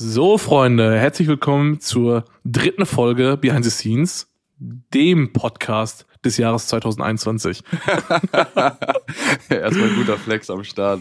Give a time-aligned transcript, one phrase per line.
[0.00, 4.28] So, Freunde, herzlich willkommen zur dritten Folge Behind the Scenes,
[4.60, 7.64] dem Podcast des Jahres 2021.
[9.50, 11.00] Erstmal ein guter Flex am Start.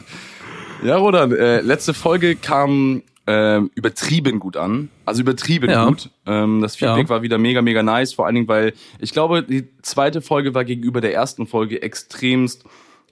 [0.84, 4.90] Ja, Rodan, äh, letzte Folge kam ähm, übertrieben gut an.
[5.06, 5.86] Also übertrieben Ja.
[5.86, 6.10] gut.
[6.26, 7.10] Ähm, das Feedback Ja.
[7.10, 8.14] war wieder mega, mega nice.
[8.14, 12.64] Vor allen Dingen, weil ich glaube, die zweite Folge war gegenüber der ersten Folge extremst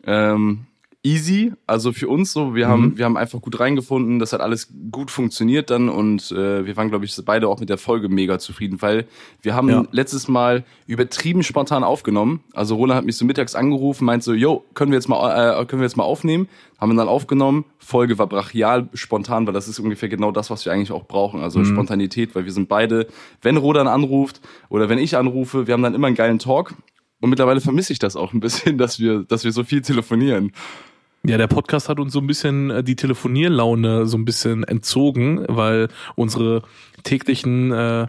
[0.07, 0.65] ähm,
[1.05, 1.53] easy.
[1.67, 2.71] Also für uns so, wir Mhm.
[2.71, 4.17] haben, wir haben einfach gut reingefunden.
[4.19, 7.69] Das hat alles gut funktioniert dann und äh, wir waren, glaube ich, beide auch mit
[7.69, 9.05] der Folge mega zufrieden, weil
[9.41, 9.83] wir haben Ja.
[9.91, 12.43] letztes Mal übertrieben spontan aufgenommen.
[12.53, 15.65] Also Roland hat mich so mittags angerufen, meint so, yo, können wir jetzt mal, äh,
[15.65, 16.49] können wir jetzt mal aufnehmen?
[16.79, 17.65] Haben wir dann aufgenommen.
[17.77, 21.39] Folge war brachial spontan, weil das ist ungefähr genau das, was wir eigentlich auch brauchen.
[21.39, 23.07] Also Spontanität, weil wir sind beide,
[23.41, 26.73] wenn Rodan anruft oder wenn ich anrufe, wir haben dann immer einen geilen Talk.
[27.21, 30.51] Und mittlerweile vermisse ich das auch ein bisschen, dass wir, dass wir so viel telefonieren.
[31.27, 35.43] Ja, der Podcast hat uns so ein bisschen äh, die Telefonierlaune so ein bisschen entzogen,
[35.47, 36.61] weil unsere
[37.03, 38.05] täglichen äh,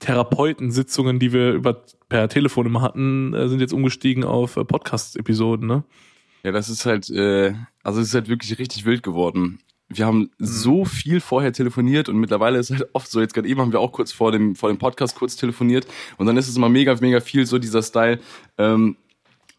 [0.00, 5.68] Therapeutensitzungen, die wir über per Telefon immer hatten, äh, sind jetzt umgestiegen auf äh, Podcast-Episoden,
[5.68, 5.84] ne?
[6.42, 9.60] Ja, das ist halt, äh, also es ist halt wirklich richtig wild geworden.
[9.88, 13.60] Wir haben so viel vorher telefoniert und mittlerweile ist halt oft so, jetzt gerade eben
[13.60, 16.56] haben wir auch kurz vor dem, vor dem Podcast kurz telefoniert und dann ist es
[16.56, 18.18] immer mega, mega viel so dieser Style,
[18.58, 18.96] ähm,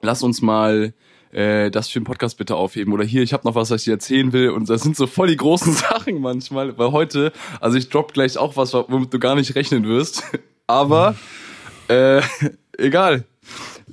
[0.02, 0.94] lass uns mal
[1.32, 2.94] äh, das für den Podcast bitte aufheben.
[2.94, 4.50] Oder hier, ich habe noch was, was ich dir erzählen will.
[4.50, 8.38] Und das sind so voll die großen Sachen manchmal, weil heute, also ich drop gleich
[8.38, 10.24] auch was, womit du gar nicht rechnen wirst,
[10.68, 11.16] aber
[11.88, 12.22] äh,
[12.78, 13.26] egal,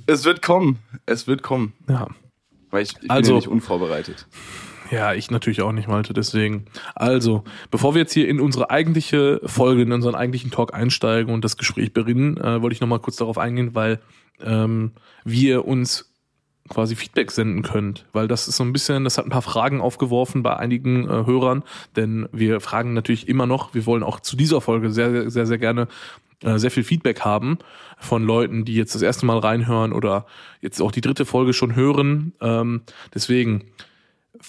[0.07, 2.07] es wird kommen, es wird kommen, Ja.
[2.71, 4.27] weil ich, ich Also- bin ja nicht unvorbereitet.
[4.91, 6.65] Ja, ich natürlich auch nicht, Malte, deswegen.
[6.93, 11.43] Also, bevor wir jetzt hier in unsere eigentliche Folge, in unseren eigentlichen Talk einsteigen und
[11.43, 13.99] das Gespräch beginnen, äh, wollte ich nochmal kurz darauf eingehen, weil
[14.43, 14.91] ähm,
[15.23, 16.13] wir uns
[16.69, 19.81] quasi Feedback senden könnt, weil das ist so ein bisschen, das hat ein paar Fragen
[19.81, 21.63] aufgeworfen bei einigen äh, Hörern,
[21.95, 25.57] denn wir fragen natürlich immer noch, wir wollen auch zu dieser Folge sehr, sehr, sehr,
[25.59, 25.87] gerne
[26.43, 27.59] äh, sehr viel Feedback haben
[27.99, 30.25] von Leuten, die jetzt das erste Mal reinhören oder
[30.61, 32.33] jetzt auch die dritte Folge schon hören.
[32.41, 32.81] Ähm,
[33.13, 33.65] deswegen,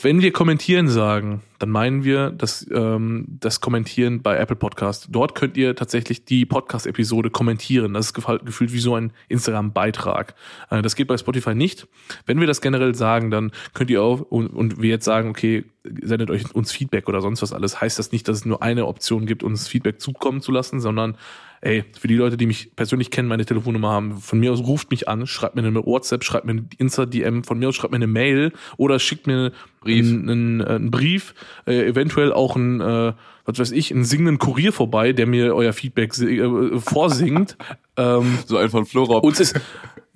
[0.01, 5.09] wenn wir kommentieren sagen, dann meinen wir das, ähm, das Kommentieren bei Apple Podcast.
[5.11, 7.95] Dort könnt ihr tatsächlich die Podcast-Episode kommentieren.
[7.95, 10.35] Das ist gefühlt wie so ein Instagram-Beitrag.
[10.71, 11.87] Äh, das geht bei Spotify nicht.
[12.27, 15.65] Wenn wir das generell sagen, dann könnt ihr auch, und, und wir jetzt sagen, okay,
[16.03, 18.87] sendet euch uns Feedback oder sonst was alles, heißt das nicht, dass es nur eine
[18.87, 21.17] Option gibt, uns Feedback zukommen zu lassen, sondern
[21.61, 24.91] ey, für die Leute, die mich persönlich kennen, meine Telefonnummer haben, von mir aus ruft
[24.91, 27.97] mich an, schreibt mir eine WhatsApp, schreibt mir eine Insta-DM, von mir aus schreibt mir
[27.97, 30.07] eine Mail oder schickt mir Brief.
[30.07, 31.35] einen, einen, äh, Brief,
[31.67, 33.13] äh, eventuell auch ein, äh,
[33.45, 37.57] was weiß ich, einen singenden Kurier vorbei, der mir euer Feedback äh, vorsingt.
[37.97, 39.19] ähm, So einfach ein Flora.
[39.19, 39.61] uns ist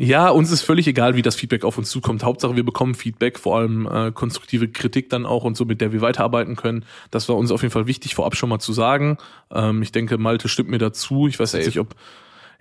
[0.02, 2.24] ja, uns ist völlig egal, wie das Feedback auf uns zukommt.
[2.24, 5.92] Hauptsache, wir bekommen Feedback, vor allem äh, konstruktive Kritik dann auch und so, mit der
[5.92, 6.86] wir weiterarbeiten können.
[7.10, 9.18] Das war uns auf jeden Fall wichtig, vorab schon mal zu sagen.
[9.52, 11.28] Ähm, ich denke, Malte stimmt mir dazu.
[11.28, 11.94] Ich weiß jetzt nicht, ob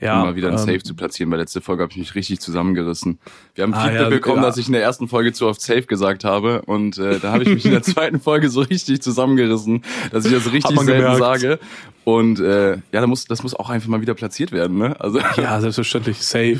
[0.01, 2.13] ja, um mal wieder ein ähm, Safe zu platzieren, weil letzte Folge habe ich mich
[2.13, 3.19] richtig zusammengerissen.
[3.55, 4.47] Wir haben Ah, Feedback ja, bekommen, ja.
[4.49, 7.43] dass ich in der ersten Folge zu oft Safe gesagt habe und äh, da habe
[7.43, 11.19] ich mich in der zweiten Folge so richtig zusammengerissen, dass ich das richtig selten gemerkt.
[11.19, 11.59] sage.
[12.03, 14.99] Und äh, ja, da muss, das muss auch einfach mal wieder platziert werden, ne?
[14.99, 16.17] Also Ja, selbstverständlich.
[16.17, 16.59] Safe.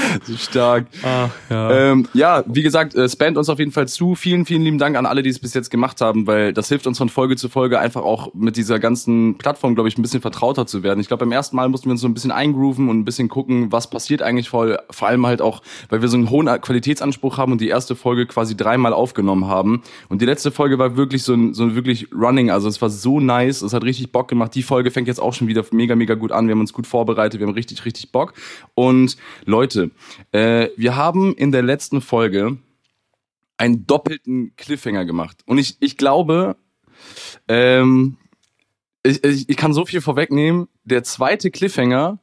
[0.24, 0.86] so stark.
[1.02, 1.70] Ah, ja.
[1.70, 4.14] Ähm, ja, wie gesagt, äh, spamt uns auf jeden Fall zu.
[4.14, 6.86] Vielen, vielen lieben Dank an alle, die es bis jetzt gemacht haben, weil das hilft
[6.86, 10.20] uns von Folge zu Folge einfach auch mit dieser ganzen Plattform, glaube ich, ein bisschen
[10.20, 11.00] vertrauter zu werden.
[11.00, 13.28] Ich glaube, beim ersten Mal mussten wir uns so ein bisschen eingrooven und ein bisschen
[13.28, 14.78] gucken, was passiert eigentlich voll.
[14.90, 18.26] Vor allem halt auch, weil wir so einen hohen Qualitätsanspruch haben und die erste Folge
[18.26, 19.82] quasi dreimal aufgenommen haben.
[20.08, 22.50] Und die letzte Folge war wirklich so ein, so ein wirklich Running.
[22.50, 23.62] Also es war so nice.
[23.62, 24.54] Es hat richtig Bock gemacht.
[24.54, 26.46] Die Folge fängt jetzt auch schon wieder mega, mega gut an.
[26.46, 27.40] Wir haben uns gut vorbereitet.
[27.40, 28.34] Wir haben richtig, richtig Bock.
[28.74, 29.81] Und Leute,
[30.32, 32.58] äh, wir haben in der letzten Folge
[33.56, 35.38] einen doppelten Cliffhanger gemacht.
[35.46, 36.56] Und ich, ich glaube,
[37.48, 38.16] ähm,
[39.02, 40.68] ich, ich, ich kann so viel vorwegnehmen.
[40.84, 42.18] Der zweite Cliffhanger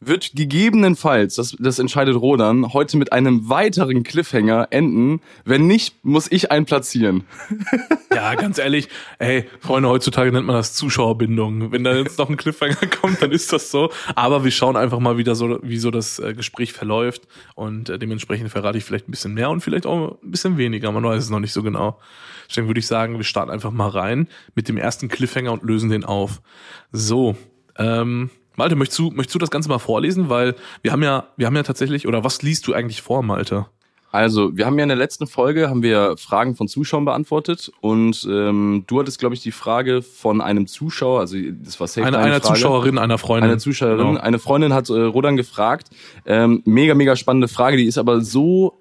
[0.00, 5.20] wird gegebenenfalls, das, das entscheidet Rodan, heute mit einem weiteren Cliffhanger enden.
[5.44, 7.24] Wenn nicht, muss ich einen platzieren.
[8.12, 8.88] Ja, ganz ehrlich,
[9.20, 11.70] ey, Freunde, heutzutage nennt man das Zuschauerbindung.
[11.70, 13.90] Wenn da jetzt noch ein Cliffhanger kommt, dann ist das so.
[14.16, 17.28] Aber wir schauen einfach mal wieder so, wie so das äh, Gespräch verläuft.
[17.54, 20.90] Und äh, dementsprechend verrate ich vielleicht ein bisschen mehr und vielleicht auch ein bisschen weniger.
[20.90, 22.00] Man weiß es noch nicht so genau.
[22.48, 24.26] Deswegen würde ich sagen, wir starten einfach mal rein
[24.56, 26.42] mit dem ersten Cliffhanger und lösen den auf.
[26.90, 27.36] So,
[27.78, 28.30] ähm,
[28.60, 30.28] Malte, möchtest du, möchtest du das Ganze mal vorlesen?
[30.28, 33.66] Weil wir haben ja, wir haben ja tatsächlich, oder was liest du eigentlich vor, Malte?
[34.12, 38.26] Also, wir haben ja in der letzten Folge haben wir Fragen von Zuschauern beantwortet und
[38.28, 42.18] ähm, du hattest, glaube ich, die Frage von einem Zuschauer, also das war safe Eine,
[42.18, 42.54] einer Frage.
[42.54, 43.50] Zuschauerin, einer Freundin.
[43.50, 44.20] Eine Zuschauerin, Genau.
[44.20, 45.90] eine Freundin hat äh, Rodan gefragt.
[46.26, 48.79] Ähm, mega, mega spannende Frage, die ist aber so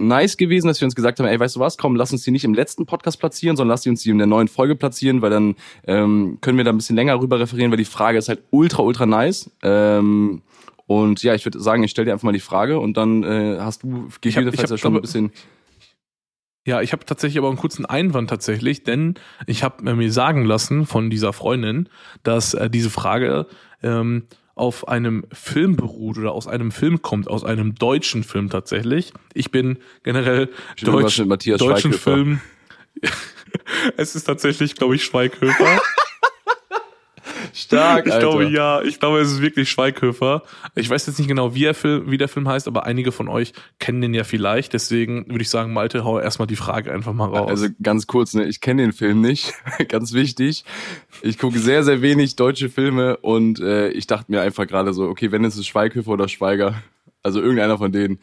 [0.00, 2.30] nice gewesen, dass wir uns gesagt haben, ey, weißt du was, komm, lass uns die
[2.30, 5.30] nicht im letzten Podcast platzieren, sondern lass uns die in der neuen Folge platzieren, weil
[5.30, 5.54] dann
[5.86, 8.82] ähm, können wir da ein bisschen länger rüber referieren, weil die Frage ist halt ultra,
[8.82, 9.50] ultra nice.
[9.62, 10.42] Ähm,
[10.86, 13.58] und ja, ich würde sagen, ich stelle dir einfach mal die Frage und dann äh,
[13.60, 15.32] hast du gegebenenfalls ja schon ein bisschen
[16.66, 19.14] ja, ich habe tatsächlich aber einen kurzen Einwand tatsächlich, denn
[19.46, 21.88] ich habe mir sagen lassen von dieser Freundin,
[22.22, 23.46] dass äh, diese Frage
[23.82, 24.26] ähm,
[24.60, 29.14] auf einem Film beruht oder aus einem Film kommt, aus einem deutschen Film tatsächlich.
[29.32, 30.50] Ich bin generell
[30.82, 32.40] Deutsch, mit Matthias deutschen Film.
[33.96, 35.80] es ist tatsächlich, glaube ich, Schweighöfer.
[37.52, 38.28] Stark, Ich Alter.
[38.28, 38.82] glaube, ja.
[38.82, 40.42] Ich glaube, es ist wirklich Schweighöfer.
[40.74, 43.28] Ich weiß jetzt nicht genau, wie, er Film, wie der Film heißt, aber einige von
[43.28, 44.72] euch kennen den ja vielleicht.
[44.72, 47.50] Deswegen würde ich sagen, Malte, hau erstmal die Frage einfach mal raus.
[47.50, 49.54] Also ganz kurz, ne, ich kenne den Film nicht.
[49.88, 50.64] ganz wichtig.
[51.22, 55.04] Ich gucke sehr, sehr wenig deutsche Filme und äh, ich dachte mir einfach gerade so,
[55.04, 56.74] okay, wenn es ist Schweighöfer oder Schweiger,
[57.22, 58.18] also irgendeiner von denen.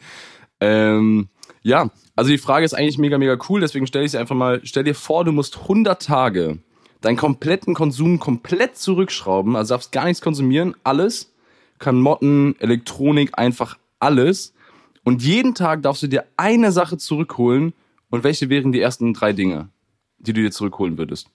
[0.60, 1.28] Ähm,
[1.62, 4.60] ja, also die Frage ist eigentlich mega, mega cool, deswegen stelle ich sie einfach mal,
[4.64, 6.58] stell dir vor, du musst 100 Tage
[7.00, 11.32] deinen kompletten Konsum komplett zurückschrauben, also darfst gar nichts konsumieren, alles,
[11.78, 14.54] Klamotten, Elektronik, einfach alles.
[15.04, 17.72] Und jeden Tag darfst du dir eine Sache zurückholen.
[18.10, 19.68] Und welche wären die ersten drei Dinge,
[20.18, 21.28] die du dir zurückholen würdest?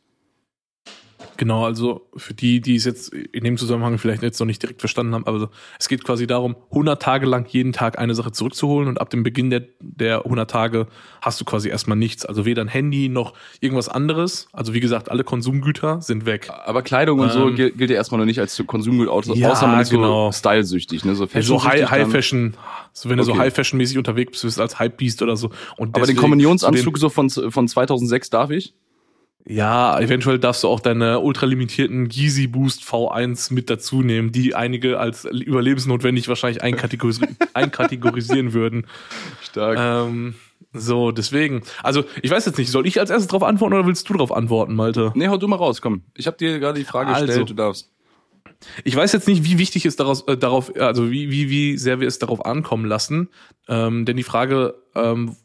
[1.37, 4.81] Genau, also für die, die es jetzt in dem Zusammenhang vielleicht jetzt noch nicht direkt
[4.81, 5.49] verstanden haben, aber
[5.79, 9.23] es geht quasi darum, 100 Tage lang jeden Tag eine Sache zurückzuholen und ab dem
[9.23, 10.87] Beginn der, der 100 Tage
[11.21, 12.25] hast du quasi erstmal nichts.
[12.25, 14.47] Also weder ein Handy noch irgendwas anderes.
[14.53, 16.49] Also wie gesagt, alle Konsumgüter sind weg.
[16.65, 19.51] Aber Kleidung und so Ähm, gilt, gilt ja erstmal noch nicht als Konsumgut, außer, Ja,
[19.51, 20.31] außer man ist genau.
[20.31, 21.15] so stylesüchtig, ne?
[21.15, 22.09] So, so High, High.
[22.11, 22.55] Fashion,
[22.91, 23.41] so wenn du so Okay.
[23.41, 25.49] High Fashion mäßig unterwegs bist, als Hypebeast oder so.
[25.77, 28.73] Und Aber den Kommunionsanzug zu so von, von 2006 darf ich?
[29.45, 34.99] Ja, eventuell darfst du auch deine ultralimitierten Yeezy Boost V1 mit dazu nehmen, die einige
[34.99, 38.87] als überlebensnotwendig wahrscheinlich einkategorisi einkategorisieren würden.
[39.41, 39.77] Stark.
[39.79, 40.35] Ähm,
[40.71, 41.61] so, deswegen.
[41.83, 44.31] Also, ich weiß jetzt nicht, soll ich als erstes drauf antworten oder willst du drauf
[44.31, 45.11] antworten, Malte?
[45.15, 46.03] nee, hau du mal raus, komm.
[46.15, 47.25] Ich habe dir gerade die Frage Also.
[47.25, 47.89] gestellt, du darfst.
[48.85, 51.99] Ich weiß jetzt nicht, wie wichtig es daraus, äh, darauf, also wie, wie, wie sehr
[51.99, 53.29] wir es darauf ankommen lassen.
[53.67, 55.35] Ähm, denn die Frage ähm,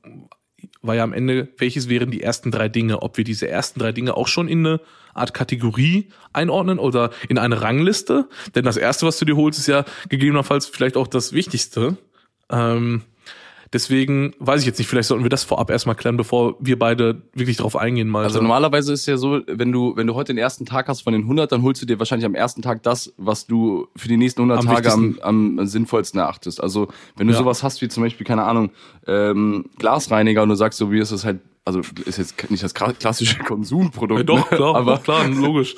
[0.82, 3.02] war ja am Ende, welches wären die ersten drei Dinge?
[3.02, 4.80] Ob wir diese ersten drei Dinge auch schon in eine
[5.14, 8.28] Art Kategorie einordnen oder in eine Rangliste?
[8.54, 11.96] Denn das erste, was du dir holst, ist ja gegebenenfalls vielleicht auch das Wichtigste.
[12.50, 13.02] Ähm,
[13.72, 17.22] deswegen weiß ich jetzt nicht, vielleicht sollten wir das vorab erstmal klären, bevor wir beide
[17.34, 18.26] wirklich drauf eingehen, Malte.
[18.28, 21.12] Also normalerweise ist ja so, wenn du, wenn du heute den ersten Tag hast von
[21.12, 24.16] den 100, dann holst du dir wahrscheinlich am ersten Tag das, was du für die
[24.16, 26.62] nächsten 100 Am Tage am, am sinnvollsten erachtest.
[26.62, 27.38] Also wenn du Ja.
[27.38, 28.70] sowas hast wie zum Beispiel, keine Ahnung,
[29.06, 32.75] ähm, Glasreiniger und du sagst so, wie ist es halt, also ist jetzt nicht das
[32.75, 34.56] kla- klassische Konsumprodukt, ja, doch, ne?
[34.56, 35.76] klar, aber, klar, logisch.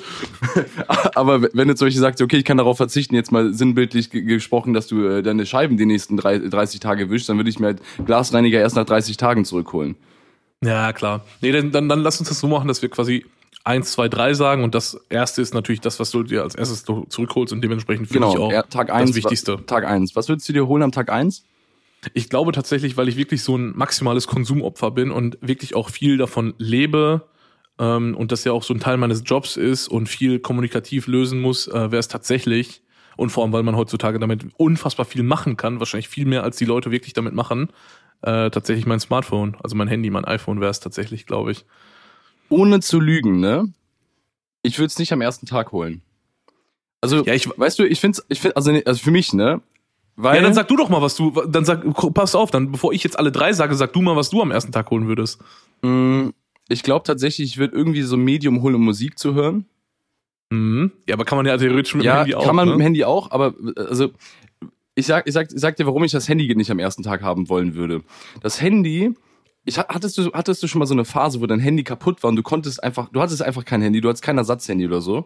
[1.15, 4.21] aber wenn du zum Beispiel sagst, okay, ich kann darauf verzichten, jetzt mal sinnbildlich ge-
[4.23, 7.59] gesprochen, dass du äh, deine Scheiben die nächsten drei, 30 Tage wischst, dann würde ich
[7.59, 9.95] mir halt Glasreiniger erst nach 30 Tagen zurückholen.
[10.63, 11.25] Ja, klar.
[11.41, 13.25] Nee, dann, dann, dann lass uns das so machen, dass wir quasi
[13.63, 16.83] eins, zwei, drei sagen und das erste ist natürlich das, was du dir als erstes
[16.83, 19.59] zurückholst und dementsprechend für Genau, mich auch ja, Tag eins das Wichtigste.
[19.65, 20.15] Tag eins.
[20.15, 21.43] Was würdest du dir holen am Tag eins?
[22.13, 26.17] Ich glaube tatsächlich, weil ich wirklich so ein maximales Konsumopfer bin und wirklich auch viel
[26.17, 27.29] davon lebe
[27.79, 31.39] ähm, und das ja auch so ein Teil meines Jobs ist und viel kommunikativ lösen
[31.41, 32.81] muss, äh, wäre es tatsächlich
[33.17, 36.57] und vor allem, weil man heutzutage damit unfassbar viel machen kann, wahrscheinlich viel mehr als
[36.57, 37.69] die Leute wirklich damit machen,
[38.21, 41.65] äh, tatsächlich mein Smartphone, also mein Handy, mein iPhone wäre es tatsächlich, glaube ich.
[42.49, 43.71] Ohne zu lügen, ne?
[44.63, 46.01] Ich würde es nicht am ersten Tag holen.
[46.99, 49.61] Also, Ja, ich, weißt du, ich finde, ich find, also, also für mich, ne?
[50.15, 52.93] Weil, Ja, dann sag du doch mal, was du, dann sag, pass auf, dann, bevor
[52.93, 55.39] ich jetzt alle drei sage, sag du mal, was du am ersten Tag holen würdest.
[55.81, 56.31] mh,
[56.69, 59.65] ich glaube tatsächlich, ich würde irgendwie so ein Medium holen, um Musik zu hören.
[60.51, 60.91] Mhm.
[61.07, 62.45] Ja, aber kann man ja theoretisch mit ja, dem Handy auch.
[62.45, 62.71] kann man ne?
[62.73, 64.09] mit dem Handy auch, aber also
[64.95, 67.21] ich sag, ich sag, ich sag dir, warum ich das Handy nicht am ersten Tag
[67.23, 68.01] haben wollen würde.
[68.41, 69.13] Das Handy,
[69.63, 72.21] ich ha- hattest du, hattest du schon mal so eine Phase, wo dein Handy kaputt
[72.23, 74.99] war und du konntest einfach, du hattest einfach kein Handy, du hattest kein Ersatzhandy oder
[75.01, 75.25] so.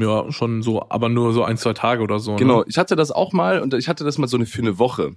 [0.00, 2.36] Ja, schon so, aber nur so ein, zwei Tage oder so.
[2.36, 2.64] Genau, Ne?
[2.68, 5.12] ich hatte das auch mal und ich hatte das mal so eine für eine Woche.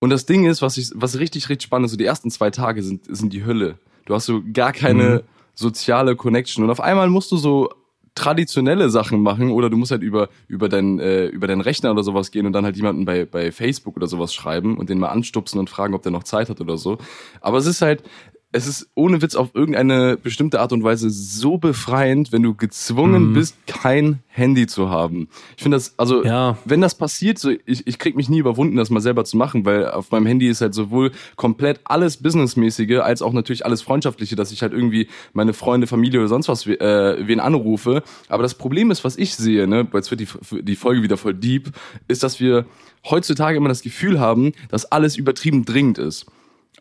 [0.00, 2.50] Und das Ding ist, was ich, was richtig, richtig spannend ist, so die ersten zwei
[2.50, 3.78] Tage sind, sind die Hölle.
[4.06, 5.20] Du hast so gar keine Mhm.
[5.54, 6.64] soziale Connection.
[6.64, 7.68] Und auf einmal musst du so
[8.14, 12.02] traditionelle Sachen machen oder du musst halt über, über, dein, äh, über deinen Rechner oder
[12.02, 15.08] sowas gehen und dann halt jemanden bei, bei Facebook oder sowas schreiben und den mal
[15.08, 16.98] anstupsen und fragen, ob der noch Zeit hat oder so.
[17.40, 18.02] Aber es ist halt,
[18.50, 23.28] es ist ohne Witz auf irgendeine bestimmte Art und Weise so befreiend, wenn du gezwungen
[23.28, 23.32] Mhm.
[23.34, 25.28] bist, kein Handy zu haben.
[25.56, 26.56] Ich finde das, also Ja.
[26.64, 29.66] wenn das passiert, so ich, ich krieg mich nie überwunden, das mal selber zu machen,
[29.66, 34.34] weil auf meinem Handy ist halt sowohl komplett alles Businessmäßige als auch natürlich alles Freundschaftliche,
[34.34, 38.02] dass ich halt irgendwie meine Freunde, Familie oder sonst was äh, wen anrufe.
[38.28, 41.34] Aber das Problem ist, was ich sehe, ne, jetzt wird die, die Folge wieder voll
[41.34, 41.70] deep,
[42.08, 42.64] ist, dass wir
[43.10, 46.24] heutzutage immer das Gefühl haben, dass alles übertrieben dringend ist.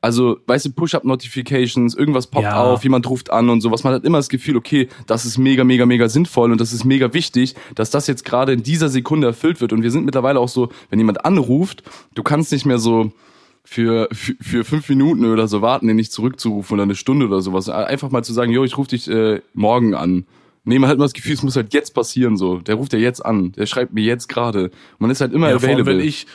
[0.02, 2.64] Also, weißt du, Push-Up-Notifications, irgendwas poppt Ja.
[2.64, 3.84] auf, jemand ruft an und sowas.
[3.84, 6.84] Man hat immer das Gefühl, okay, das ist mega, mega, mega sinnvoll und das ist
[6.86, 9.74] mega wichtig, dass das jetzt gerade in dieser Sekunde erfüllt wird.
[9.74, 13.12] Und wir sind mittlerweile auch so, wenn jemand anruft, du kannst nicht mehr so
[13.64, 17.42] für, für, für fünf Minuten oder so warten, den nicht zurückzurufen oder eine Stunde oder
[17.42, 17.68] sowas.
[17.68, 20.26] Einfach mal zu sagen, jo, ich rufe dich äh, morgen an.
[20.64, 22.60] Nee, man hat immer das Gefühl, es muss halt jetzt passieren so.
[22.60, 24.70] Der ruft ja jetzt an, der schreibt mir jetzt gerade.
[25.00, 26.00] Man ist halt immer Ja, vor allem, available.
[26.02, 26.28] wenn ich,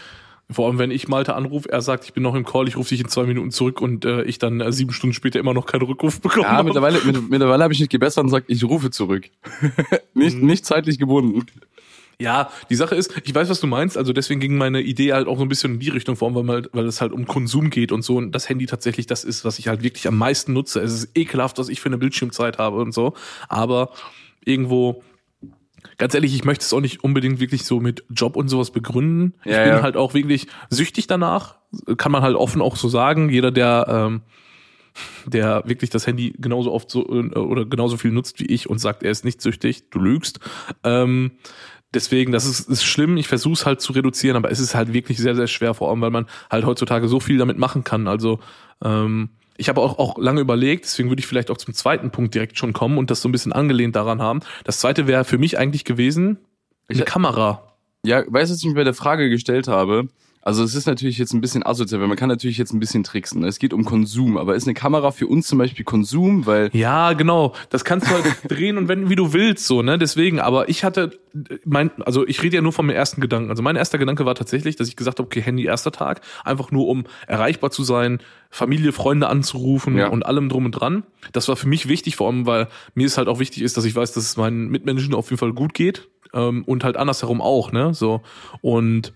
[0.55, 2.89] vor allem, wenn ich Malte anrufe, er sagt, ich bin noch im Call, ich rufe
[2.91, 5.67] dich in zwei Minuten zurück und äh, ich dann äh, sieben Stunden später immer noch
[5.67, 6.45] keinen Rückruf bekomme.
[6.47, 9.29] Ja, mittlerweile, mit, mittlerweile habe ich mich gebessert und sage, ich rufe zurück.
[10.15, 10.47] nicht, Mhm.
[10.47, 11.47] nicht zeitlich gebunden.
[12.19, 15.27] Ja, die Sache ist, ich weiß, was du meinst, also deswegen ging meine Idee halt
[15.27, 17.27] auch so ein bisschen in die Richtung, vor allem, weil, man, weil es halt um
[17.27, 20.17] Konsum geht und so und das Handy tatsächlich das ist, was ich halt wirklich am
[20.19, 20.81] meisten nutze.
[20.81, 23.15] Es ist ekelhaft, was ich für eine Bildschirmzeit habe und so,
[23.49, 23.91] aber
[24.45, 25.03] irgendwo,
[25.99, 29.35] ganz ehrlich, ich möchte es auch nicht unbedingt wirklich so mit Job und sowas begründen.
[29.45, 29.83] ich Ja, bin ja.
[29.83, 31.57] halt auch wirklich süchtig danach,
[31.97, 33.29] kann man halt offen auch so sagen.
[33.29, 34.23] Jeder, der ähm,
[35.27, 38.79] der wirklich das Handy genauso oft so äh, oder genauso viel nutzt wie ich und
[38.79, 40.41] sagt, er ist nicht süchtig, du lügst.
[40.85, 41.33] Ähm,
[41.95, 43.17] deswegen, das ist, ist schlimm.
[43.17, 45.91] Ich versuche es halt zu reduzieren, aber es ist halt wirklich sehr, sehr schwer, vor
[45.91, 48.07] allem, weil man halt heutzutage so viel damit machen kann.
[48.07, 48.41] Also
[48.85, 52.35] ähm, ich habe auch, auch lange überlegt, deswegen würde ich vielleicht auch zum zweiten Punkt
[52.35, 54.41] direkt schon kommen und das so ein bisschen angelehnt daran haben.
[54.65, 56.39] Das zweite wäre für mich eigentlich gewesen,
[56.89, 57.75] eine Ich- Kamera.
[58.05, 60.09] Ja, weißt du, was ich mir bei der Frage gestellt habe?
[60.45, 63.05] Also es ist natürlich jetzt ein bisschen asozial, weil man kann natürlich jetzt ein bisschen
[63.05, 63.43] tricksen.
[63.43, 63.47] ne?
[63.47, 67.13] Es geht um Konsum, aber ist eine Kamera für uns zum Beispiel Konsum, weil Ja,
[67.13, 67.55] genau.
[67.71, 69.99] Das kannst du halt drehen und wenden, wie du willst, so, ne?
[69.99, 71.17] Deswegen, aber ich hatte
[71.65, 73.51] mein, also ich rede ja nur von meinem ersten Gedanken.
[73.51, 76.73] Also mein erster Gedanke war tatsächlich, dass ich gesagt habe, okay, Handy erster Tag, einfach
[76.73, 78.19] nur um erreichbar zu sein,
[78.51, 80.09] Familie, Freunde anzurufen Ja.
[80.09, 81.05] und allem drum und dran.
[81.33, 83.85] Das war für mich wichtig, vor allem, weil mir es halt auch wichtig ist, dass
[83.85, 86.09] ich weiß, dass es meinen Mitmenschen auf jeden Fall gut geht.
[86.35, 87.95] Ähm, und halt andersherum auch, ne?
[87.95, 88.23] So.
[88.61, 89.13] Und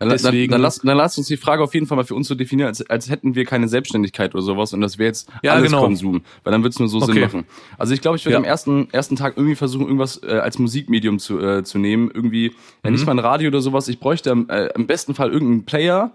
[0.00, 2.28] Deswegen- dann, dann, lass, dann lass uns die Frage auf jeden Fall mal für uns
[2.28, 5.52] so definieren, als, als hätten wir keine Selbstständigkeit oder sowas und das wäre jetzt Ja,
[5.54, 5.82] alles genau.
[5.82, 7.20] Konsum, weil dann wird's nur so Sinn Okay.
[7.26, 7.44] machen.
[7.78, 8.38] Also ich glaube, ich würde Ja.
[8.38, 12.10] am ersten, ersten Tag irgendwie versuchen, irgendwas äh, als Musikmedium zu, äh, zu nehmen.
[12.12, 12.46] Irgendwie,
[12.84, 12.92] ja, Mhm.
[12.92, 13.88] nicht mal ein Radio oder sowas.
[13.88, 16.12] Ich bräuchte äh, im besten Fall irgendeinen Player,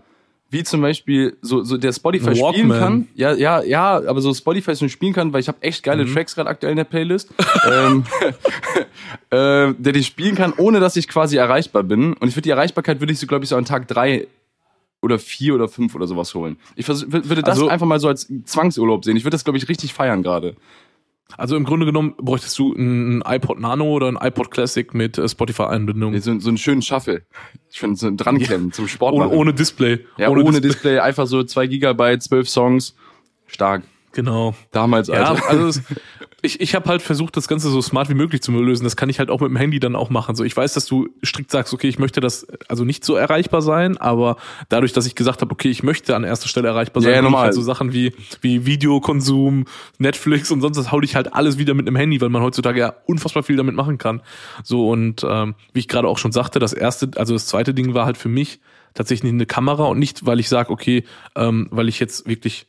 [0.53, 2.79] wie zum Beispiel so, so der Spotify Ein spielen Walkman.
[2.79, 3.07] kann.
[3.15, 6.13] Ja, ja, ja, aber so Spotify so spielen kann, weil ich habe echt geile Mhm.
[6.13, 7.33] Tracks gerade aktuell in der Playlist.
[7.69, 8.05] ähm,
[9.29, 12.13] äh, der die spielen kann, ohne dass ich quasi erreichbar bin.
[12.13, 14.27] Und ich würde die Erreichbarkeit würde ich so, glaube ich, so an Tag drei
[15.01, 16.55] oder vier oder fünf oder sowas holen.
[16.75, 19.17] Ich würde das Also- einfach mal so als Zwangsurlaub sehen.
[19.17, 20.55] Ich würde das, glaube ich, richtig feiern gerade.
[21.37, 25.27] Also im Grunde genommen bräuchtest du ein iPod Nano oder ein iPod Classic mit äh,
[25.27, 26.19] Spotify-Einbindung.
[26.19, 27.23] So, so einen schönen Shuffle.
[27.71, 29.13] Ich finde so ein Dranklemmen zum Sport.
[29.15, 30.05] Ohne, ohne Display.
[30.17, 30.99] ja, ohne, Display.
[30.99, 32.95] einfach so zwei Gigabyte, zwölf Songs.
[33.47, 33.83] Stark.
[34.13, 34.53] Genau.
[34.71, 35.49] Damals, Ja, Alter.
[35.49, 35.81] also es,
[36.45, 38.83] ich, ich habe halt versucht, das Ganze so smart wie möglich zu lösen.
[38.83, 40.35] Das kann ich halt auch mit dem Handy dann auch machen.
[40.35, 43.61] So, ich weiß, dass du strikt sagst, okay, ich möchte das also nicht so erreichbar
[43.61, 44.35] sein, aber
[44.67, 47.39] dadurch, dass ich gesagt habe, okay, ich möchte an erster Stelle erreichbar sein, Ja, ja,
[47.39, 49.65] halt so Sachen wie wie Videokonsum,
[49.99, 52.77] Netflix und sonst was hau ich halt alles wieder mit einem Handy, weil man heutzutage
[52.77, 54.21] ja unfassbar viel damit machen kann.
[54.63, 57.93] So und ähm, wie ich gerade auch schon sagte, das erste, also das zweite Ding
[57.93, 58.59] war halt für mich
[58.93, 62.67] tatsächlich eine Kamera und nicht, weil ich sage, okay, ähm, weil ich jetzt wirklich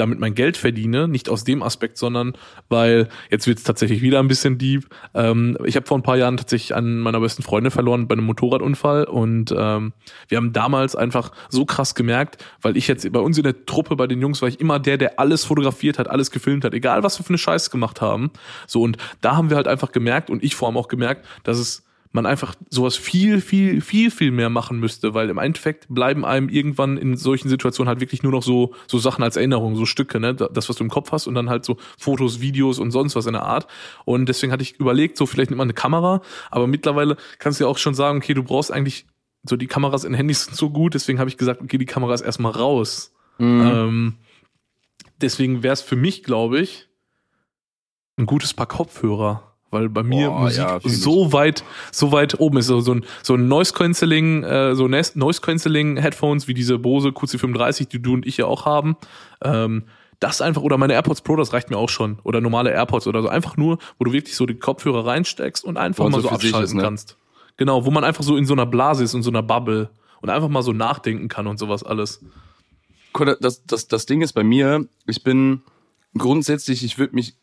[0.00, 2.32] damit mein Geld verdiene, nicht aus dem Aspekt, sondern
[2.68, 4.86] weil jetzt wird es tatsächlich wieder ein bisschen deep.
[5.14, 8.24] Ähm, ich habe vor ein paar Jahren tatsächlich einen meiner besten Freunde verloren bei einem
[8.24, 9.92] Motorradunfall und ähm,
[10.28, 13.96] wir haben damals einfach so krass gemerkt, weil ich jetzt bei uns in der Truppe
[13.96, 17.02] bei den Jungs war ich immer der, der alles fotografiert hat, alles gefilmt hat, egal
[17.02, 18.30] was wir für eine Scheiße gemacht haben.
[18.66, 21.58] So und da haben wir halt einfach gemerkt und ich vor allem auch gemerkt, dass
[21.58, 26.24] es man einfach sowas viel, viel, viel, viel mehr machen müsste, weil im Endeffekt bleiben
[26.24, 29.86] einem irgendwann in solchen Situationen halt wirklich nur noch so, so Sachen als Erinnerung, so
[29.86, 32.90] Stücke, ne, das, was du im Kopf hast und dann halt so Fotos, Videos und
[32.90, 33.68] sonst was in der Art.
[34.04, 37.64] Und deswegen hatte ich überlegt, so vielleicht nimmt man eine Kamera, aber mittlerweile kannst du
[37.64, 39.06] ja auch schon sagen, okay, du brauchst eigentlich,
[39.44, 42.12] so die Kameras in Handys sind so gut, deswegen habe ich gesagt, okay, die Kamera
[42.12, 43.12] ist erstmal raus.
[43.38, 43.62] Mhm.
[43.62, 44.14] Ähm,
[45.20, 46.88] deswegen wäre es für mich, glaube ich,
[48.16, 49.49] ein gutes Paar Kopfhörer.
[49.70, 51.62] Weil bei mir Boah, Musik ja, so weit,
[51.92, 52.66] so weit oben ist.
[52.66, 57.10] So, so ein, so ein Noise Cancelling, äh, so Noise Cancelling Headphones wie diese Bose
[57.10, 58.96] QC35, die du und ich ja auch haben.
[59.42, 59.84] Ähm,
[60.18, 62.18] das einfach, oder meine AirPods Pro, das reicht mir auch schon.
[62.24, 63.28] Oder normale AirPods oder so.
[63.28, 66.34] Einfach nur, wo du wirklich so die Kopfhörer reinsteckst und einfach man mal so so
[66.34, 66.82] abschalten ist, ne?
[66.82, 67.16] kannst.
[67.56, 69.90] Genau, wo man einfach so in so einer Blase ist, in so einer Bubble.
[70.20, 72.22] Und einfach mal so nachdenken kann und sowas alles.
[73.40, 75.62] Das, das, das Ding ist bei mir, ich bin
[76.16, 77.36] grundsätzlich, ich würde mich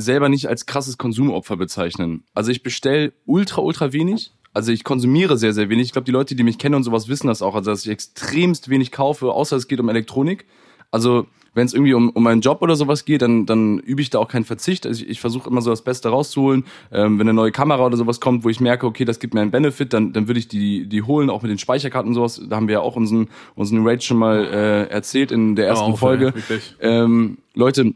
[0.00, 2.24] selber nicht als krasses Konsumopfer bezeichnen.
[2.34, 4.32] Also ich bestell ultra, ultra wenig.
[4.52, 5.86] Also ich konsumiere sehr, sehr wenig.
[5.86, 7.54] Ich glaube, die Leute, die mich kennen und sowas, wissen das auch.
[7.54, 10.46] Also dass ich extremst wenig kaufe, außer es geht um Elektronik.
[10.90, 14.10] Also wenn es irgendwie um, um meinen Job oder sowas geht, dann, dann übe ich
[14.10, 14.86] da auch keinen Verzicht.
[14.86, 16.64] Also ich, ich versuche immer so das Beste rauszuholen.
[16.92, 19.40] Ähm, wenn eine neue Kamera oder sowas kommt, wo ich merke, okay, das gibt mir
[19.40, 22.40] einen Benefit, dann, dann würde ich die, die holen, auch mit den Speicherkarten und sowas.
[22.48, 25.92] Da haben wir ja auch unseren, unseren Rate schon mal äh, erzählt in der ersten
[25.92, 26.28] auf, Folge.
[26.28, 26.74] ey, wirklich.
[26.80, 27.94] Ähm, Leute,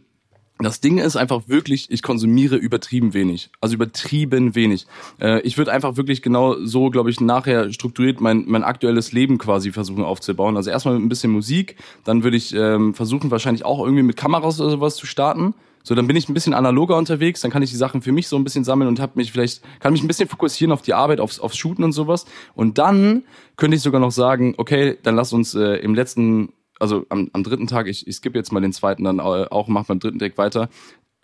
[0.61, 3.51] das Ding ist einfach wirklich, ich konsumiere übertrieben wenig.
[3.61, 4.87] Also übertrieben wenig.
[5.21, 9.39] Äh, ich würde einfach wirklich genau so, glaube ich, nachher strukturiert mein, mein aktuelles Leben
[9.39, 10.57] quasi versuchen aufzubauen.
[10.57, 14.17] Also erstmal mit ein bisschen Musik, dann würde ich ähm, versuchen, wahrscheinlich auch irgendwie mit
[14.17, 15.55] Kameras oder sowas zu starten.
[15.87, 18.27] So, dann bin ich ein bisschen analoger unterwegs, dann kann ich die Sachen für mich
[18.27, 20.95] so ein bisschen sammeln und habe mich vielleicht, kann mich ein bisschen fokussieren auf die
[20.95, 22.25] Arbeit, aufs, aufs Shooten und sowas.
[22.55, 23.25] Und dann
[23.59, 27.43] könnte ich sogar noch sagen, okay, dann lass uns äh, im letzten also am, am
[27.45, 30.39] dritten Tag, ich, ich skippe jetzt mal den zweiten dann auch, mach beim dritten Deck
[30.39, 30.69] weiter.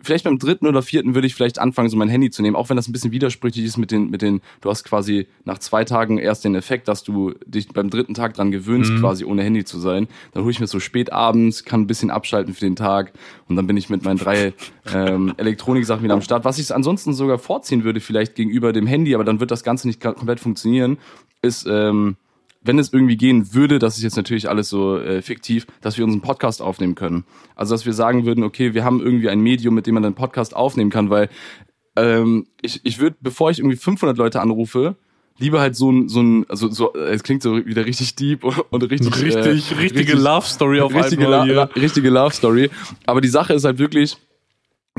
[0.03, 2.69] Vielleicht beim dritten oder vierten würde ich vielleicht anfangen, so mein Handy zu nehmen, auch
[2.69, 5.85] wenn das ein bisschen widersprüchlich ist mit den, mit den, du hast quasi nach zwei
[5.85, 8.99] Tagen erst den Effekt, dass du dich beim dritten Tag dran gewöhnst, Mhm.
[8.99, 10.07] quasi ohne Handy zu sein.
[10.33, 13.13] Dann hole ich mir so spät abends, kann ein bisschen abschalten für den Tag
[13.47, 14.53] und dann bin ich mit meinen drei
[14.91, 16.45] ähm, Elektronik-Sachen wieder am Start.
[16.45, 19.85] Was ich ansonsten sogar vorziehen würde, vielleicht gegenüber dem Handy, aber dann wird das Ganze
[19.87, 20.97] nicht komplett funktionieren,
[21.43, 22.15] ist, ähm,
[22.63, 26.05] wenn es irgendwie gehen würde, das ist jetzt natürlich alles so äh, fiktiv, dass wir
[26.05, 27.23] unseren Podcast aufnehmen können.
[27.55, 30.15] Also dass wir sagen würden, okay, wir haben irgendwie ein Medium, mit dem man einen
[30.15, 31.29] Podcast aufnehmen kann, weil
[31.95, 34.95] ähm, ich, ich würde, bevor ich irgendwie 500 Leute anrufe,
[35.39, 38.43] lieber halt so ein, so ein, also so, äh, es klingt so wieder richtig deep
[38.69, 39.35] und, richtig, Richtig,
[39.71, 39.79] äh, richtige
[40.13, 42.69] richtig- Love Story auf richtige, einmal La richtige Love Story.
[43.05, 44.17] Aber die Sache ist halt wirklich,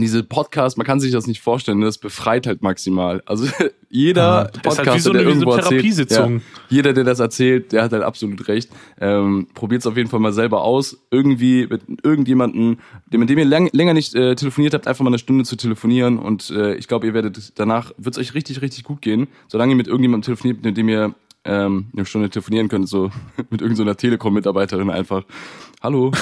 [0.03, 3.23] diese Podcast, man kann sich das nicht vorstellen, das befreit halt maximal.
[3.25, 3.47] Also
[3.89, 6.29] jeder Ah, Podcaster, halt so der so irgendwo erzählt, ja,
[6.69, 8.71] jeder, der das erzählt, der hat halt absolut recht.
[9.01, 10.99] Ähm, Probiert es auf jeden Fall mal selber aus.
[11.11, 12.79] Irgendwie mit irgendjemandem,
[13.13, 15.57] dem, mit dem ihr lang, länger nicht äh, telefoniert habt, einfach mal eine Stunde zu
[15.57, 16.19] telefonieren.
[16.19, 19.29] Und äh, ich glaube, ihr werdet danach, wird es euch richtig, richtig gut gehen.
[19.49, 23.11] Solange ihr mit irgendjemandem telefoniert, mit dem ihr ähm, eine Stunde telefonieren könnt, so
[23.51, 25.25] mit irgendeiner Telekom-Mitarbeiterin einfach.
[25.83, 26.13] Hallo.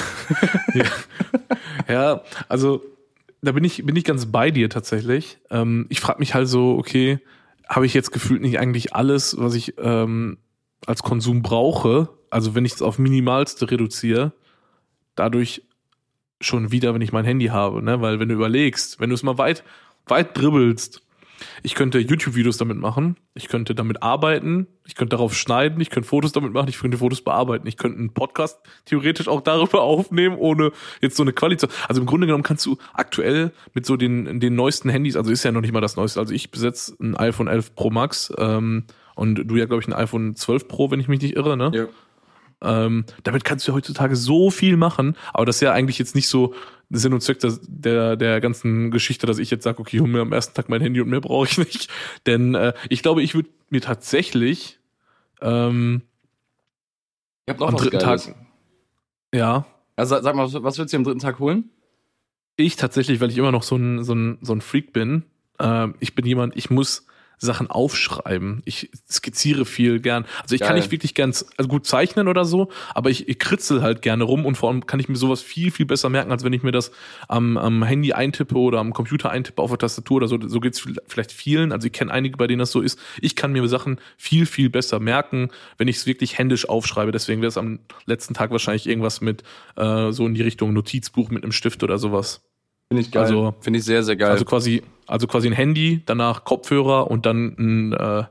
[1.87, 2.81] Ja, also
[3.41, 5.39] da bin ich, bin ich ganz bei dir tatsächlich.
[5.49, 7.19] Ähm, ich frage mich halt so, okay,
[7.67, 10.37] habe ich jetzt gefühlt nicht eigentlich alles, was ich ähm,
[10.85, 14.33] als Konsum brauche, also wenn ich es auf Minimalste reduziere,
[15.15, 15.63] dadurch
[16.39, 18.01] schon wieder, wenn ich mein Handy habe, ne?
[18.01, 19.63] Weil wenn du überlegst, wenn du es mal weit,
[20.07, 21.03] weit dribbelst,
[21.63, 26.09] ich könnte YouTube-Videos damit machen, ich könnte damit arbeiten, ich könnte darauf schneiden, ich könnte
[26.09, 30.35] Fotos damit machen, ich könnte Fotos bearbeiten, ich könnte einen Podcast theoretisch auch darüber aufnehmen,
[30.37, 31.69] ohne jetzt so eine Qualität.
[31.87, 35.43] Also im Grunde genommen kannst du aktuell mit so den, den neuesten Handys, also ist
[35.43, 38.85] ja noch nicht mal das neueste, also ich besitze ein iPhone 11 Pro Max ähm,
[39.15, 41.71] und du ja, glaube ich, ein iPhone 12 Pro, wenn ich mich nicht irre, ne?
[41.73, 41.87] Ja.
[42.61, 46.15] Ähm, damit kannst du ja heutzutage so viel machen, aber das ist ja eigentlich jetzt
[46.15, 46.53] nicht so
[46.89, 50.21] Sinn und Zweck der, der, der ganzen Geschichte, dass ich jetzt sage, okay, hol mir
[50.21, 51.89] am ersten Tag mein Handy und mehr brauche ich nicht.
[52.25, 54.79] Denn äh, ich glaube, ich würde mir tatsächlich
[55.41, 56.01] ähm,
[57.45, 58.25] Ich hab noch am dritten Geiles.
[58.25, 58.35] Tag,
[59.33, 61.69] ja, Also sag mal, was, würdest du am dritten Tag holen?
[62.57, 65.23] ich tatsächlich, weil ich immer noch so ein, so ein, so ein Freak bin,
[65.59, 67.05] ähm, ich bin jemand, ich muss
[67.41, 68.61] Sachen aufschreiben.
[68.65, 70.25] Ich skizziere viel gern.
[70.43, 70.77] Also ich kann Geil.
[70.77, 74.23] nicht wirklich gern z- also gut zeichnen oder so, aber ich, ich kritzel halt gerne
[74.23, 76.61] rum und vor allem kann ich mir sowas viel, viel besser merken, als wenn ich
[76.61, 76.91] mir das
[77.27, 80.37] am, am Handy eintippe oder am Computer eintippe auf der Tastatur oder so.
[80.47, 81.71] So geht's vielleicht vielen.
[81.71, 82.99] Also ich kenne einige, bei denen das so ist.
[83.21, 87.11] Ich kann mir Sachen viel, viel besser merken, wenn ich es wirklich händisch aufschreibe.
[87.11, 89.41] Deswegen wäre es am letzten Tag wahrscheinlich irgendwas mit
[89.77, 92.43] äh, so in die Richtung Notizbuch mit einem Stift oder sowas.
[92.91, 93.23] Finde ich geil.
[93.23, 94.31] Also- Finde ich sehr, sehr geil.
[94.31, 98.23] Also quasi, also quasi ein Handy, danach Kopfhörer und dann ein, äh,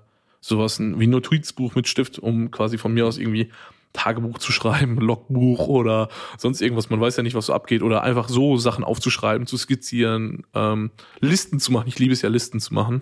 [0.43, 3.51] sowas ein, wie ein Notizbuch mit Stift, um quasi von mir aus irgendwie
[3.95, 6.91] Tagebuch zu schreiben, Logbuch oder sonst irgendwas.
[6.91, 7.83] Man weiß ja nicht, was so abgeht.
[7.83, 11.89] Oder einfach so Sachen aufzuschreiben, zu skizzieren, ähm, Listen zu machen.
[11.89, 13.01] Ich liebe es ja, Listen zu machen.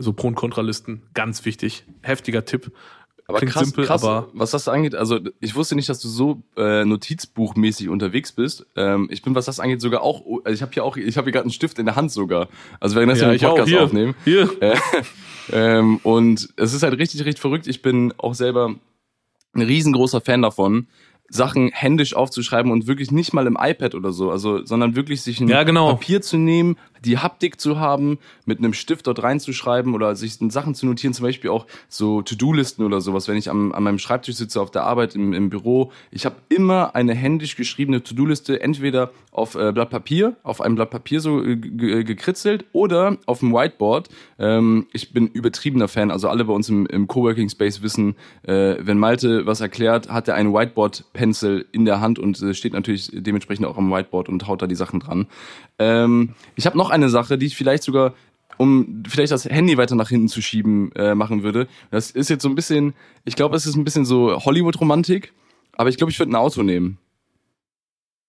[0.00, 1.84] So Pro- und Kontralisten, ganz wichtig.
[2.02, 2.72] Heftiger Tipp.
[3.28, 6.08] Aber klingt krass, simpel, krass, aber- was das angeht, also ich wusste nicht, dass du
[6.08, 8.66] so äh, notizbuchmäßig unterwegs bist.
[8.74, 11.26] Ähm, ich bin, was das angeht, sogar auch, also ich habe hier auch, ich habe
[11.26, 12.48] hier gerade einen Stift in der Hand sogar.
[12.80, 14.14] Also während wir den Podcast Hier, aufnehmen.
[14.24, 14.50] hier.
[15.52, 17.66] Ähm, und es ist halt richtig, richtig verrückt.
[17.68, 18.74] Ich bin auch selber
[19.54, 20.88] ein riesengroßer Fan davon,
[21.30, 25.40] Sachen händisch aufzuschreiben und wirklich nicht mal im iPad oder so, also, sondern wirklich sich
[25.40, 25.90] ein Ja, genau.
[25.90, 30.74] Papier zu nehmen, die Haptik zu haben, mit einem Stift dort reinzuschreiben oder sich Sachen
[30.74, 34.34] zu notieren, zum Beispiel auch so To-Do-Listen oder sowas, wenn ich am, an meinem Schreibtisch
[34.36, 35.92] sitze auf der Arbeit im, im Büro.
[36.10, 40.90] Ich habe immer eine händisch geschriebene To-Do-Liste, entweder auf äh, Blatt Papier, auf einem Blatt
[40.90, 44.08] Papier so äh, ge- gekritzelt oder auf dem Whiteboard.
[44.40, 48.74] Ähm, ich bin übertriebener Fan, also alle bei uns im, im Coworking Space wissen, äh,
[48.80, 50.52] wenn Malte was erklärt, hat er einen
[51.18, 54.66] Whiteboard-Pencil in der Hand und äh, steht natürlich dementsprechend auch am Whiteboard und haut da
[54.66, 55.26] die Sachen dran.
[55.78, 58.14] Ähm, ich habe noch eine Sache, die ich vielleicht sogar
[58.56, 61.68] um vielleicht das Handy weiter nach hinten zu schieben äh, machen würde.
[61.92, 65.32] Das ist jetzt so ein bisschen, ich glaube, es ist ein bisschen so Hollywood-Romantik,
[65.76, 66.98] aber ich glaube, ich würde ein Auto nehmen.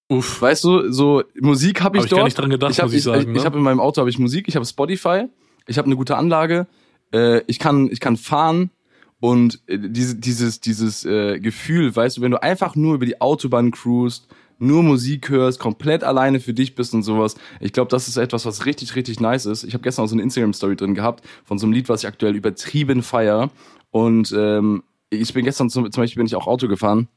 [0.07, 0.39] Uff.
[0.41, 2.19] Weißt du, so Musik habe ich Hab ich dort.
[2.19, 3.37] gar nicht dran gedacht, ich hab, muss ich Ich, ne?
[3.37, 5.25] ich habe in meinem Auto habe ich Musik, ich habe Spotify,
[5.65, 6.67] ich habe eine gute Anlage,
[7.11, 8.69] äh, ich kann ich kann fahren
[9.19, 13.21] und äh, diese, dieses dieses äh, Gefühl, weißt du, wenn du einfach nur über die
[13.21, 14.27] Autobahn cruist,
[14.59, 17.35] nur Musik hörst, komplett alleine für dich bist und sowas.
[17.59, 19.63] Ich glaube, das ist etwas, was richtig, richtig nice ist.
[19.63, 22.07] Ich habe gestern auch so eine Instagram-Story drin gehabt von so einem Lied, was ich
[22.07, 23.49] aktuell übertrieben feier.
[23.91, 27.07] Und ähm, ich bin gestern zum, zum Beispiel bin ich auch Auto gefahren.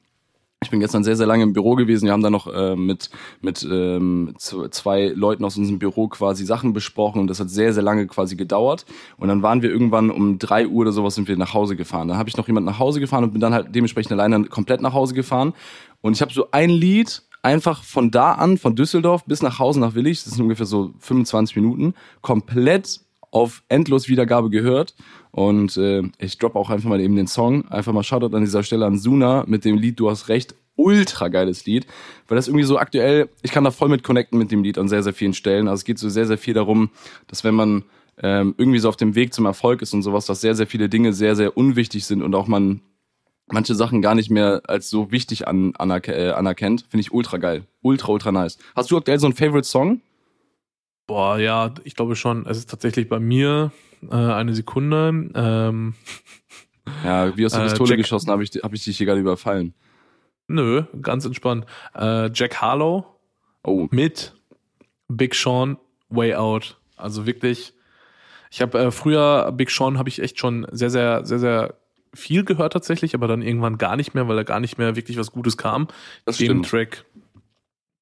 [0.63, 2.07] Ich bin gestern sehr, sehr lange im Büro gewesen.
[2.07, 6.73] Wir haben da noch äh, mit, mit ähm, zwei Leuten aus unserem Büro quasi Sachen
[6.73, 8.87] besprochen und das hat sehr, sehr lange quasi gedauert.
[9.17, 12.09] Und dann waren wir irgendwann um drei Uhr oder sowas sind wir nach Hause gefahren.
[12.09, 14.81] Dann habe ich noch jemand nach Hause gefahren und bin dann halt dementsprechend alleine komplett
[14.81, 15.53] nach Hause gefahren.
[16.01, 19.81] Und ich habe so ein Lied einfach von da an, von Düsseldorf bis nach Hause
[19.81, 23.01] nach Willig, das sind ungefähr so 25 Minuten, komplett
[23.33, 24.95] auf endlos Wiedergabe gehört.
[25.33, 27.67] Und äh, ich drop auch einfach mal eben den Song.
[27.69, 30.55] Einfach mal Shoutout an dieser Stelle an Suna mit dem Lied Du hast recht.
[30.77, 31.87] Ultra geiles Lied.
[32.29, 34.89] Weil das irgendwie so aktuell, ich kann da voll mit connecten mit dem Lied an
[34.89, 35.69] sehr, sehr vielen Stellen.
[35.69, 36.91] Also es geht so sehr, sehr viel darum,
[37.27, 37.85] dass wenn man
[38.19, 40.89] ähm, irgendwie so auf dem Weg zum Erfolg ist und sowas, dass sehr, sehr viele
[40.89, 42.83] Dinge sehr, sehr unwichtig sind und auch man
[43.47, 46.87] manche Sachen gar nicht mehr als so wichtig an, anerk äh, anerkennt.
[46.89, 47.65] Finde ich ultra geil.
[47.81, 48.59] Ultra, ultra nice.
[48.77, 50.01] Hast du aktuell so einen Favorite Song?
[51.07, 52.47] Boah, ja, ich glaube schon.
[52.47, 53.73] Es ist tatsächlich bei mir
[54.11, 55.31] äh, eine Sekunde.
[55.35, 55.95] Ähm,
[57.05, 59.21] Ja, wie aus der Äh, Pistole Jack- geschossen, habe ich, hab ich dich hier gerade
[59.21, 59.73] überfallen.
[60.49, 61.65] nö, ganz entspannt.
[61.95, 63.07] Äh, Jack Harlow
[63.65, 64.35] Oh, mit
[65.09, 66.81] Big Sean Way Out.
[66.97, 67.73] Also wirklich,
[68.51, 71.75] ich habe äh, früher Big Sean habe ich echt schon sehr, sehr, sehr, sehr
[72.13, 75.17] viel gehört tatsächlich, aber dann irgendwann gar nicht mehr, weil da gar nicht mehr wirklich
[75.17, 75.87] was Gutes kam.
[76.25, 76.69] das Dem stimmt.
[76.69, 77.05] Track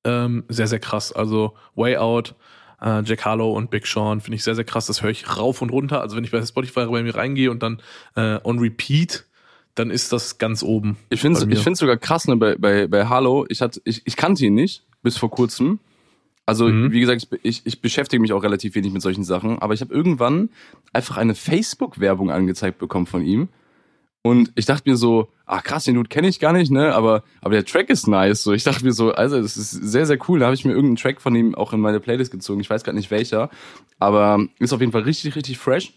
[0.05, 1.13] ähm, sehr, sehr krass.
[1.13, 2.35] Also Way Out,
[2.83, 4.87] äh, Jack Harlow und Big Sean finde ich sehr, sehr krass.
[4.87, 6.01] Das höre ich rauf und runter.
[6.01, 7.81] Also wenn ich bei Spotify bei mir reingehe und dann
[8.17, 9.27] äh, on Repeat,
[9.75, 10.97] dann ist das ganz oben.
[11.11, 13.47] Ich finde es sogar krass, ne, bei, bei, bei Harlow.
[13.49, 15.79] Ich, hatte, ich, ich kannte ihn nicht bis vor kurzem.
[16.47, 16.91] Also, Mhm.
[16.91, 19.95] wie gesagt, ich, ich beschäftige mich auch relativ wenig mit solchen Sachen, aber ich habe
[19.95, 20.49] irgendwann
[20.93, 23.49] einfach eine Facebook-Werbung angezeigt bekommen von ihm.
[24.23, 26.95] Und ich dachte mir so, ach krass, den Dude kenne ich gar nicht, ne?
[26.95, 28.43] Aber, aber der Track ist nice.
[28.43, 30.41] So, ich dachte mir so, also das ist sehr, sehr cool.
[30.41, 32.61] Da habe ich mir irgendeinen Track von ihm auch in meine Playlist gezogen.
[32.61, 33.49] Ich weiß gerade nicht welcher.
[33.99, 35.95] Aber ist auf jeden Fall richtig, richtig fresh.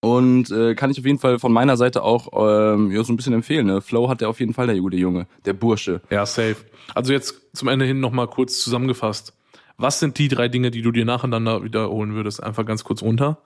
[0.00, 3.16] Und äh, kann ich auf jeden Fall von meiner Seite auch ähm, ja, so ein
[3.16, 3.66] bisschen empfehlen.
[3.66, 3.80] Ne?
[3.80, 6.00] Flow hat der auf jeden Fall, der gute Junge, der Bursche.
[6.10, 6.56] Ja, safe.
[6.94, 9.32] Also jetzt zum Ende hin nochmal kurz zusammengefasst.
[9.78, 12.42] Was sind die drei Dinge, die du dir nacheinander wiederholen würdest?
[12.42, 13.38] Einfach ganz kurz runter.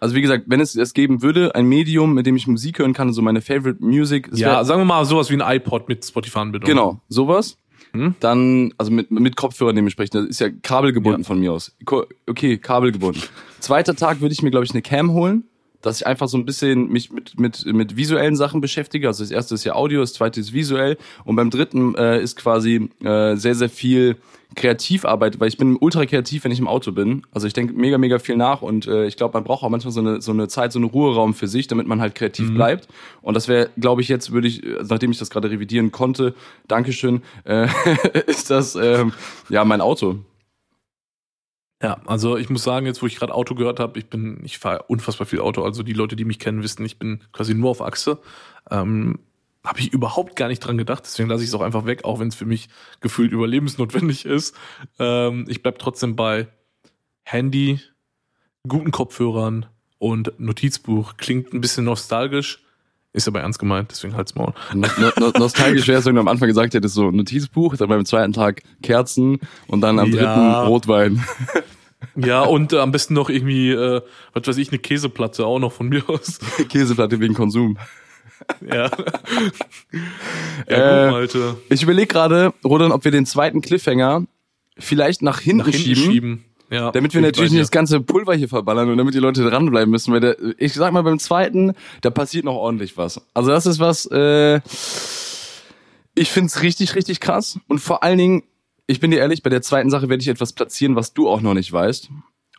[0.00, 2.92] Also wie gesagt, wenn es es geben würde, ein Medium, mit dem ich Musik hören
[2.92, 4.28] kann, so meine Favorite Music.
[4.34, 6.68] Ja, wär- sagen wir mal sowas wie ein iPod mit Spotify-Anbindung.
[6.68, 7.58] genau, sowas.
[7.92, 8.14] Hm?
[8.20, 11.26] Dann, also mit, mit Kopfhörern dementsprechend, das ist ja kabelgebunden Ja.
[11.26, 11.74] von mir aus.
[12.26, 13.22] Okay, kabelgebunden.
[13.60, 15.44] Zweiter Tag würde ich mir, glaube ich, eine Cam holen,
[15.82, 19.06] dass ich einfach so ein bisschen mich mit, mit, mit visuellen Sachen beschäftige.
[19.06, 22.36] Also das erste ist ja Audio, das zweite ist visuell und beim dritten äh, ist
[22.36, 24.16] quasi äh, sehr, sehr viel
[24.56, 27.22] Kreativarbeit, weil ich bin ultra kreativ, wenn ich im Auto bin.
[27.32, 29.92] Also ich denke mega, mega viel nach und äh, ich glaube, man braucht auch manchmal
[29.92, 32.54] so eine, so eine Zeit, so einen Ruheraum für sich, damit man halt kreativ Mhm.
[32.54, 32.88] bleibt.
[33.22, 36.34] Und das wäre, glaube ich, jetzt würde ich, nachdem ich das gerade revidieren konnte,
[36.66, 37.68] Dankeschön, äh,
[38.26, 39.12] ist das ähm,
[39.48, 40.16] ja mein Auto.
[41.82, 44.58] Ja, also ich muss sagen, jetzt wo ich gerade Auto gehört habe, ich bin, ich
[44.58, 45.62] fahre unfassbar viel Auto.
[45.62, 48.18] Also die Leute, die mich kennen, wissen, ich bin quasi nur auf Achse.
[48.70, 49.20] Ähm,
[49.64, 52.20] habe ich überhaupt gar nicht dran gedacht, deswegen lasse ich es auch einfach weg, auch
[52.20, 52.68] wenn es für mich
[53.00, 54.56] gefühlt überlebensnotwendig ist.
[54.98, 56.48] Ähm, ich bleib trotzdem bei
[57.22, 57.80] Handy,
[58.66, 59.66] guten Kopfhörern
[59.98, 61.16] und Notizbuch.
[61.16, 62.64] Klingt ein bisschen nostalgisch,
[63.12, 64.52] ist aber ernst gemeint, deswegen halt's Maul.
[64.74, 67.88] No, no, no, nostalgisch wäre es, wenn du am Anfang gesagt hättest, so Notizbuch, dann
[67.88, 70.16] beim zweiten Tag Kerzen und dann am Ja.
[70.16, 71.24] dritten Rotwein.
[72.14, 75.72] Ja, und äh, am besten noch irgendwie, äh, was weiß ich, eine Käseplatte auch noch
[75.72, 76.38] von mir aus.
[76.68, 77.76] Käseplatte wegen Konsum.
[78.64, 78.88] Ja.
[80.68, 81.56] ja, Äh, gut, Malte.
[81.70, 84.24] Ich überlege gerade, Rodan, ob wir den zweiten Cliffhanger
[84.78, 86.44] vielleicht nach hinten, Nach hinten schieben, schieben.
[86.70, 89.90] Ja, damit wir natürlich nicht das ganze Pulver hier verballern und damit die Leute dranbleiben
[89.90, 90.12] müssen.
[90.12, 93.20] Weil der, ich sag mal, beim zweiten, da passiert noch ordentlich was.
[93.32, 94.60] Also das ist was, äh,
[96.14, 97.58] ich find's richtig, richtig krass.
[97.68, 98.42] Und vor allen Dingen,
[98.86, 101.40] ich bin dir ehrlich, bei der zweiten Sache werde ich etwas platzieren, was du auch
[101.40, 102.10] noch nicht weißt.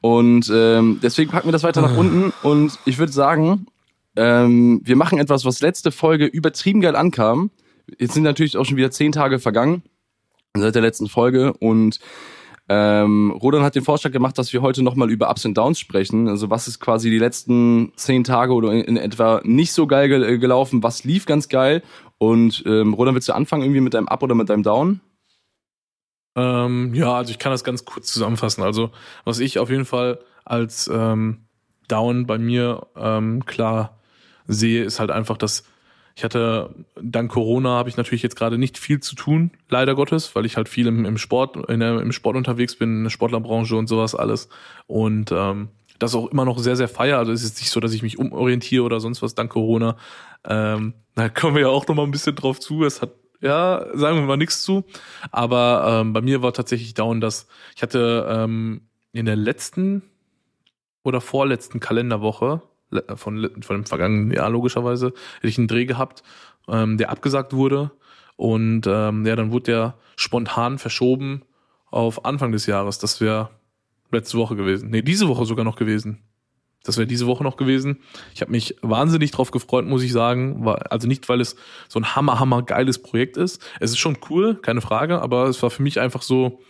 [0.02, 2.34] Und ähm, deswegen packen wir das weiter nach unten.
[2.42, 3.68] Und ich würde sagen,
[4.16, 7.52] ähm, wir machen etwas, was letzte Folge übertrieben geil ankam.
[7.98, 9.84] Jetzt sind natürlich auch schon wieder zehn Tage vergangen
[10.56, 12.00] seit der letzten Folge und
[12.72, 16.28] ähm, Rodan hat den Vorschlag gemacht, dass wir heute nochmal über Ups und Downs sprechen.
[16.28, 20.08] Also was ist quasi die letzten zehn Tage oder in, in etwa nicht so geil
[20.08, 21.82] gel gelaufen, was lief ganz geil.
[22.20, 25.02] Und ähm, Rodan, willst du anfangen irgendwie mit deinem Up oder mit deinem Down?
[26.36, 28.64] Ähm, ja, also ich kann das ganz kurz zusammenfassen.
[28.64, 28.92] Also,
[29.26, 31.46] was ich auf jeden Fall als ähm,
[31.88, 33.98] Down bei mir ähm, klar
[34.48, 35.64] sehe, ist halt einfach, dass
[36.20, 40.36] Ich hatte dank Corona habe ich natürlich jetzt gerade nicht viel zu tun, leider Gottes,
[40.36, 43.10] weil ich halt viel im, im Sport, in der, im Sport unterwegs bin, in der
[43.10, 44.50] Sportlerbranche und sowas alles.
[44.86, 47.20] Und ähm, das auch immer noch sehr, sehr feier.
[47.20, 49.96] Also es ist nicht so, dass ich mich umorientiere oder sonst was dank Corona.
[50.44, 52.84] Ähm, da kommen wir ja auch noch mal ein bisschen drauf zu.
[52.84, 54.84] Es hat ja, sagen wir mal nichts zu.
[55.32, 58.82] Aber ähm, bei mir war tatsächlich down, dass ich hatte ähm,
[59.14, 60.02] in der letzten
[61.02, 62.62] oder vorletzten Kalenderwoche
[63.16, 66.24] von, von dem vergangenen Jahr logischerweise, hätte ich einen Dreh gehabt,
[66.68, 67.92] ähm, der abgesagt wurde.
[68.36, 71.44] Und ähm, ja, dann wurde der spontan verschoben
[71.92, 73.00] auf Anfang des Jahres.
[73.00, 73.50] Das wäre
[74.12, 74.90] letzte Woche gewesen.
[74.90, 76.24] Nee, diese Woche sogar noch gewesen.
[76.84, 78.00] Das wäre diese Woche noch gewesen.
[78.34, 80.66] Ich habe mich wahnsinnig drauf gefreut, muss ich sagen.
[80.90, 81.58] Also nicht, weil es
[81.90, 83.62] so ein hammer, hammer geiles Projekt ist.
[83.82, 86.62] Es ist schon cool, keine Frage, aber es war für mich einfach so,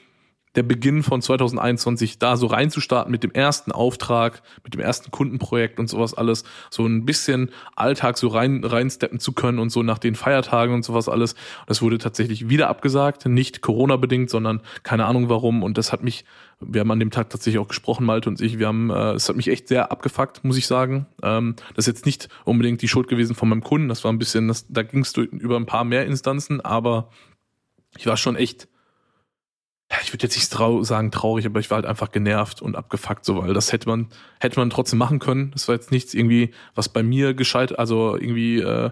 [0.56, 5.80] der Beginn von 2021 da so reinzustarten mit dem ersten Auftrag, mit dem ersten Kundenprojekt
[5.80, 10.00] und sowas alles, so ein bisschen Alltag so rein reinsteppen zu können und so nach
[10.00, 11.36] den Feiertagen und sowas alles.
[11.68, 16.04] Das wurde tatsächlich wieder abgesagt, nicht Corona bedingt, sondern keine Ahnung warum und das hat
[16.04, 16.26] mich
[16.62, 18.60] wir haben an dem Tag tatsächlich auch gesprochen, Malte und ich.
[18.60, 21.06] Wir haben, äh, es hat mich echt sehr abgefuckt, muss ich sagen.
[21.24, 23.88] Ähm, das ist jetzt nicht unbedingt die Schuld gewesen von meinem Kunden.
[23.88, 27.10] Das war ein bisschen, das, da ging es über ein paar mehr Instanzen, aber
[27.98, 28.68] ich war schon echt
[30.04, 33.26] ich würde jetzt nicht trau sagen traurig, aber ich war halt einfach genervt und abgefuckt,
[33.26, 34.08] so, weil das hätte man,
[34.40, 35.52] hätte man trotzdem machen können.
[35.52, 38.92] Das war jetzt nichts irgendwie, was bei mir gescheit, also irgendwie, äh,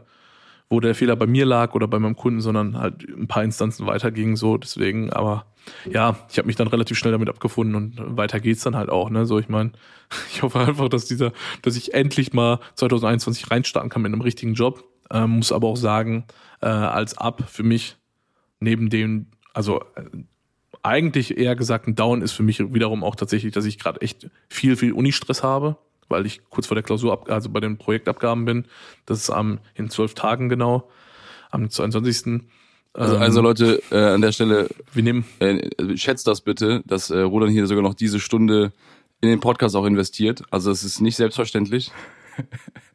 [0.69, 3.85] wo der Fehler bei mir lag oder bei meinem Kunden, sondern halt ein paar Instanzen
[3.85, 5.45] weiterging, so, deswegen, aber
[5.85, 9.09] ja, ich habe mich dann relativ schnell damit abgefunden und weiter geht's dann halt auch,
[9.09, 9.25] ne?
[9.25, 9.71] So, ich meine,
[10.33, 11.31] ich hoffe einfach, dass dieser,
[11.61, 14.83] dass ich endlich mal 2021 reinstarten kann mit einem richtigen Job.
[15.09, 16.25] Ähm, muss aber auch sagen,
[16.61, 17.97] äh, als Ab für mich,
[18.59, 20.03] neben dem, also äh,
[20.87, 24.29] eigentlich eher gesagt ein Down ist für mich wiederum auch tatsächlich, dass ich gerade echt
[24.47, 28.45] viel, viel Uni-Stress habe, weil ich kurz vor der Klausur, ab, also bei den Projektabgaben
[28.45, 28.65] bin.
[29.05, 30.89] Das ist am in zwölf Tagen genau,
[31.51, 32.41] am 22.
[32.93, 37.09] Also, ähm, also Leute, äh, an der Stelle, wir nehmen, äh, schätzt das bitte, dass
[37.09, 38.71] äh, Roland hier sogar noch diese Stunde
[39.21, 40.43] in den Podcast auch investiert.
[40.51, 41.91] Also es ist nicht selbstverständlich.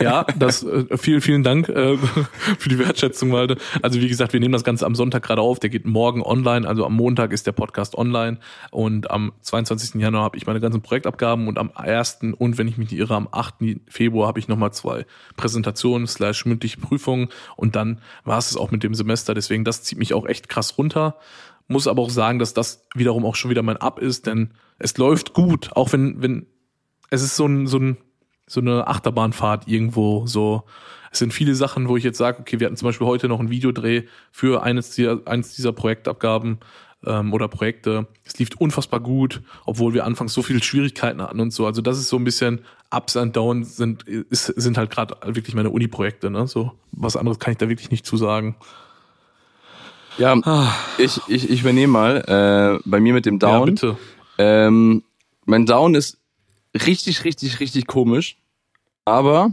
[0.00, 1.96] ja, das äh, vielen, vielen Dank äh,
[2.58, 3.56] für die Wertschätzung, Malte.
[3.82, 5.60] Also wie gesagt, wir nehmen das Ganze am Sonntag gerade auf.
[5.60, 6.66] Der geht morgen online.
[6.66, 8.38] Also am Montag ist der Podcast online
[8.72, 10.00] und am 22.
[10.00, 12.18] Januar habe ich meine ganzen Projektabgaben und am 1.
[12.36, 13.54] und wenn ich mich nicht irre, am 8.
[13.88, 18.82] Februar habe ich nochmal zwei Präsentationen slash mündliche Prüfungen und dann war es auch mit
[18.82, 19.34] dem Semester.
[19.34, 21.16] Deswegen, das zieht mich auch echt krass runter.
[21.68, 24.98] Muss aber auch sagen, dass das wiederum auch schon wieder mein Ab ist, denn es
[24.98, 26.46] läuft gut, auch wenn, wenn
[27.10, 27.96] es ist so ein, so ein
[28.46, 30.64] so eine Achterbahnfahrt irgendwo so.
[31.10, 33.38] Es sind viele Sachen, wo ich jetzt sage, okay, wir hatten zum Beispiel heute noch
[33.38, 34.02] einen Videodreh
[34.32, 36.58] für eines dieser, eines dieser Projektabgaben
[37.06, 38.08] ähm, oder Projekte.
[38.24, 41.66] Es lief unfassbar gut, obwohl wir anfangs so viele Schwierigkeiten hatten und so.
[41.66, 45.54] Also das ist so ein bisschen Ups and Downs sind, ist, sind halt gerade wirklich
[45.54, 46.30] meine Uni-Projekte.
[46.30, 46.46] Ne?
[46.46, 48.56] So was anderes kann ich da wirklich nicht zu sagen.
[50.18, 50.72] Ja, ah.
[50.98, 53.52] ich, ich, ich übernehme mal äh, bei mir mit dem Down.
[53.52, 53.96] Ja, bitte.
[54.38, 55.02] Ähm,
[55.44, 56.18] mein Down ist
[56.74, 58.36] richtig, richtig, richtig komisch.
[59.04, 59.52] Aber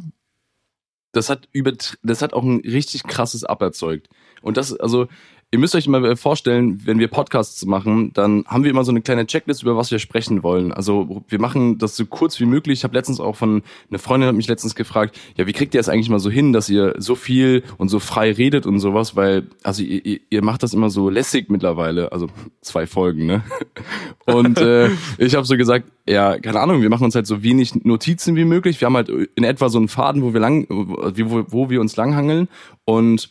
[1.12, 4.10] das hat über, das hat auch ein richtig krasses Up erzeugt.
[4.42, 5.08] Und das, also,
[5.54, 9.02] Ihr müsst euch mal vorstellen, wenn wir Podcasts machen, dann haben wir immer so eine
[9.02, 10.72] kleine Checklist, über was wir sprechen wollen.
[10.72, 12.80] Also wir machen das so kurz wie möglich.
[12.80, 15.80] Ich habe letztens auch von, eine Freundin hat mich letztens gefragt, ja, wie kriegt ihr
[15.80, 19.18] das eigentlich mal so hin, dass ihr so viel und so frei redet und sowas,
[19.18, 22.28] weil, also ihr, ihr macht das immer so lässig mittlerweile, also
[22.62, 23.44] zwei Folgen, ne?
[24.26, 27.84] Und äh, ich habe so gesagt, ja, keine Ahnung, wir machen uns halt so wenig
[27.84, 28.80] Notizen wie möglich.
[28.80, 31.98] Wir haben halt in etwa so einen Faden, wo wir lang, wo, wo wir uns
[31.98, 32.48] langhangeln
[32.86, 33.30] und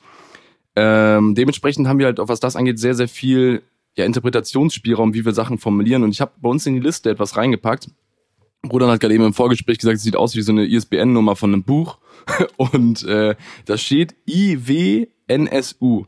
[0.77, 3.63] ähm, dementsprechend haben wir halt, auch was das angeht, sehr, sehr viel
[3.97, 6.03] ja, Interpretationsspielraum, wie wir Sachen formulieren.
[6.03, 7.89] Und ich habe bei uns in die Liste etwas reingepackt.
[8.71, 11.53] Roland hat gerade eben im Vorgespräch gesagt, es sieht aus wie so eine ISBN-Nummer von
[11.53, 11.99] einem Buch.
[12.57, 16.05] Und äh, da steht IWNSU.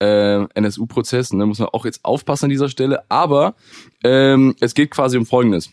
[0.00, 3.04] Äh, NSU-Prozess, ne, muss man auch jetzt aufpassen an dieser Stelle.
[3.10, 3.54] Aber
[4.04, 5.70] ähm, es geht quasi um Folgendes.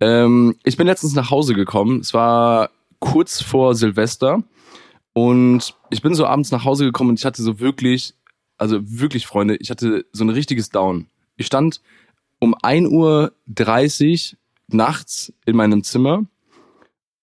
[0.00, 2.00] Ähm, ich bin letztens nach Hause gekommen.
[2.00, 4.42] Es war kurz vor Silvester
[5.12, 8.14] und ich bin so abends nach Hause gekommen und ich hatte so wirklich,
[8.58, 11.06] also wirklich, Freunde, ich hatte so ein richtiges Down.
[11.36, 11.80] Ich stand
[12.38, 16.24] um 1.30 Uhr nachts in meinem Zimmer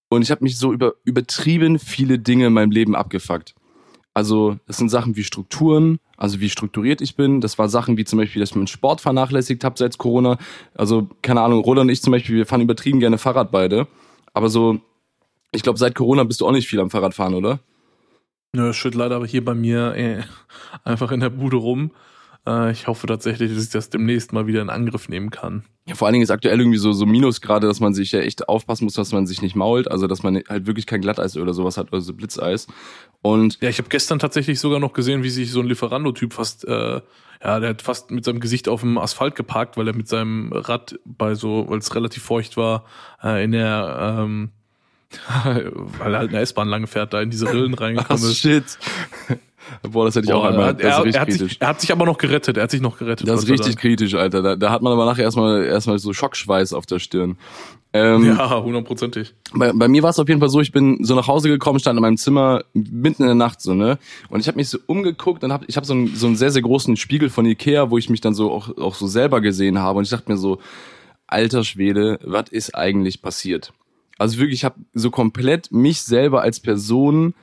[0.10, 3.56] und ich habe mich so über übertrieben viele Dinge in meinem Leben abgefuckt.
[4.14, 7.40] Also das sind Sachen wie Strukturen, also wie strukturiert ich bin.
[7.40, 10.40] Das war Sachen wie zum Beispiel, dass ich meinen Sport vernachlässigt habe seit Corona.
[10.74, 13.88] Also keine Ahnung, Roland und ich zum Beispiel, wir fahren übertrieben gerne Fahrrad beide.
[14.34, 14.80] Aber so,
[15.52, 17.60] ich glaube, seit Corona bist du auch nicht viel am Fahrrad fahren, oder?
[18.54, 20.24] Nö, ja, schütt leider aber hier bei mir äh,
[20.84, 21.92] einfach in der Bude rum.
[22.48, 25.66] Äh, ich hoffe tatsächlich, dass ich das demnächst mal wieder in Angriff nehmen kann.
[25.86, 28.50] Ja, vor allen Dingen ist aktuell irgendwie so, so Minusgrade, dass man sich ja echt
[28.50, 29.90] aufpassen muss, dass man sich nicht mault.
[29.90, 32.68] Also, dass man halt wirklich kein Glatteis oder sowas hat oder so Blitzeis.
[33.22, 36.66] Und ja, ich habe gestern tatsächlich sogar noch gesehen, wie sich so ein Lieferando-Typ fast,
[36.66, 37.02] äh,
[37.44, 40.52] ja, der hat fast mit seinem Gesicht auf dem Asphalt geparkt, weil er mit seinem
[40.52, 42.86] Rad bei so, weil es relativ feucht war,
[43.24, 44.52] äh, in der, ähm,
[45.44, 48.38] weil er halt eine S-Bahn lange fährt, da in diese Rillen reingekommen ist.
[48.38, 48.64] shit.
[49.84, 50.74] Boah, das hätte ich Boah, auch einmal.
[50.74, 51.32] Das er, er, hat.
[51.32, 52.58] Sich, er hat sich aber noch gerettet.
[52.58, 53.28] Er hat sich noch gerettet.
[53.28, 53.82] Das ist richtig dann.
[53.82, 54.42] kritisch, Alter.
[54.42, 57.38] Da, da hat man aber nachher erstmal erstmal so Schockschweiß auf der Stirn.
[57.94, 59.34] Ähm, ja, hundertprozentig.
[59.54, 61.80] Bei, bei mir war es auf jeden Fall so, ich bin so nach Hause gekommen,
[61.80, 63.98] stand in meinem Zimmer mitten in der Nacht so, ne?
[64.30, 66.52] Und ich habe mich so umgeguckt und hab, ich habe so, einen, so einen sehr,
[66.52, 69.80] sehr großen Spiegel von Ikea, wo ich mich dann so auch, auch so selber gesehen
[69.80, 70.00] habe.
[70.00, 70.60] Und ich dachte mir so,
[71.28, 73.74] alter Schwede, was ist eigentlich passiert?
[74.18, 77.34] Also wirklich, ich habe so komplett mich selber als Person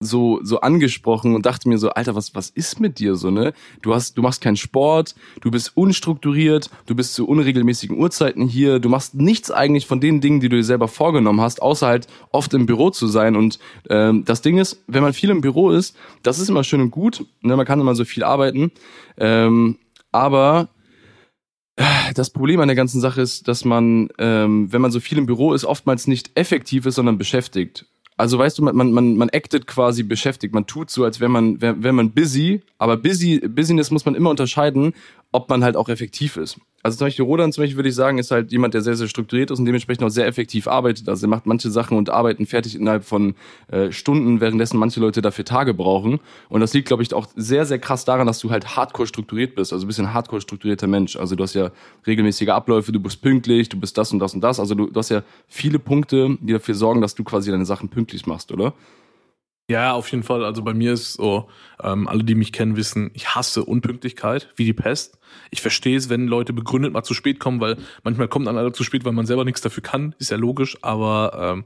[0.00, 3.52] so so angesprochen und dachte mir so, Alter, was was ist mit dir so, ne?
[3.82, 8.78] Du hast du machst keinen Sport, du bist unstrukturiert, du bist zu unregelmäßigen Uhrzeiten hier,
[8.78, 12.06] du machst nichts eigentlich von den Dingen, die du dir selber vorgenommen hast, außer halt
[12.30, 15.70] oft im Büro zu sein und ähm, das Ding ist, wenn man viel im Büro
[15.70, 17.56] ist, das ist immer schön und gut, ne?
[17.56, 18.72] Man kann immer so viel arbeiten,
[19.16, 19.78] ähm,
[20.12, 20.68] aber
[22.14, 25.26] das Problem an der ganzen Sache ist, dass man, ähm, wenn man so viel im
[25.26, 27.86] Büro ist, oftmals nicht effektiv ist, sondern beschäftigt.
[28.16, 30.54] Also weißt du, man, man, man actet quasi beschäftigt.
[30.54, 34.14] Man tut so, als wäre man, wär, wär man busy, aber busy, Business muss man
[34.14, 34.94] immer unterscheiden,
[35.32, 36.60] ob man halt auch effektiv ist.
[36.84, 39.08] Also zum Beispiel Rodan zum Beispiel würde ich sagen, ist halt jemand, der sehr, sehr
[39.08, 41.08] strukturiert ist und dementsprechend auch sehr effektiv arbeitet.
[41.08, 43.36] Also er macht manche Sachen und Arbeiten fertig innerhalb von
[43.68, 46.20] äh, Stunden, währenddessen manche Leute dafür Tage brauchen.
[46.50, 49.54] Und das liegt, glaube ich, auch sehr, sehr krass daran, dass du halt hardcore strukturiert
[49.54, 49.72] bist.
[49.72, 51.16] Also ein bisschen hardcore strukturierter Mensch.
[51.16, 51.70] Also du hast ja
[52.06, 54.60] regelmäßige Abläufe, du bist pünktlich, du bist das und das und das.
[54.60, 57.88] Also du, du hast ja viele Punkte, die dafür sorgen, dass du quasi deine Sachen
[57.88, 58.74] pünktlich machst, oder?
[59.70, 60.44] Ja, auf jeden Fall.
[60.44, 61.48] Also bei mir ist so,
[61.82, 65.18] ähm, alle, die mich kennen, wissen, ich hasse Unpünktlichkeit, wie die Pest.
[65.50, 68.74] Ich verstehe es, wenn Leute begründet mal zu spät kommen, weil manchmal kommt dann einer
[68.74, 71.64] zu spät, weil man selber nichts dafür kann, ist ja logisch, aber ähm,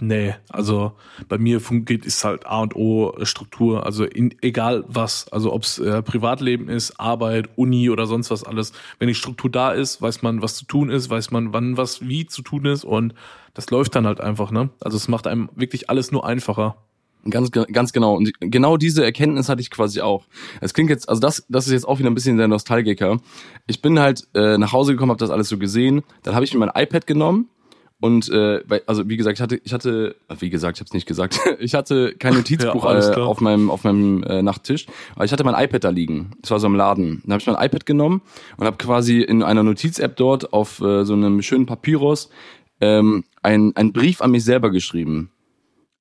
[0.00, 0.94] nee, also
[1.28, 5.78] bei mir geht ist halt A und O Struktur, also in, egal was, also ob's
[5.78, 10.22] äh, Privatleben ist, Arbeit, Uni oder sonst was alles, wenn die Struktur da ist, weiß
[10.22, 13.14] man, was zu tun ist, weiß man, wann was wie zu tun ist und
[13.54, 14.70] das läuft dann halt einfach, ne?
[14.80, 16.76] Also es macht einem wirklich alles nur einfacher.
[17.30, 18.16] Ganz, ganz genau.
[18.16, 20.26] Und genau diese Erkenntnis hatte ich quasi auch.
[20.60, 23.20] Es klingt jetzt, also das, das ist jetzt auch wieder ein bisschen der Nostalgiker.
[23.66, 26.02] Ich bin halt äh, nach Hause gekommen, habe das alles so gesehen.
[26.22, 27.48] Dann habe ich mir mein iPad genommen
[28.04, 31.06] und äh, also wie gesagt, ich hatte, ich hatte, wie gesagt, ich habe es nicht
[31.06, 35.32] gesagt, ich hatte kein Notizbuch ja, äh, auf meinem auf meinem äh, Nachttisch, aber ich
[35.32, 36.32] hatte mein iPad da liegen.
[36.42, 37.22] Das war so im Laden.
[37.24, 38.20] Dann habe ich mein iPad genommen
[38.58, 42.28] und habe quasi in einer Notiz-App dort auf äh, so einem schönen Papyrus
[42.82, 45.30] ähm, ein, ein Brief an mich selber geschrieben.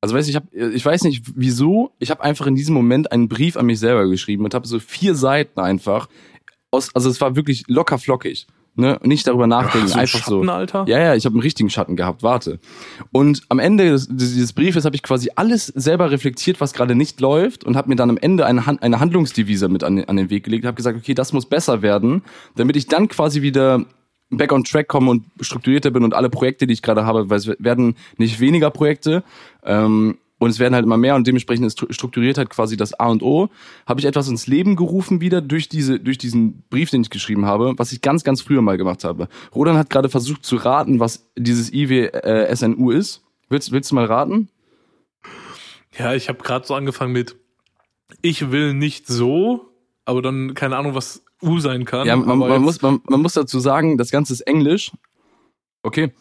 [0.03, 3.29] Also weiß ich, hab, ich weiß nicht wieso, ich habe einfach in diesem Moment einen
[3.29, 6.09] Brief an mich selber geschrieben und habe so vier Seiten einfach
[6.71, 8.45] aus, also es war wirklich locker flockig.
[8.75, 10.51] Ne, nicht darüber nachdenken, ja, einfach Schatten, so.
[10.51, 10.83] Alter?
[10.89, 12.59] Ja, ja, ich habe einen richtigen Schatten gehabt, warte.
[13.13, 17.21] Und am Ende des, dieses Briefes habe ich quasi alles selber reflektiert, was gerade nicht
[17.21, 20.29] läuft und habe mir dann am Ende eine, Hand, eine Handlungsdevise mit an, an den
[20.29, 22.23] Weg gelegt, habe gesagt, okay, das muss besser werden,
[22.57, 23.85] damit ich dann quasi wieder
[24.37, 27.37] back on track komme und strukturierter bin und alle Projekte, die ich gerade habe, weil
[27.37, 29.23] es werden nicht weniger Projekte
[29.63, 33.23] ähm, und es werden halt immer mehr und dementsprechend ist Strukturiertheit quasi das A und
[33.23, 33.49] O.
[33.85, 37.45] Habe ich etwas ins Leben gerufen wieder durch diese durch diesen Brief, den ich geschrieben
[37.45, 39.29] habe, was ich ganz ganz früher mal gemacht habe.
[39.55, 43.21] Rodan hat gerade versucht zu raten, was dieses IWSNU äh, ist.
[43.49, 44.49] Willst willst du mal raten?
[45.97, 47.35] Ja, ich habe gerade so angefangen mit
[48.21, 49.69] ich will nicht so,
[50.05, 52.07] aber dann keine Ahnung, was U sein kann.
[52.07, 54.91] Ja, man, man muss, man, man muss dazu sagen, das Ganze ist Englisch.
[55.83, 56.11] Okay.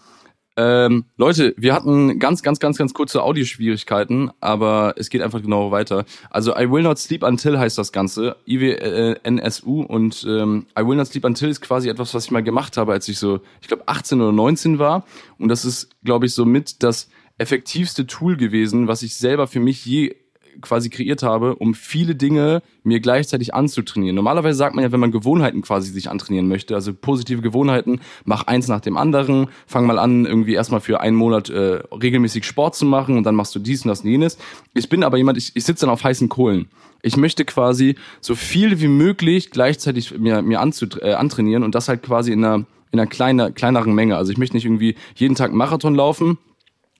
[0.55, 5.71] Ähm, Leute, wir hatten ganz, ganz, ganz, ganz kurze Audioschwierigkeiten, aber es geht einfach genau
[5.71, 6.05] weiter.
[6.29, 11.07] Also I Will Not Sleep Until heißt das Ganze, IWNSU und ähm, I Will Not
[11.07, 13.85] Sleep Until ist quasi etwas, was ich mal gemacht habe, als ich so, ich glaube
[13.87, 15.07] 18 oder 19 war
[15.39, 17.09] und das ist, glaube ich, so mit das
[17.39, 20.15] effektivste Tool gewesen, was ich selber für mich je
[20.61, 24.17] quasi kreiert habe, um viele Dinge mir gleichzeitig anzutrainieren.
[24.17, 28.47] Normalerweise sagt man ja, wenn man Gewohnheiten quasi sich antrainieren möchte, also positive Gewohnheiten, mach
[28.47, 32.75] eins nach dem anderen, fang mal an, irgendwie erstmal für einen Monat äh, regelmäßig Sport
[32.75, 34.38] zu machen und dann machst du dies und das und jenes.
[34.75, 36.69] Ich bin aber jemand, ich, ich sitze dann auf heißen Kohlen.
[37.03, 42.03] Ich möchte quasi so viel wie möglich gleichzeitig mir, mir äh, antrainieren und das halt
[42.03, 44.17] quasi in einer, in einer kleiner, kleineren Menge.
[44.17, 46.38] Also ich möchte nicht irgendwie jeden Tag Marathon laufen,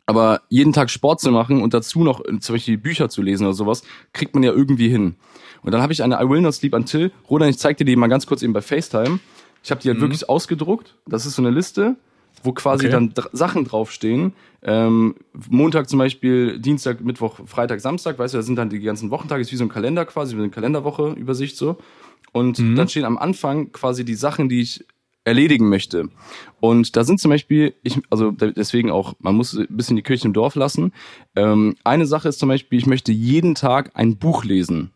[0.07, 3.45] aber jeden Tag Sport zu machen und dazu noch äh, zum Beispiel Bücher zu lesen
[3.47, 5.17] oder sowas, kriegt man ja irgendwie hin.
[5.62, 7.12] Und dann habe ich eine I Will Not Sleep Until.
[7.31, 9.20] Rodan, ich zeig dir die mal ganz kurz eben bei FaceTime.
[9.62, 10.03] Ich habe die halt mhm.
[10.03, 10.97] wirklich ausgedruckt.
[11.07, 11.97] Das ist so eine Liste,
[12.43, 12.93] wo quasi okay.
[12.93, 14.33] dann Sachen draufstehen.
[14.62, 15.14] Ähm,
[15.49, 19.43] Montag zum Beispiel, Dienstag, Mittwoch, Freitag, Samstag, weißt du, da sind dann die ganzen Wochentage,
[19.43, 21.79] ist wie so ein Kalender quasi, wie eine Kalenderwoche, Übersicht so.
[22.33, 22.74] und mhm.
[22.74, 24.85] dann stehen am Anfang quasi die Sachen, die ich
[25.25, 26.09] erledigen möchte.
[26.61, 30.27] Und da sind zum Beispiel, ich, also deswegen auch, man muss ein bisschen die Kirche
[30.27, 30.93] im Dorf lassen.
[31.37, 34.93] Ähm, eine Sache ist zum Beispiel, ich möchte jeden Tag ein Buch lesen.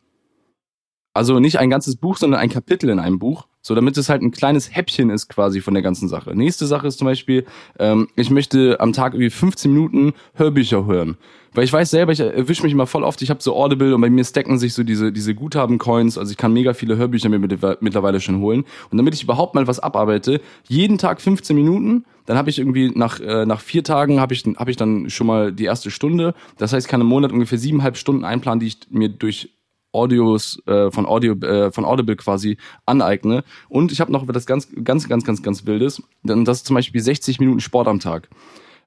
[1.12, 3.47] Also nicht ein ganzes Buch, sondern ein Kapitel in einem Buch.
[3.67, 6.37] So, damit es halt ein kleines Häppchen ist quasi von der ganzen Sache.
[6.37, 7.45] Nächste Sache ist zum Beispiel,
[7.81, 11.17] ähm, ich möchte am Tag irgendwie 15 Minuten Hörbücher hören.
[11.53, 14.01] Weil ich weiß selber, ich erwische mich immer voll oft, ich habe so Audible und
[14.03, 17.41] bei mir stacken sich so diese, diese Guthaben-Coins, also ich kann mega viele Hörbücher mir
[17.41, 18.64] mittlerweile schon holen.
[18.93, 22.93] Und damit ich überhaupt mal was abarbeite, jeden Tag 15 Minuten, dann habe ich irgendwie
[22.95, 26.35] nach, äh, nach vier Tagen habe ich, hab ich dann schon mal die erste Stunde.
[26.57, 29.55] Das heißt, ich kann im Monat ungefähr siebeneinhalb Stunden einplanen, die ich mir durch
[29.97, 33.44] Audios äh, von Audio äh, von Audible quasi aneigne.
[33.68, 36.03] Und ich habe noch das ganz ganz ganz ganz ganz wildes.
[36.22, 38.28] Dann das ist zum Beispiel 60 Minuten Sport am Tag.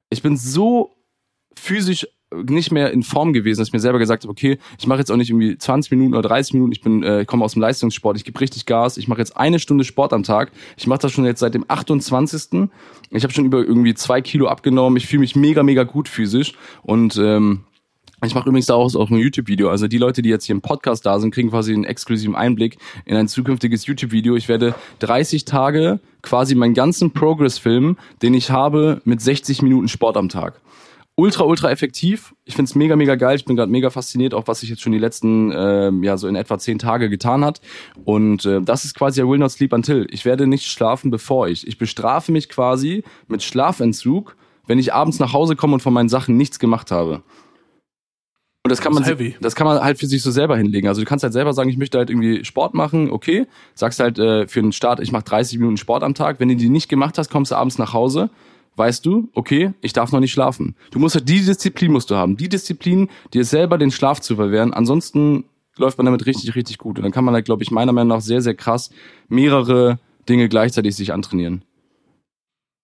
[0.09, 0.91] Ich bin so
[1.55, 4.99] physisch nicht mehr in Form gewesen, dass ich mir selber gesagt habe, okay, ich mache
[4.99, 7.61] jetzt auch nicht irgendwie 20 Minuten oder 30 Minuten, ich bin äh, komme aus dem
[7.61, 10.51] Leistungssport, ich gebe richtig Gas, ich mache jetzt eine Stunde Sport am Tag.
[10.77, 12.69] Ich mache das schon jetzt seit dem 28.
[13.09, 16.53] Ich habe schon über irgendwie zwei Kilo abgenommen, ich fühle mich mega, mega gut physisch
[16.83, 17.61] und ähm,
[18.25, 19.69] ich mache übrigens daraus auch ein YouTube-Video.
[19.69, 22.77] Also die Leute, die jetzt hier im Podcast da sind, kriegen quasi einen exklusiven Einblick
[23.05, 24.35] in ein zukünftiges YouTube-Video.
[24.35, 29.87] Ich werde 30 Tage quasi meinen ganzen Progress filmen, den ich habe mit 60 Minuten
[29.87, 30.59] Sport am Tag.
[31.15, 32.33] Ultra, ultra effektiv.
[32.45, 33.35] Ich find's mega, mega geil.
[33.35, 36.29] Ich bin gerade mega fasziniert, auch was sich jetzt schon die letzten, äh, ja, so
[36.29, 37.59] in etwa 10 Tage getan hat.
[38.05, 40.07] Und äh, das ist quasi I will not sleep until.
[40.11, 41.67] Ich werde nicht schlafen, bevor ich.
[41.67, 46.07] Ich bestrafe mich quasi mit Schlafentzug, wenn ich abends nach Hause komme und von meinen
[46.07, 47.21] Sachen nichts gemacht habe.
[48.69, 49.35] Und das kann man, heavy.
[49.41, 50.87] das kann man halt für sich so selber hinlegen.
[50.87, 53.47] Also du kannst halt selber sagen, ich möchte halt irgendwie Sport machen, okay.
[53.73, 56.39] Sagst halt äh, für den Start, ich mache 30 Minuten Sport am Tag.
[56.39, 58.29] Wenn du die nicht gemacht hast, kommst du abends nach Hause,
[58.75, 60.75] weißt du, okay, ich darf noch nicht schlafen.
[60.91, 62.37] Du musst halt die Disziplin musst du haben.
[62.37, 64.71] Die Disziplin, dir selber den Schlaf zu verwehren.
[64.71, 65.45] Ansonsten
[65.75, 66.99] läuft man damit richtig, richtig gut.
[66.99, 68.91] Und dann kann man halt, glaube ich, meiner Meinung nach sehr, sehr krass
[69.29, 69.97] mehrere
[70.29, 71.63] Dinge gleichzeitig sich antrainieren.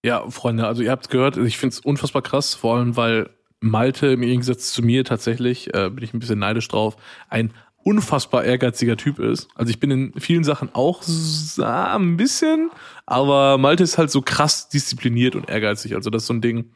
[0.04, 3.30] Ja, Freunde, also ihr habt gehört, ich finde es unfassbar krass, vor allem weil
[3.66, 6.96] Malte im Gegensatz zu mir tatsächlich, äh, bin ich ein bisschen neidisch drauf,
[7.30, 7.52] ein
[7.84, 9.48] unfassbar ehrgeiziger Typ ist.
[9.56, 11.04] Also ich bin in vielen Sachen auch
[11.60, 12.72] ah, ein bisschen,
[13.06, 15.96] aber Malte ist halt so krass diszipliniert und ehrgeizig.
[15.96, 16.72] Also das ist so ein Ding,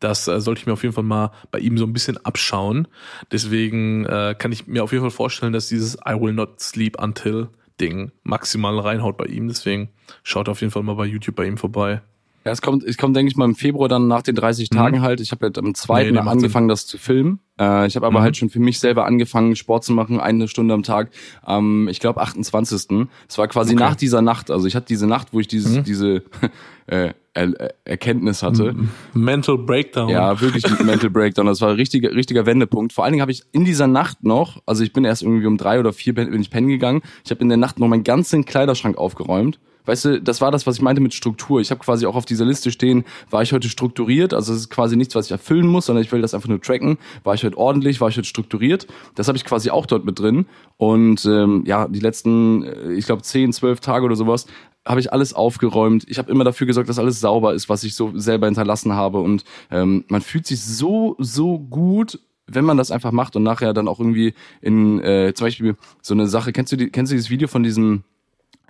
[0.00, 2.88] das äh, sollte ich mir auf jeden Fall mal bei ihm so ein bisschen abschauen.
[3.30, 7.00] Deswegen äh, kann ich mir auf jeden Fall vorstellen, dass dieses I will not sleep
[7.00, 7.48] until
[7.80, 9.48] Ding maximal reinhaut bei ihm.
[9.48, 9.90] Deswegen
[10.22, 12.02] schaut auf jeden Fall mal bei YouTube bei ihm vorbei.
[12.44, 14.76] Ja, es kommt, es kommt, denke ich mal, im Februar dann nach den 30 mhm.
[14.76, 15.20] Tagen halt.
[15.20, 17.38] Ich habe halt am zweiten nee, angefangen, das zu filmen.
[17.58, 18.24] Äh, ich habe aber mhm.
[18.24, 21.10] halt schon für mich selber angefangen, Sport zu machen, eine Stunde am Tag.
[21.46, 23.06] Ähm, ich glaube 28.
[23.28, 23.82] Es war quasi okay.
[23.82, 24.50] nach dieser Nacht.
[24.50, 25.84] Also ich hatte diese Nacht, wo ich dieses, mhm.
[25.84, 26.22] diese
[26.86, 28.74] äh, er Erkenntnis hatte.
[29.14, 30.10] Mental Breakdown.
[30.10, 31.46] Ja, wirklich Mental Breakdown.
[31.46, 32.92] Das war ein richtiger, richtiger Wendepunkt.
[32.92, 35.56] Vor allen Dingen habe ich in dieser Nacht noch, also ich bin erst irgendwie um
[35.56, 37.02] drei oder vier bin ich pennen gegangen.
[37.24, 40.66] Ich habe in der Nacht noch meinen ganzen Kleiderschrank aufgeräumt weißt du, das war das,
[40.66, 41.60] was ich meinte mit Struktur.
[41.60, 44.70] Ich habe quasi auch auf dieser Liste stehen, war ich heute strukturiert, also es ist
[44.70, 46.98] quasi nichts, was ich erfüllen muss, sondern ich will das einfach nur tracken.
[47.24, 48.86] War ich heute ordentlich, war ich heute strukturiert?
[49.14, 50.46] Das habe ich quasi auch dort mit drin.
[50.76, 54.46] Und ähm, ja, die letzten, äh, ich glaube, zehn, zwölf Tage oder sowas
[54.84, 56.04] habe ich alles aufgeräumt.
[56.08, 59.18] Ich habe immer dafür gesorgt, dass alles sauber ist, was ich so selber hinterlassen habe.
[59.18, 63.72] Und ähm, man fühlt sich so, so gut wenn man das einfach macht und nachher
[63.72, 67.14] dann auch irgendwie in äh, zum Beispiel so eine Sache, kennst du die, kennst du
[67.14, 68.04] dieses Video von diesem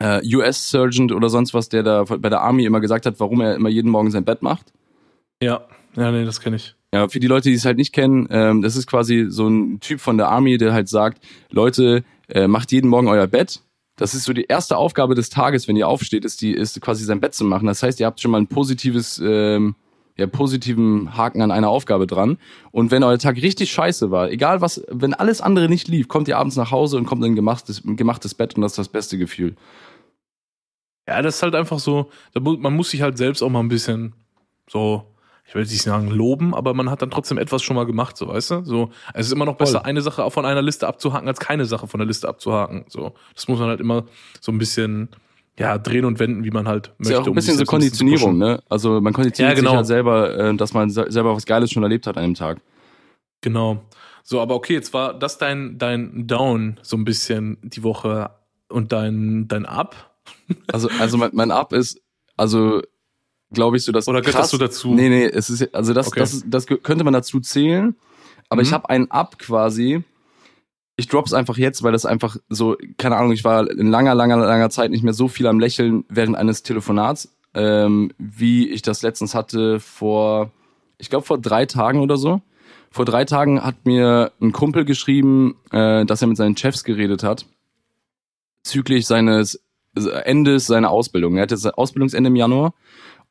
[0.02, 3.54] äh, US-Sergeant oder sonst was, der da bei der Army immer gesagt hat, warum er
[3.54, 4.72] immer jeden Morgen sein Bett macht.
[5.40, 5.62] Ja,
[5.96, 6.74] ja, nee, das kenne ich.
[6.92, 9.80] Ja, für die Leute, die es halt nicht kennen, ähm, das ist quasi so ein
[9.80, 13.60] Typ von der Army, der halt sagt, Leute, äh, macht jeden Morgen euer Bett.
[13.96, 17.04] Das ist so die erste Aufgabe des Tages, wenn ihr aufsteht, ist die, ist quasi
[17.04, 17.66] sein Bett zu machen.
[17.66, 19.74] Das heißt, ihr habt schon mal ein positives, ähm,
[20.18, 22.38] ja, positiven Haken an einer Aufgabe dran.
[22.72, 26.28] Und wenn euer Tag richtig scheiße war, egal was, wenn alles andere nicht lief, kommt
[26.28, 28.78] ihr abends nach Hause und kommt in ein gemachtes, ein gemachtes Bett und das ist
[28.78, 29.56] das beste Gefühl.
[31.08, 34.14] Ja, das ist halt einfach so, man muss sich halt selbst auch mal ein bisschen
[34.68, 35.04] so,
[35.44, 38.28] ich will nicht sagen loben, aber man hat dann trotzdem etwas schon mal gemacht, so
[38.28, 38.64] weißt du?
[38.64, 39.88] So, es ist immer noch besser, Voll.
[39.88, 42.84] eine Sache von einer Liste abzuhaken, als keine Sache von der Liste abzuhaken.
[42.88, 44.04] So, das muss man halt immer
[44.40, 45.08] so ein bisschen
[45.58, 47.02] ja, drehen und wenden, wie man halt möchte.
[47.02, 48.62] Ist ja auch ein bisschen um so Konditionierung, ne?
[48.68, 49.70] Also man konditioniert ja, genau.
[49.72, 52.60] sich halt selber, äh, dass man selber was Geiles schon erlebt hat an dem Tag.
[53.42, 53.82] Genau.
[54.22, 58.30] So, aber okay, jetzt war das dein, dein Down so ein bisschen die Woche
[58.68, 60.11] und dein, dein Up.
[60.72, 62.00] Also, also mein, mein Up ist,
[62.36, 62.82] also
[63.52, 64.08] glaube ich so, dass.
[64.08, 64.92] Oder gehört das so dazu?
[64.94, 66.20] Nee, nee, es ist, also das, okay.
[66.20, 67.96] das, das, das könnte man dazu zählen.
[68.48, 68.66] Aber mhm.
[68.66, 70.04] ich habe einen Up quasi.
[70.96, 74.36] Ich drop's einfach jetzt, weil das einfach so, keine Ahnung, ich war in langer, langer,
[74.36, 79.00] langer Zeit nicht mehr so viel am Lächeln während eines Telefonats, ähm, wie ich das
[79.00, 80.50] letztens hatte vor,
[80.98, 82.42] ich glaube vor drei Tagen oder so.
[82.90, 87.22] Vor drei Tagen hat mir ein Kumpel geschrieben, äh, dass er mit seinen Chefs geredet
[87.22, 87.46] hat
[88.62, 89.60] bezüglich seines
[89.94, 91.36] Endes seiner Ausbildung.
[91.36, 92.74] Er hat jetzt Ausbildungsende im Januar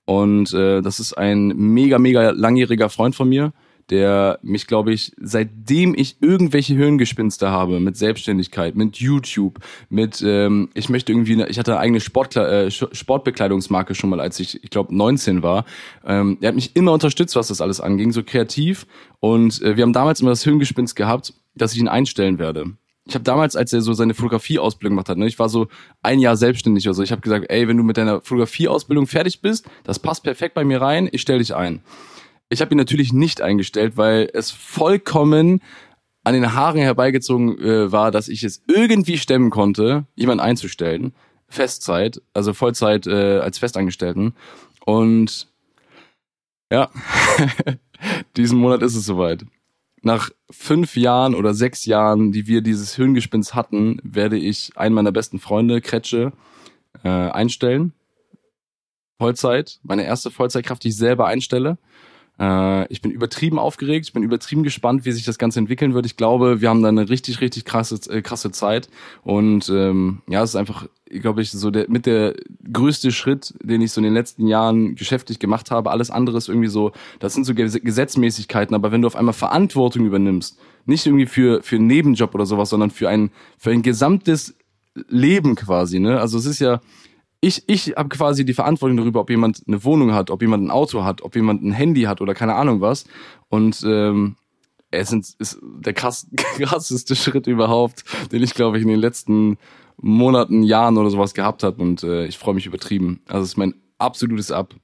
[0.05, 3.53] und äh, das ist ein mega, mega langjähriger Freund von mir,
[3.89, 9.59] der mich, glaube ich, seitdem ich irgendwelche Hirngespinste habe mit Selbstständigkeit, mit YouTube,
[9.89, 14.39] mit ähm, ich möchte irgendwie, ich hatte eine eigene Sportkle äh, Sportbekleidungsmarke schon mal, als
[14.39, 15.65] ich, ich glaube, 19 war.
[16.05, 18.87] Ähm, er hat mich immer unterstützt, was das alles anging, so kreativ.
[19.19, 22.71] Und äh, wir haben damals immer das Hirngespinst gehabt, dass ich ihn einstellen werde
[23.05, 25.67] ich habe damals, als er so seine Fotografieausbildung gemacht hat, ne, ich war so
[26.03, 29.41] ein Jahr selbstständig oder so, ich habe gesagt, ey, wenn du mit deiner Fotografieausbildung fertig
[29.41, 31.81] bist, das passt perfekt bei mir rein, ich stell dich ein.
[32.49, 35.61] Ich habe ihn natürlich nicht eingestellt, weil es vollkommen
[36.23, 41.13] an den Haaren herbeigezogen äh, war, dass ich es irgendwie stemmen konnte, jemanden einzustellen.
[41.47, 44.33] Festzeit, also Vollzeit äh, als Festangestellten.
[44.85, 45.47] Und
[46.71, 46.89] ja,
[48.37, 49.45] diesen Monat ist es soweit
[50.01, 55.11] nach fünf Jahren oder sechs Jahren, die wir dieses Hirngespinst hatten, werde ich einen meiner
[55.11, 56.33] besten Freunde, Kretsche,
[57.03, 57.93] äh, einstellen.
[59.19, 61.77] Vollzeit, meine erste Vollzeitkraft, die ich selber einstelle.
[62.41, 66.07] Äh, ich bin übertrieben aufgeregt, ich bin übertrieben gespannt, wie sich das Ganze entwickeln wird.
[66.07, 68.89] Ich glaube, wir haben da eine richtig, richtig krasse, äh, krasse Zeit.
[69.23, 72.33] Und ähm, ja, es ist einfach, glaube ich, so der mit der
[72.73, 75.91] größte Schritt, den ich so in den letzten Jahren geschäftlich gemacht habe.
[75.91, 80.05] Alles andere ist irgendwie so, das sind so Gesetzmäßigkeiten, aber wenn du auf einmal Verantwortung
[80.05, 83.29] übernimmst, nicht irgendwie für, für einen Nebenjob oder sowas, sondern für ein,
[83.59, 84.55] für ein gesamtes
[85.07, 86.19] Leben quasi, ne?
[86.19, 86.81] Also es ist ja,
[87.41, 90.71] ich, ich habe quasi die Verantwortung darüber, ob jemand eine Wohnung hat, ob jemand ein
[90.71, 93.05] Auto hat, ob jemand ein Handy hat oder keine Ahnung was.
[93.49, 94.35] Und ähm,
[94.91, 99.57] es ist der krass, krasseste Schritt überhaupt, den ich, glaube ich, in den letzten
[99.97, 101.81] Monaten, Jahren oder sowas gehabt habe.
[101.81, 103.21] Und äh, ich freue mich übertrieben.
[103.27, 104.75] Also es ist mein absolutes Ab.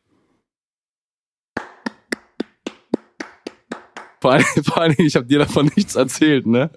[4.19, 6.71] Vor allem, vor allem ich habe dir davon nichts erzählt, ne?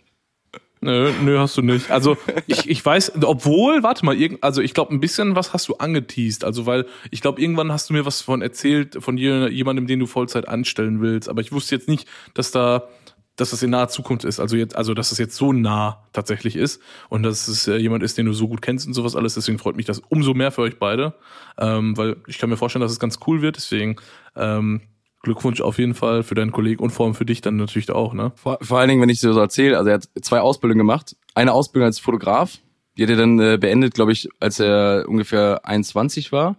[0.83, 1.91] Nö, nö, hast du nicht.
[1.91, 2.17] Also
[2.47, 5.75] ich, ich weiß, obwohl, warte mal, irgend, also ich glaube, ein bisschen was hast du
[5.75, 6.43] angeteased.
[6.43, 10.07] Also weil ich glaube, irgendwann hast du mir was von erzählt, von jemandem, den du
[10.07, 11.29] Vollzeit anstellen willst.
[11.29, 12.89] Aber ich wusste jetzt nicht, dass da,
[13.37, 14.41] dass das in naher Zukunft ist.
[14.41, 18.03] Also jetzt, also dass es jetzt so nah tatsächlich ist und dass es äh, jemand
[18.03, 19.35] ist, den du so gut kennst und sowas alles.
[19.35, 21.13] Deswegen freut mich das umso mehr für euch beide,
[21.59, 23.57] ähm, weil ich kann mir vorstellen, dass es ganz cool wird.
[23.57, 23.97] Deswegen
[24.35, 24.81] ähm,
[25.23, 28.15] Glückwunsch auf jeden Fall für deinen Kollegen und vor allem für dich dann natürlich auch,
[28.15, 28.33] ne?
[28.37, 31.17] Vor, vor allen Dingen, wenn ich dir so erzähle, also er hat zwei Ausbildungen gemacht.
[31.35, 32.59] Eine Ausbildung als Fotograf,
[32.97, 36.57] die hat er dann äh, beendet, glaube ich, als er ungefähr 21 war.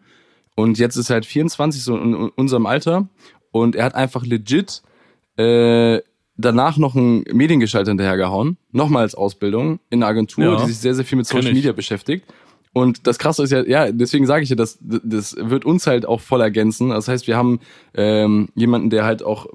[0.56, 3.08] Und jetzt ist er halt 24, so in, in unserem Alter.
[3.52, 4.84] Und er hat einfach legit
[5.38, 6.00] äh,
[6.38, 8.58] danach noch einen Mediengestalter hinterhergehauen.
[8.72, 11.72] Nochmal als Ausbildung in einer Agentur, ja, die sich sehr, sehr viel mit Social Media
[11.72, 12.26] beschäftigt.
[12.74, 16.06] Und das Krasse ist ja, ja, deswegen sage ich ja, das, das wird uns halt
[16.06, 16.90] auch voll ergänzen.
[16.90, 17.60] Das heißt, wir haben
[17.94, 19.48] ähm, jemanden, der halt auch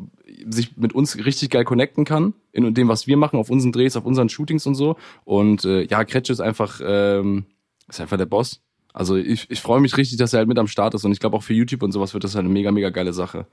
[0.48, 3.96] sich mit uns richtig geil connecten kann in dem, was wir machen, auf unseren Drehs,
[3.96, 4.96] auf unseren Shootings und so.
[5.24, 7.46] Und äh, ja, Kretsch ist einfach, ähm,
[7.88, 8.60] ist einfach der Boss.
[8.92, 11.04] Also ich, ich freue mich richtig, dass er halt mit am Start ist.
[11.04, 13.12] Und ich glaube auch für YouTube und sowas wird das halt eine mega, mega geile
[13.12, 13.46] Sache.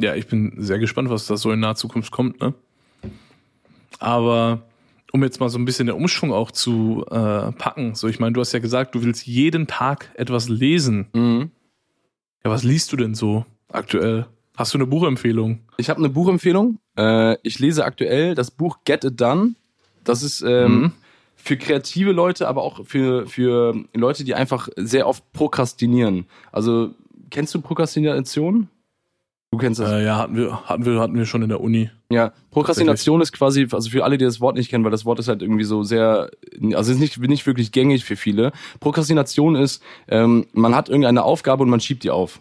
[0.00, 2.54] Ja, ich bin sehr gespannt, was da so in naher Zukunft kommt, ne?
[3.98, 4.67] Aber
[5.12, 7.94] um jetzt mal so ein bisschen der Umschwung auch zu äh, packen.
[7.94, 11.08] So, ich meine, du hast ja gesagt, du willst jeden Tag etwas lesen.
[11.12, 11.50] Mhm.
[12.44, 14.26] Ja, was liest du denn so aktuell?
[14.56, 15.60] Hast du eine Buchempfehlung?
[15.76, 16.78] Ich habe eine Buchempfehlung.
[16.96, 19.54] Äh, ich lese aktuell das Buch Get It Done.
[20.04, 20.92] Das ist ähm, mhm.
[21.36, 26.26] für kreative Leute, aber auch für, für Leute, die einfach sehr oft prokrastinieren.
[26.50, 26.94] Also,
[27.30, 28.68] kennst du Prokrastination?
[29.50, 29.90] Du kennst das?
[29.90, 31.90] Äh, ja, hatten wir, hatten wir, hatten wir schon in der Uni.
[32.10, 35.18] Ja, Prokrastination ist quasi, also für alle, die das Wort nicht kennen, weil das Wort
[35.18, 36.30] ist halt irgendwie so sehr,
[36.74, 38.52] also ist nicht, nicht wirklich gängig für viele.
[38.80, 42.40] Prokrastination ist, ähm, man hat irgendeine Aufgabe und man schiebt die auf.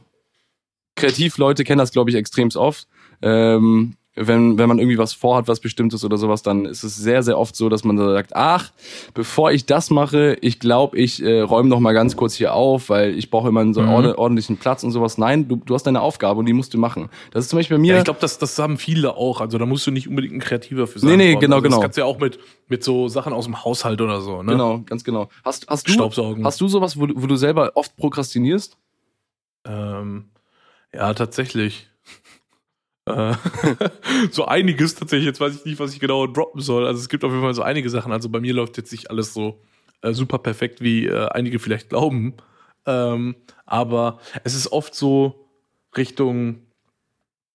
[0.95, 2.87] Kreativleute kennen das, glaube ich, extremst oft.
[3.21, 7.21] Ähm, wenn, wenn man irgendwie was vorhat, was Bestimmtes oder sowas, dann ist es sehr,
[7.23, 8.71] sehr oft so, dass man da sagt, ach,
[9.13, 12.89] bevor ich das mache, ich glaube, ich äh, räume noch mal ganz kurz hier auf,
[12.89, 13.89] weil ich brauche immer einen so mhm.
[13.89, 15.17] ordentlichen Platz und sowas.
[15.17, 17.09] Nein, du, du hast deine Aufgabe und die musst du machen.
[17.31, 17.93] Das ist zum Beispiel bei mir.
[17.93, 19.39] Ja, ich glaube, das, das haben viele auch.
[19.39, 21.11] Also da musst du nicht unbedingt ein Kreativer für sein.
[21.11, 21.75] Nee, nee, genau, also, genau.
[21.77, 24.53] Das kannst du ja auch mit, mit so Sachen aus dem Haushalt oder so, ne?
[24.53, 25.29] Genau, ganz genau.
[25.45, 26.43] Hast, hast du, Staubsaugen.
[26.43, 28.77] Hast du sowas, wo, wo du selber oft prokrastinierst?
[29.65, 30.25] Ähm,
[30.93, 31.89] ja, tatsächlich.
[33.07, 33.35] Äh,
[34.31, 35.27] so einiges tatsächlich.
[35.27, 36.85] Jetzt weiß ich nicht, was ich genau droppen soll.
[36.85, 38.11] Also es gibt auf jeden Fall so einige Sachen.
[38.11, 39.61] Also bei mir läuft jetzt nicht alles so
[40.01, 42.35] äh, super perfekt, wie äh, einige vielleicht glauben.
[42.85, 43.35] Ähm,
[43.65, 45.49] aber es ist oft so
[45.95, 46.67] Richtung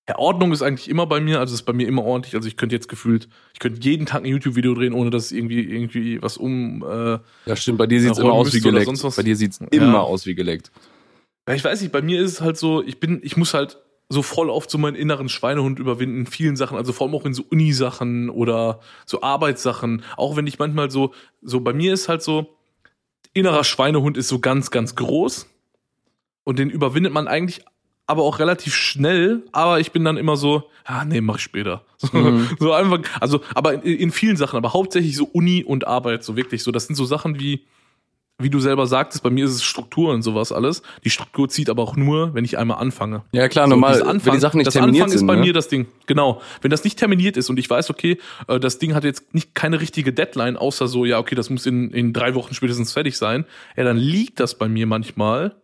[0.08, 2.34] ja, Ordnung ist eigentlich immer bei mir, also es ist bei mir immer ordentlich.
[2.34, 5.60] Also ich könnte jetzt gefühlt, ich könnte jeden Tag ein YouTube-Video drehen, ohne dass irgendwie
[5.60, 6.82] irgendwie was um.
[6.82, 7.78] Äh, ja, stimmt.
[7.78, 9.16] Bei dir sieht's immer aus wie geleckt.
[9.16, 10.00] Bei dir sieht's immer ja.
[10.00, 10.72] aus wie geleckt.
[11.48, 11.92] Ja, ich weiß nicht.
[11.92, 13.78] Bei mir ist es halt so, ich bin, ich muss halt
[14.08, 17.24] so voll oft so meinen inneren Schweinehund überwinden in vielen Sachen, also vor allem auch
[17.24, 20.04] in so Uni-Sachen oder so Arbeitssachen.
[20.16, 22.56] Auch wenn ich manchmal so, so bei mir ist halt so,
[23.32, 25.48] innerer Schweinehund ist so ganz, ganz groß.
[26.44, 27.64] Und den überwindet man eigentlich
[28.06, 31.84] aber auch relativ schnell, aber ich bin dann immer so, ah, nee, mach ich später.
[31.98, 32.48] So, Mhm.
[32.58, 36.36] so einfach, also, aber in, in vielen Sachen, aber hauptsächlich so Uni und Arbeit, so
[36.36, 36.72] wirklich so.
[36.72, 37.64] Das sind so Sachen wie,
[38.38, 40.82] wie du selber sagtest, bei mir ist es Struktur und sowas alles.
[41.04, 43.22] Die Struktur zieht aber auch nur, wenn ich einmal anfange.
[43.32, 45.24] Ja, klar, So, normal, dieses wenn die Sachen nicht das terminiert Anfang sind.
[45.24, 45.42] ist bei ne?
[45.42, 45.86] mir das Ding.
[46.06, 46.40] Genau.
[46.60, 48.18] Wenn das nicht terminiert ist und ich weiß, okay,
[48.48, 51.66] äh, das Ding hat jetzt nicht keine richtige Deadline, außer so, ja, okay, das muss
[51.66, 53.44] in, in drei Wochen spätestens fertig sein,
[53.76, 55.54] ja, dann liegt das bei mir manchmal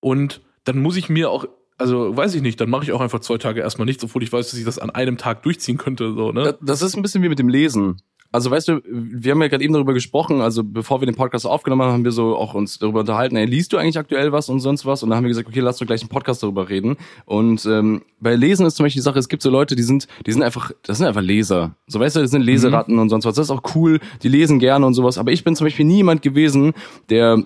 [0.00, 1.46] und dann muss ich mir auch,
[1.78, 4.32] also weiß ich nicht, dann mache ich auch einfach zwei Tage erstmal nichts, obwohl ich
[4.32, 6.12] weiß, dass ich das an einem Tag durchziehen könnte.
[6.12, 6.56] So, ne?
[6.60, 8.00] Das ist ein bisschen wie mit dem Lesen.
[8.32, 11.46] Also weißt du, wir haben ja gerade eben darüber gesprochen, also bevor wir den Podcast
[11.46, 14.48] aufgenommen haben, haben wir so auch uns darüber unterhalten, ey, liest du eigentlich aktuell was
[14.48, 15.02] und sonst was?
[15.02, 16.96] Und dann haben wir gesagt, okay, lass doch gleich einen Podcast darüber reden.
[17.24, 20.06] Und ähm, bei Lesen ist zum Beispiel die Sache, es gibt so Leute, die sind,
[20.26, 21.76] die sind einfach, das sind einfach Leser.
[21.86, 23.34] So weißt du, das sind Leseratten und sonst was.
[23.34, 25.18] Das ist auch cool, die lesen gerne und sowas.
[25.18, 26.74] Aber ich bin zum Beispiel niemand gewesen,
[27.10, 27.42] der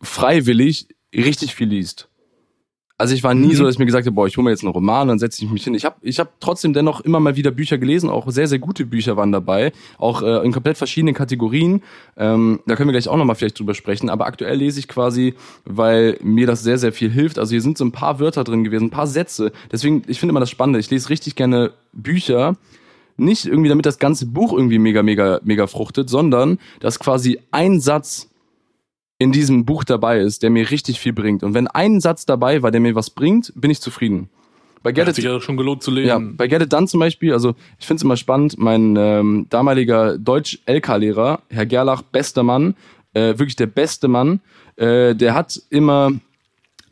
[0.00, 2.08] freiwillig richtig viel liest.
[3.02, 3.54] Also ich war nie Mhm.
[3.54, 5.44] so, dass ich mir gesagt habe, boah, ich hole mir jetzt einen Roman, dann setze
[5.44, 5.74] ich mich hin.
[5.74, 8.86] Ich habe ich hab trotzdem dennoch immer mal wieder Bücher gelesen, auch sehr, sehr gute
[8.86, 11.82] Bücher waren dabei, auch äh, in komplett verschiedenen Kategorien.
[12.16, 14.08] Ähm, da können wir gleich auch nochmal vielleicht drüber sprechen.
[14.08, 15.34] Aber aktuell lese ich quasi,
[15.64, 17.40] weil mir das sehr, sehr viel hilft.
[17.40, 19.50] Also hier sind so ein paar Wörter drin gewesen, ein paar Sätze.
[19.72, 20.78] Deswegen, ich finde immer das Spannende.
[20.78, 22.56] Ich lese richtig gerne Bücher,
[23.16, 27.80] nicht irgendwie, damit das ganze Buch irgendwie mega, mega, mega fruchtet, sondern dass quasi ein
[27.80, 28.28] Satz
[29.22, 31.42] in diesem Buch dabei ist, der mir richtig viel bringt.
[31.42, 34.28] Und wenn ein Satz dabei war, der mir was bringt, bin ich zufrieden.
[34.82, 36.08] Bei Get Hat sich ja schon gelohnt zu lesen.
[36.08, 39.46] ja, bei Get It Done zum Beispiel, also ich finde es immer spannend, mein ähm,
[39.48, 42.74] damaliger Deutsch-LK-Lehrer, Herr Gerlach, bester Mann,
[43.14, 44.40] äh, wirklich der beste Mann,
[44.76, 46.10] äh, der hat immer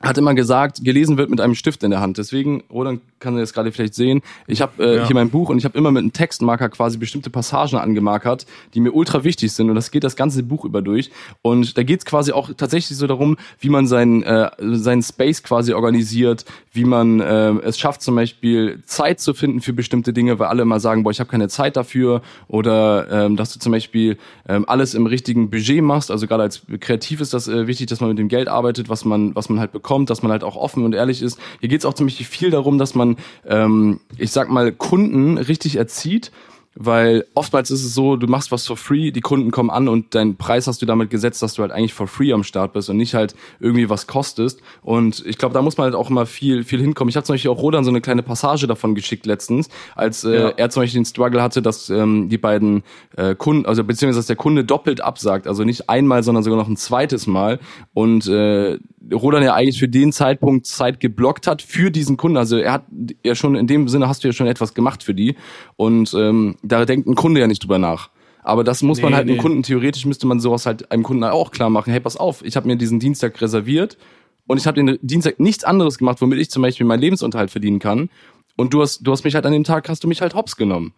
[0.02, 2.16] hat immer gesagt, gelesen wird mit einem Stift in der Hand.
[2.16, 5.06] Deswegen, Roland kann das gerade vielleicht sehen, ich habe äh, Ja.
[5.06, 8.80] hier mein Buch und ich habe immer mit einem Textmarker quasi bestimmte Passagen angemarkert, die
[8.80, 11.10] mir ultra wichtig sind und das geht das ganze Buch über durch.
[11.42, 15.42] Und da geht es quasi auch tatsächlich so darum, wie man seinen, äh, seinen Space
[15.42, 20.38] quasi organisiert, wie man äh, es schafft zum Beispiel Zeit zu finden für bestimmte Dinge,
[20.38, 23.72] weil alle immer sagen, boah, ich habe keine Zeit dafür oder ähm, dass du zum
[23.72, 24.16] Beispiel
[24.48, 26.10] ähm, alles im richtigen Budget machst.
[26.10, 29.04] Also gerade als Kreativ ist das äh, wichtig, dass man mit dem Geld arbeitet, was
[29.04, 31.38] man, was man halt bekommt, dass man halt auch offen und ehrlich ist.
[31.60, 33.16] Hier geht es auch ziemlich viel darum, dass man,
[33.46, 36.30] ähm, ich sag mal, Kunden richtig erzieht.
[36.76, 40.14] Weil oftmals ist es so, du machst was for free, die Kunden kommen an und
[40.14, 42.88] deinen Preis hast du damit gesetzt, dass du halt eigentlich for free am Start bist
[42.88, 44.60] und nicht halt irgendwie was kostest.
[44.82, 47.08] Und ich glaube, da muss man halt auch immer viel, viel hinkommen.
[47.08, 50.32] Ich habe zum Beispiel auch Rodan so eine kleine Passage davon geschickt letztens, als äh,
[50.32, 50.48] Ja.
[50.50, 52.84] er zum Beispiel den Struggle hatte, dass ähm, die beiden
[53.16, 56.68] äh, Kunden, also beziehungsweise dass der Kunde doppelt absagt, also nicht einmal, sondern sogar noch
[56.68, 57.58] ein zweites Mal.
[57.94, 58.78] Und äh,
[59.12, 62.36] Rodan ja eigentlich für den Zeitpunkt Zeit geblockt hat für diesen Kunden.
[62.36, 62.84] Also er hat
[63.24, 65.34] ja schon in dem Sinne hast du ja schon etwas gemacht für die.
[65.76, 68.10] Und ähm, da denkt ein Kunde ja nicht drüber nach.
[68.42, 69.42] Aber das muss man Nee, halt einem nee.
[69.42, 71.90] Kunden, theoretisch müsste man sowas halt einem Kunden auch klar machen.
[71.90, 73.98] Hey, pass auf, ich habe mir diesen Dienstag reserviert
[74.46, 77.78] und ich habe den Dienstag nichts anderes gemacht, womit ich zum Beispiel meinen Lebensunterhalt verdienen
[77.78, 78.08] kann.
[78.56, 80.56] Und du hast, du hast mich halt an dem Tag, hast du mich halt hops
[80.56, 80.92] genommen.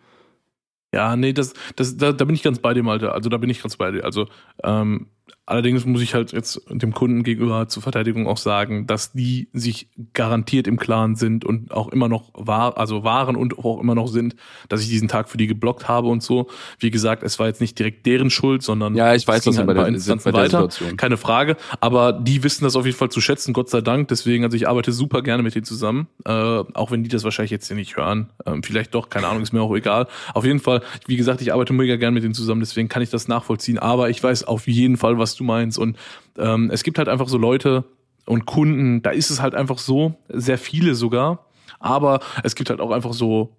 [0.94, 3.14] Ja, nee, das, das, da, da bin ich ganz bei dem, Alter.
[3.14, 4.04] Also da bin ich ganz bei dir.
[4.04, 4.26] Also
[4.62, 5.06] ähm,
[5.46, 9.88] allerdings muss ich halt jetzt dem Kunden gegenüber zur Verteidigung auch sagen, dass die sich
[10.14, 14.06] garantiert im Klaren sind und auch immer noch war, also waren und auch immer noch
[14.08, 14.36] sind,
[14.68, 16.48] dass ich diesen Tag für die geblockt habe und so.
[16.78, 19.66] Wie gesagt, es war jetzt nicht direkt deren Schuld, sondern Ja, ich weiß, was halt
[19.66, 20.70] bei paar der- Instanzen bei der weiter.
[20.70, 20.96] Situation.
[20.96, 21.56] Keine Frage.
[21.80, 24.08] Aber die wissen das auf jeden Fall zu schätzen, Gott sei Dank.
[24.08, 27.50] Deswegen, also ich arbeite super gerne mit denen zusammen, äh, auch wenn die das wahrscheinlich
[27.50, 28.30] jetzt hier nicht hören.
[28.46, 30.06] Ähm, vielleicht doch, keine Ahnung, ist mir auch egal.
[30.34, 33.10] Auf jeden Fall, wie gesagt, ich arbeite mega gerne mit denen zusammen, deswegen kann ich
[33.10, 33.78] das nachvollziehen.
[33.78, 35.78] Aber ich weiß auf jeden Fall, was du meinst.
[35.78, 35.96] Und
[36.38, 37.84] ähm, es gibt halt einfach so Leute
[38.26, 41.46] und Kunden, da ist es halt einfach so, sehr viele sogar.
[41.80, 43.56] Aber es gibt halt auch einfach so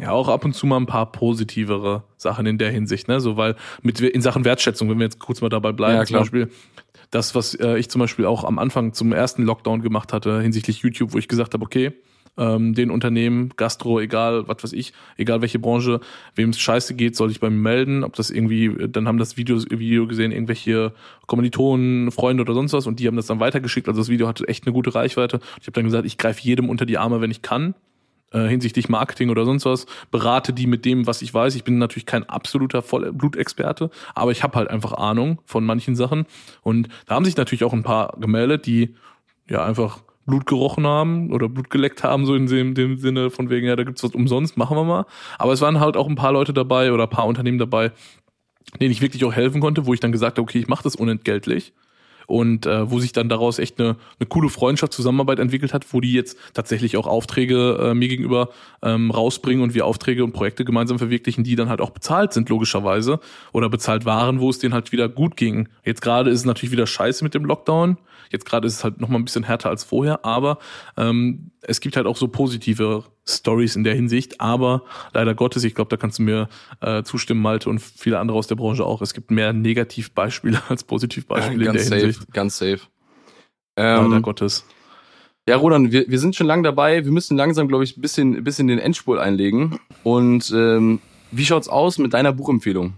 [0.00, 3.20] ja, auch ab und zu mal ein paar positivere Sachen in der Hinsicht, ne?
[3.20, 6.18] So, weil mit in Sachen Wertschätzung, wenn wir jetzt kurz mal dabei bleiben, Ja, zum.
[6.18, 6.50] Beispiel,
[7.10, 10.78] das, was äh, ich zum Beispiel auch am Anfang zum ersten Lockdown gemacht hatte, hinsichtlich
[10.78, 11.92] YouTube, wo ich gesagt habe, okay,
[12.36, 16.00] ähm, den Unternehmen, Gastro, egal, was weiß ich, egal welche Branche,
[16.34, 19.36] wem es scheiße geht, soll ich bei mir melden, ob das irgendwie, dann haben das
[19.36, 20.92] Video, Video gesehen, irgendwelche
[21.26, 24.48] Kommilitonen, Freunde oder sonst was und die haben das dann weitergeschickt, also das Video hatte
[24.48, 25.40] echt eine gute Reichweite.
[25.60, 27.74] Ich habe dann gesagt, ich greife jedem unter die Arme, wenn ich kann
[28.32, 31.54] äh, hinsichtlich Marketing oder sonst was, berate die mit dem, was ich weiß.
[31.54, 36.26] Ich bin natürlich kein absoluter Vollblutexperte, aber ich habe halt einfach Ahnung von manchen Sachen.
[36.62, 38.94] Und da haben sich natürlich auch ein paar gemeldet, die
[39.48, 40.00] ja einfach
[40.30, 43.76] Blut gerochen haben oder Blut geleckt haben, so in dem, dem Sinne von wegen, ja,
[43.76, 45.04] da gibt's was umsonst, machen wir mal.
[45.38, 47.90] Aber es waren halt auch ein paar Leute dabei oder ein paar Unternehmen dabei,
[48.80, 50.94] denen ich wirklich auch helfen konnte, wo ich dann gesagt habe, okay, ich mache das
[50.94, 51.72] unentgeltlich.
[52.30, 56.00] und äh, wo sich dann daraus echt eine, eine coole Freundschaft, Zusammenarbeit entwickelt hat, wo
[56.00, 58.50] die jetzt tatsächlich auch Aufträge äh, mir gegenüber
[58.82, 62.48] ähm, rausbringen und wir Aufträge und Projekte gemeinsam verwirklichen, die dann halt auch bezahlt sind,
[62.48, 63.18] logischerweise,
[63.52, 65.68] oder bezahlt waren, wo es denen halt wieder gut ging.
[65.84, 67.98] Jetzt gerade ist es natürlich wieder scheiße mit dem Lockdown.
[68.30, 70.58] Jetzt gerade ist es halt noch mal ein bisschen härter als vorher, aber
[70.96, 74.40] ähm, es gibt halt auch so positive Stories in der Hinsicht.
[74.40, 76.48] Aber leider Gottes, ich glaube, da kannst du mir
[76.80, 79.02] äh, zustimmen, Malte und viele andere aus der Branche auch.
[79.02, 82.32] Es gibt mehr Negativbeispiele als Positivbeispiele ganz in der safe, Hinsicht.
[82.32, 82.80] Ganz safe.
[83.76, 84.64] Leider Ähm, Gottes.
[85.48, 87.04] ja, Roland, wir, wir sind schon lang dabei.
[87.04, 89.78] Wir müssen langsam, glaube ich, ein bisschen, bisschen den Endspurt einlegen.
[90.02, 91.00] Und ähm,
[91.30, 92.94] wie schaut's aus mit deiner Buchempfehlung?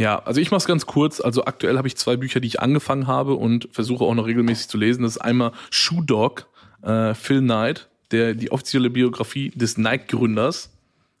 [0.00, 1.20] Ja, also ich mache es ganz kurz.
[1.20, 4.68] Also aktuell habe ich zwei Bücher, die ich angefangen habe und versuche auch noch regelmäßig
[4.68, 5.02] zu lesen.
[5.02, 6.46] Das ist einmal Shoe Dog,
[6.80, 10.70] äh, Phil Knight, der die offizielle Biografie des Nike-Gründers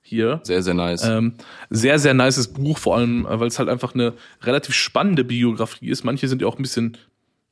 [0.00, 0.40] hier.
[0.44, 1.04] Sehr, sehr nice.
[1.04, 1.34] Ähm,
[1.68, 5.90] sehr, sehr nices Buch, vor allem, äh, weil es halt einfach eine relativ spannende Biografie
[5.90, 6.02] ist.
[6.04, 6.96] Manche sind ja auch ein bisschen,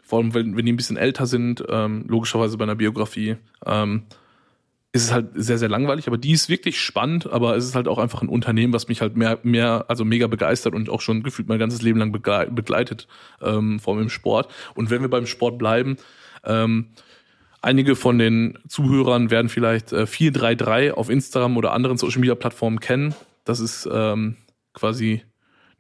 [0.02, 4.04] vor allem wenn, wenn die ein bisschen älter sind, ähm, logischerweise bei einer Biografie, ähm,
[4.98, 7.88] ist es halt sehr, sehr langweilig, aber die ist wirklich spannend, aber es ist halt
[7.88, 11.22] auch einfach ein Unternehmen, was mich halt mehr, mehr, also mega begeistert und auch schon
[11.22, 13.08] gefühlt mein ganzes Leben lang begle- begleitet,
[13.42, 14.50] ähm, vor allem im Sport.
[14.74, 15.96] Und wenn wir beim Sport bleiben,
[16.44, 16.88] ähm,
[17.60, 22.78] Einige von den Zuhörern werden vielleicht äh, 433 auf Instagram oder anderen Social Media Plattformen
[22.78, 23.14] kennen.
[23.44, 24.36] Das ist ähm,
[24.74, 25.22] quasi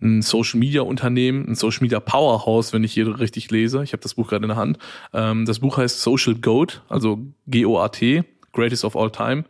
[0.00, 3.82] ein Social Media Unternehmen, ein Social Media Powerhouse, wenn ich hier richtig lese.
[3.84, 4.78] Ich habe das Buch gerade in der Hand.
[5.12, 8.24] Ähm, das Buch heißt Social Goat, also G-O-A-T,
[8.58, 9.44] Greatest of All Time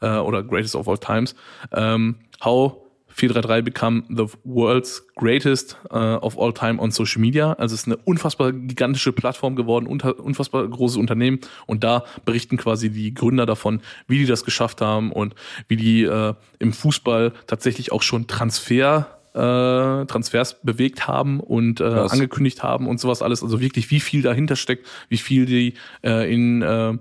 [0.00, 1.34] äh, oder Greatest of All Times.
[1.72, 2.86] Ähm, how
[3.16, 7.54] 433 become the world's greatest uh, of all time on Social Media.
[7.54, 12.58] Also es ist eine unfassbar gigantische Plattform geworden, unter, unfassbar großes Unternehmen und da berichten
[12.58, 15.34] quasi die Gründer davon, wie die das geschafft haben und
[15.66, 21.84] wie die äh, im Fußball tatsächlich auch schon Transfer äh, Transfers bewegt haben und äh,
[21.84, 22.12] Krass.
[22.12, 23.42] angekündigt haben und sowas alles.
[23.42, 26.94] Also wirklich, wie viel dahinter steckt, wie viel die äh, in äh,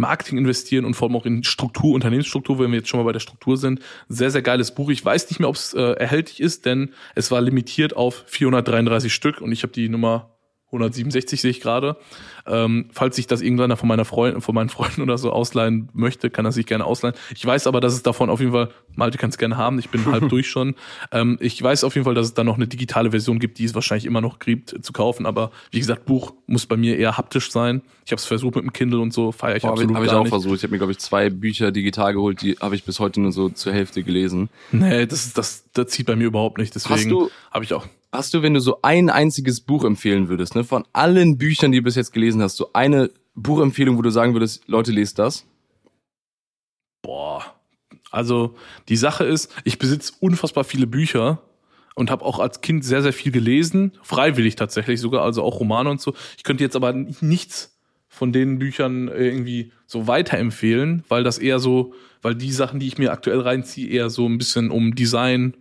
[0.00, 3.12] Marketing investieren und vor allem auch in Struktur, Unternehmensstruktur, wenn wir jetzt schon mal bei
[3.12, 3.80] der Struktur sind.
[4.08, 4.90] Sehr, sehr geiles Buch.
[4.90, 9.12] Ich weiß nicht mehr, ob es äh, erhältlich ist, denn es war limitiert auf 433
[9.12, 10.39] Stück und ich habe die Nummer
[10.72, 11.96] 167 sehe ich gerade.
[12.46, 16.30] Ähm, falls sich das irgendeiner von meiner Freund, von meinen Freunden oder so ausleihen möchte,
[16.30, 17.14] kann er sich gerne ausleihen.
[17.34, 19.90] Ich weiß aber, dass es davon auf jeden Fall, Malte kann es gerne haben, ich
[19.90, 20.74] bin halb durch schon.
[21.12, 23.64] Ähm, ich weiß auf jeden Fall, dass es da noch eine digitale Version gibt, die
[23.64, 25.26] es wahrscheinlich immer noch gibt zu kaufen.
[25.26, 27.82] Aber wie gesagt, Buch muss bei mir eher haptisch sein.
[28.04, 30.10] Ich habe es versucht mit dem Kindle und so, feiere ich Habe absolut hab ich
[30.10, 30.30] gar auch nicht.
[30.30, 30.56] versucht.
[30.56, 33.32] Ich habe mir, glaube ich, zwei Bücher digital geholt, die habe ich bis heute nur
[33.32, 34.48] so zur Hälfte gelesen.
[34.72, 36.74] Nee, das, das, das zieht bei mir überhaupt nicht.
[36.74, 37.86] Deswegen habe ich auch.
[38.12, 41.78] Hast du, wenn du so ein einziges Buch empfehlen würdest, ne, von allen Büchern, die
[41.78, 45.46] du bis jetzt gelesen hast, so eine Buchempfehlung, wo du sagen würdest, Leute, lest das?
[47.02, 47.54] Boah.
[48.10, 48.56] Also
[48.88, 51.40] die Sache ist, ich besitze unfassbar viele Bücher
[51.94, 55.90] und habe auch als Kind sehr, sehr viel gelesen, freiwillig tatsächlich sogar, also auch Romane
[55.90, 56.14] und so.
[56.36, 61.94] Ich könnte jetzt aber nichts von den Büchern irgendwie so weiterempfehlen, weil das eher so,
[62.22, 65.54] weil die Sachen, die ich mir aktuell reinziehe, eher so ein bisschen um Design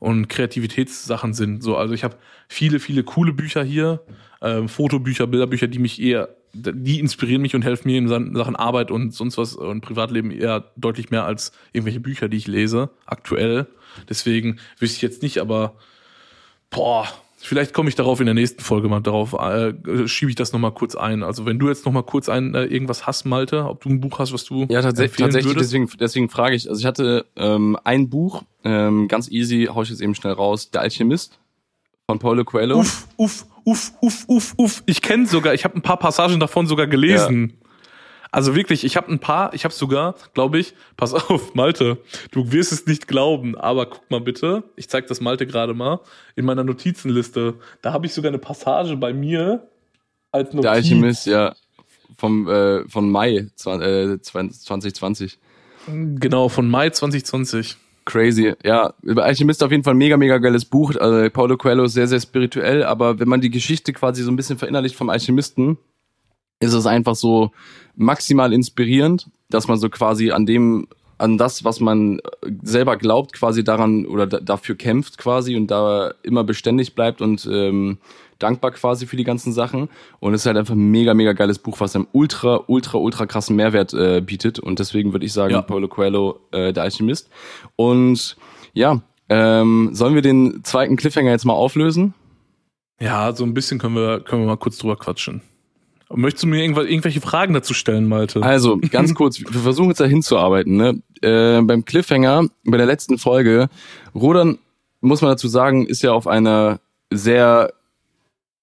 [0.00, 1.62] und Kreativitätssachen sind.
[1.62, 2.16] So, also ich habe
[2.48, 4.00] viele, viele coole Bücher hier,
[4.42, 8.90] ähm, Fotobücher, Bilderbücher, die mich eher, die inspirieren mich und helfen mir in Sachen Arbeit
[8.90, 13.66] und sonst was und Privatleben eher deutlich mehr als irgendwelche Bücher, die ich lese, aktuell.
[14.08, 15.74] Deswegen wüsste ich jetzt nicht, aber
[16.70, 19.74] boah, vielleicht komme ich darauf in der nächsten Folge mal darauf, äh,
[20.08, 21.22] schiebe ich das nochmal kurz ein.
[21.22, 24.18] Also wenn du jetzt nochmal kurz ein äh, irgendwas hast, Malte, ob du ein Buch
[24.18, 25.72] hast, was du Ja, tats tatsächlich, würdest?
[25.72, 26.68] deswegen, deswegen frage ich.
[26.68, 30.70] Also ich hatte ähm, ein Buch, ähm, ganz easy, hau ich jetzt eben schnell raus,
[30.70, 31.38] Der Alchemist
[32.08, 32.78] von Paulo Coelho.
[32.78, 34.82] Uff, uff, uff, uff, uff, uff.
[34.86, 37.54] Ich kenne sogar, ich habe ein paar Passagen davon sogar gelesen.
[38.32, 41.98] Also wirklich, ich habe ein paar, ich habe sogar, glaube ich, pass auf, Malte,
[42.30, 45.98] du wirst es nicht glauben, aber guck mal bitte, ich zeig das Malte gerade mal
[46.36, 47.54] in meiner Notizenliste.
[47.82, 49.68] Da habe ich sogar eine Passage bei mir
[50.30, 50.62] als Notiz.
[50.62, 51.56] Der Alchemist, ja,
[52.18, 55.38] vom, äh, von Mai zwan- äh, 2020.
[55.88, 57.76] Genau, von Mai 2020.
[58.04, 58.94] Crazy, ja.
[59.02, 60.94] Über Alchemist auf jeden Fall ein mega, mega geiles Buch.
[60.96, 64.36] Also Paulo Coelho ist sehr, sehr spirituell, aber wenn man die Geschichte quasi so ein
[64.36, 65.78] bisschen verinnerlicht vom Alchemisten,
[66.60, 67.52] ist es einfach so
[67.96, 70.86] maximal inspirierend, dass man so quasi an dem,
[71.20, 72.22] an das, was man äh,
[72.62, 77.48] selber glaubt, quasi daran oder da, dafür kämpft quasi und da immer beständig bleibt und
[77.50, 77.98] ähm,
[78.38, 79.88] dankbar quasi für die ganzen Sachen.
[80.18, 83.26] Und es ist halt einfach ein mega, mega geiles Buch, was einem ultra, ultra, ultra
[83.26, 84.58] krassen Mehrwert äh, bietet.
[84.58, 85.62] Und deswegen würde ich sagen, Ja.
[85.62, 87.28] Paulo Coelho, äh, der Alchemist.
[87.76, 88.36] Und
[88.72, 92.14] ja, ähm, sollen wir den zweiten Cliffhanger jetzt mal auflösen?
[93.00, 95.42] Ja, so ein bisschen können wir, können wir mal kurz drüber quatschen.
[96.12, 98.42] Möchtest du mir irgendwelche Fragen dazu stellen, Malte?
[98.42, 100.76] Also, ganz kurz, wir versuchen jetzt da hinzuarbeiten.
[100.76, 101.02] Ne?
[101.22, 103.68] Äh, beim Cliffhanger, bei der letzten Folge,
[104.14, 104.58] Rodan,
[105.00, 106.80] muss man dazu sagen, ist ja auf einer
[107.10, 107.72] sehr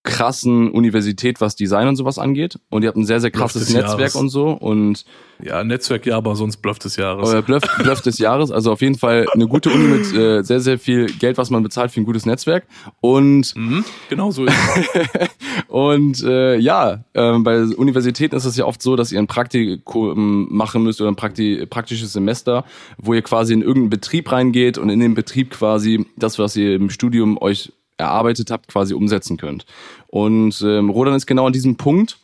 [0.07, 2.59] krassen Universität, was Design und sowas angeht.
[2.69, 4.15] Und ihr habt ein sehr, sehr krasses Netzwerk Jahres.
[4.15, 4.51] und so.
[4.51, 5.05] Und
[5.43, 7.29] ja, Netzwerk ja, aber sonst Bluff des Jahres.
[7.29, 8.49] Euer Bluff, Bluff des Jahres.
[8.49, 11.61] Also auf jeden Fall eine gute Uni mit äh, sehr, sehr viel Geld, was man
[11.61, 12.65] bezahlt für ein gutes Netzwerk.
[13.01, 14.55] Und mhm, genau so ist
[14.95, 15.27] es.
[15.67, 20.47] und äh, ja, äh, bei Universitäten ist es ja oft so, dass ihr ein Praktikum
[20.49, 22.63] machen müsst oder ein Prakti praktisches Semester,
[22.97, 26.75] wo ihr quasi in irgendeinen Betrieb reingeht und in dem Betrieb quasi das, was ihr
[26.75, 29.65] im Studium euch erarbeitet habt, quasi umsetzen könnt.
[30.07, 32.19] Und ähm, Rodan ist genau an diesem Punkt.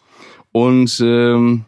[0.52, 1.66] Und ähm,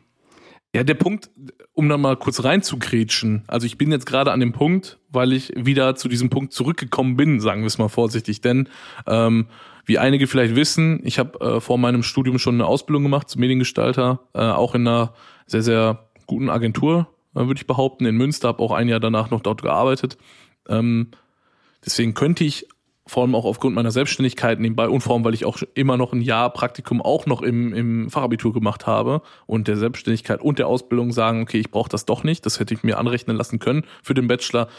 [0.73, 1.29] ja, der Punkt,
[1.73, 3.43] um dann mal kurz reinzugrätschen.
[3.47, 7.15] Also ich bin jetzt gerade an dem Punkt, weil ich wieder zu diesem Punkt zurückgekommen
[7.17, 8.41] bin, sagen wir es mal vorsichtig.
[8.41, 8.69] Denn
[9.07, 9.47] ähm,
[9.85, 13.41] wie einige vielleicht wissen, ich habe äh, vor meinem Studium schon eine Ausbildung gemacht zum
[13.41, 15.13] Mediengestalter, äh, auch in einer
[15.47, 19.29] sehr, sehr guten Agentur, äh, würde ich behaupten, in Münster, habe auch ein Jahr danach
[19.29, 20.17] noch dort gearbeitet.
[20.67, 21.11] Ähm,
[21.85, 22.67] deswegen könnte ich
[23.07, 26.11] vor allem auch aufgrund meiner Selbstständigkeit nebenbei und vor allem, weil ich auch immer noch
[26.11, 30.67] ein Jahr Praktikum auch noch im, im Fachabitur gemacht habe und der Selbstständigkeit und der
[30.67, 33.83] Ausbildung sagen, okay, ich brauche das doch nicht, das hätte ich mir anrechnen lassen können
[34.01, 34.69] für den Bachelor,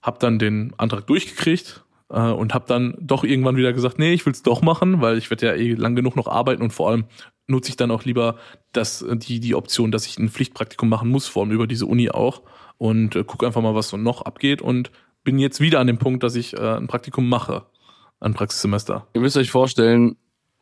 [0.00, 4.24] habe dann den Antrag durchgekriegt äh, und habe dann doch irgendwann wieder gesagt, nee, ich
[4.24, 6.88] will es doch machen, weil ich werde ja eh lang genug noch arbeiten und vor
[6.88, 7.04] allem
[7.48, 8.36] nutze ich dann auch lieber
[8.72, 12.08] das, die, die Option, dass ich ein Pflichtpraktikum machen muss, vor allem über diese Uni
[12.08, 12.40] auch
[12.78, 14.90] und äh, guck einfach mal, was so noch abgeht und
[15.24, 17.64] bin jetzt wieder an dem Punkt, dass ich äh, ein Praktikum mache,
[18.20, 19.06] ein Praxissemester.
[19.14, 20.16] Ihr müsst euch vorstellen,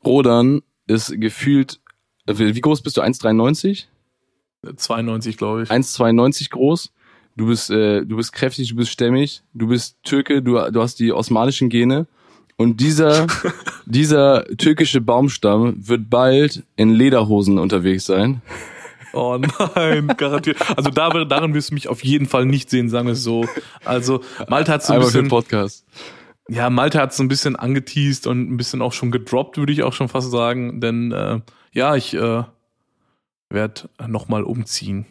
[0.05, 1.81] Rodan ist gefühlt,
[2.27, 3.03] wie groß bist du?
[3.03, 3.85] 1,93?
[4.77, 5.71] 92, glaube ich.
[5.71, 6.93] 1,92 groß.
[7.37, 10.99] Du bist, äh, du bist kräftig, du bist stämmig, du bist Türke, du, du hast
[11.01, 12.07] die osmanischen Gene.
[12.57, 13.27] Und dieser,
[13.87, 18.43] dieser türkische Baumstamm wird bald in Lederhosen unterwegs sein.
[19.13, 19.39] Oh
[19.75, 20.59] nein, garantiert.
[20.77, 23.47] Also da, darin wirst du mich auf jeden Fall nicht sehen, sagen wir es so.
[23.85, 25.29] Also Malte hat so ein bisschen...
[25.29, 25.87] Podcast.
[26.49, 29.85] Ja, Malte hat so ein bisschen angeteased und ein bisschen auch schon gedroppt, würde ich
[29.85, 30.81] auch schon fast sagen.
[30.81, 31.41] Denn äh,
[31.73, 32.43] ja, ich äh,
[33.49, 35.07] werde nochmal umziehen.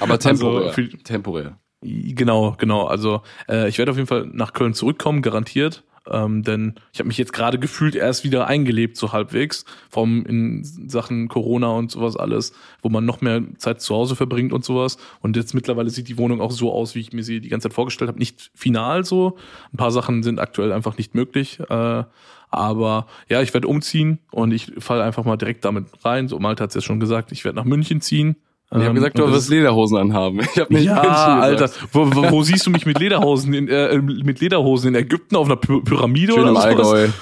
[0.00, 0.74] Aber temporär.
[0.76, 1.58] Also, temporär.
[1.80, 2.86] Genau, genau.
[2.86, 5.84] Also äh, ich werde auf jeden Fall nach Köln zurückkommen, garantiert.
[6.10, 10.62] Ähm, denn ich habe mich jetzt gerade gefühlt erst wieder eingelebt, so halbwegs, vom in
[10.64, 12.52] Sachen Corona und sowas alles,
[12.82, 14.98] wo man noch mehr Zeit zu Hause verbringt und sowas.
[15.20, 17.68] Und jetzt mittlerweile sieht die Wohnung auch so aus, wie ich mir sie die ganze
[17.68, 18.18] Zeit vorgestellt habe.
[18.18, 19.36] Nicht final so.
[19.72, 21.58] Ein paar Sachen sind aktuell einfach nicht möglich.
[21.60, 22.04] Äh,
[22.50, 26.28] aber ja, ich werde umziehen und ich falle einfach mal direkt damit rein.
[26.28, 28.36] So, Malte hat es ja schon gesagt, ich werde nach München ziehen.
[28.74, 30.40] Ich habe ähm, gesagt, du wirst Lederhosen anhaben.
[30.54, 33.98] Ich hab nicht ja, Alter, wo, wo, wo siehst du mich mit Lederhosen in, äh,
[33.98, 37.08] mit Lederhosen in Ägypten auf einer Pyramide Schön oder Allgäu.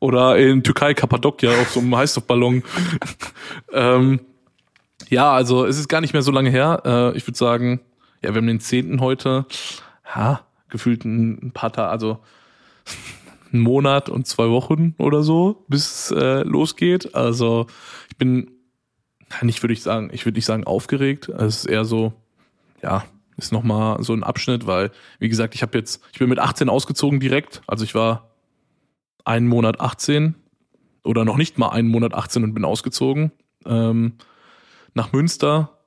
[0.00, 2.62] Oder in Türkei, Kappadokia auf so einem Heißluftballon.
[3.72, 4.20] ähm,
[5.10, 6.80] ja, also es ist gar nicht mehr so lange her.
[6.86, 7.80] Äh, ich würde sagen,
[8.22, 9.44] ja, wir haben den zehnten heute.
[10.16, 10.40] Ja,
[10.70, 12.18] gefühlt ein, paar Tage, also
[13.52, 17.14] ein Monat und zwei Wochen oder so, bis äh, losgeht.
[17.14, 17.66] Also
[18.08, 18.50] ich bin
[19.42, 21.28] nicht würde ich sagen, ich würde nicht sagen aufgeregt.
[21.28, 22.12] Es ist eher so,
[22.82, 23.04] ja,
[23.36, 26.68] ist nochmal so ein Abschnitt, weil, wie gesagt, ich habe jetzt, ich bin mit 18
[26.68, 27.62] ausgezogen direkt.
[27.66, 28.30] Also ich war
[29.24, 30.34] einen Monat 18
[31.04, 33.32] oder noch nicht mal einen Monat 18 und bin ausgezogen.
[33.66, 34.14] Ähm,
[34.94, 35.78] nach Münster,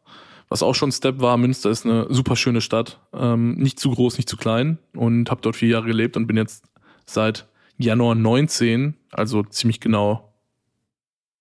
[0.49, 1.37] was auch schon ein Step war.
[1.37, 2.99] Münster ist eine super schöne Stadt.
[3.13, 4.79] Ähm, nicht zu groß, nicht zu klein.
[4.95, 6.65] Und habe dort vier Jahre gelebt und bin jetzt
[7.05, 10.32] seit Januar 19, also ziemlich genau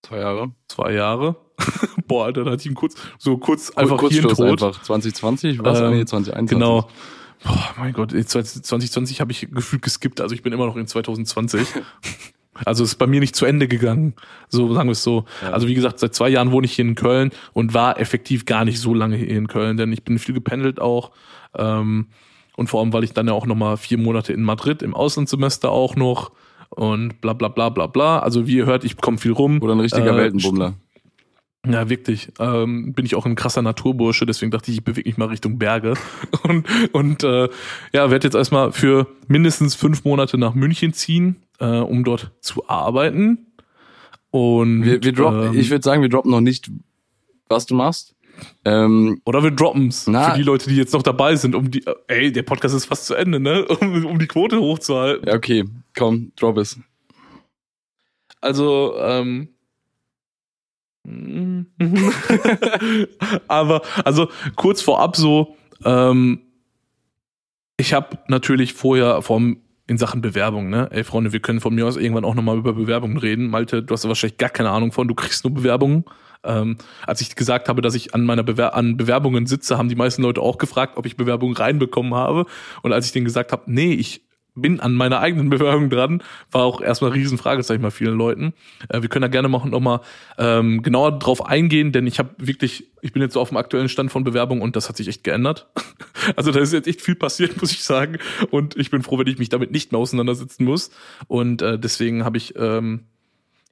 [0.03, 0.53] zwei Jahre.
[0.69, 1.37] Zwei Jahre
[2.07, 4.41] Boah, Alter, da hatte ich ihn kurz, so kurz einfach kurz hier tot.
[4.41, 5.81] einfach 2020, was?
[5.81, 6.49] Ähm, nee, 2021.
[6.49, 6.89] Genau.
[7.45, 11.67] Boah, mein Gott, 2020 habe ich gefühlt geskippt, also ich bin immer noch in 2020.
[12.67, 14.15] Also ist bei mir nicht zu Ende gegangen.
[14.51, 15.25] So sagen wir es so.
[15.41, 15.53] Ja.
[15.53, 18.67] Also wie gesagt, seit zwei Jahren wohne ich hier in Köln und war effektiv gar
[18.67, 21.13] nicht so lange hier in Köln, denn ich bin viel gependelt auch.
[21.57, 22.09] Ähm,
[22.55, 25.71] und vor allem, weil ich dann ja auch nochmal vier Monate in Madrid im Auslandssemester
[25.71, 26.31] auch noch
[26.75, 28.19] und bla bla bla bla bla.
[28.19, 29.61] Also wie ihr hört, ich komme viel rum.
[29.63, 30.75] Oder ein richtiger äh, Weltenbummler.
[31.65, 32.33] Ja, wirklich.
[32.41, 35.59] Ähm, bin ich auch ein krasser Naturbursche, deswegen dachte ich, ich bewege mich mal Richtung
[35.59, 35.95] Berge.
[36.43, 37.49] Und, und äh,
[37.93, 42.69] ja, werde jetzt erstmal für mindestens fünf Monate nach München ziehen, äh, um dort zu
[42.69, 43.47] arbeiten.
[44.31, 46.71] Und wir, wir droppen, ähm, ich würde sagen, wir droppen noch nicht,
[47.49, 48.17] was du machst.
[48.65, 51.85] Ähm, Oder wir droppen's na, für die Leute, die jetzt noch dabei sind, um die.
[52.09, 53.67] Ey, der Podcast ist fast zu Ende, ne?
[53.81, 55.29] Um, um die Quote hochzuhalten.
[55.29, 55.65] Ja, okay,
[55.97, 56.79] komm, drop es.
[58.41, 59.49] Also, ähm,
[63.49, 66.41] Aber, also kurz vorab so, ähm,
[67.77, 70.89] ich habe natürlich vorher vom in Sachen Bewerbung, ne?
[70.93, 73.49] Ey, Freunde, wir können von mir aus irgendwann auch nochmal über Bewerbungen reden.
[73.49, 76.05] Malte, du hast wahrscheinlich gar keine Ahnung von, du kriegst nur Bewerbungen.
[76.45, 76.77] Ähm,
[77.07, 80.23] als ich gesagt habe, dass ich an meiner Bewer an Bewerbungen sitze, haben die meisten
[80.23, 82.47] Leute auch gefragt, ob ich Bewerbungen reinbekommen habe.
[82.83, 84.23] Und als ich denen gesagt habe, nee, ich
[84.55, 86.23] bin an meiner eigenen Bewerbung dran.
[86.51, 88.53] War auch erstmal ein Riesenfragezeichen bei vielen Leuten.
[88.89, 90.01] Äh, wir können da gerne machen noch mal
[90.39, 93.89] ähm, genauer drauf eingehen, denn ich habe wirklich, ich bin jetzt so auf dem aktuellen
[93.89, 95.69] Stand von Bewerbung und das hat sich echt geändert.
[96.37, 98.19] also da ist jetzt echt viel passiert, muss ich sagen.
[98.51, 100.91] Und ich bin froh, wenn ich mich damit nicht mehr auseinandersetzen muss.
[101.29, 103.07] Und äh, deswegen habe ich ähm,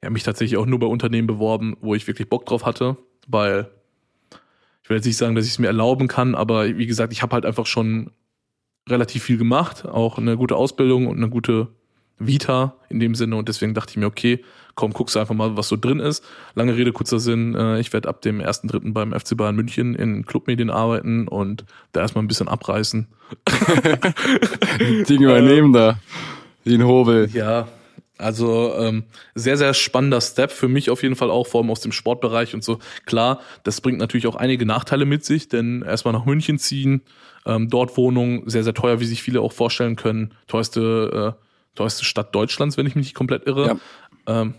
[0.03, 2.97] ja, mich tatsächlich auch nur bei Unternehmen beworben, wo ich wirklich Bock drauf hatte,
[3.27, 3.69] weil
[4.83, 7.21] ich will jetzt nicht sagen, dass ich es mir erlauben kann, aber wie gesagt, ich
[7.21, 8.11] habe halt einfach schon
[8.89, 11.67] relativ viel gemacht, auch eine gute Ausbildung und eine gute
[12.17, 14.43] Vita in dem Sinne und deswegen dachte ich mir, okay,
[14.75, 16.23] komm, guckst du einfach mal, was so drin ist.
[16.55, 18.93] Lange Rede, kurzer Sinn, äh, ich werde ab dem 1.3.
[18.93, 23.07] beim FC Bayern München in Clubmedien arbeiten und da erstmal ein bisschen abreißen.
[25.09, 25.99] Ding übernehmen da,
[26.65, 27.29] den Hobel.
[27.33, 27.67] Ja,
[28.21, 29.03] also ähm,
[29.35, 32.53] sehr, sehr spannender Step für mich auf jeden Fall auch, vor allem aus dem Sportbereich
[32.53, 32.79] und so.
[33.05, 37.01] Klar, das bringt natürlich auch einige Nachteile mit sich, denn erstmal nach München ziehen,
[37.45, 40.33] ähm, dort Wohnung, sehr, sehr teuer, wie sich viele auch vorstellen können.
[40.47, 43.79] Teuerste, äh, teuerste Stadt Deutschlands, wenn ich mich nicht komplett irre.
[44.27, 44.41] Ja.
[44.41, 44.53] Ähm,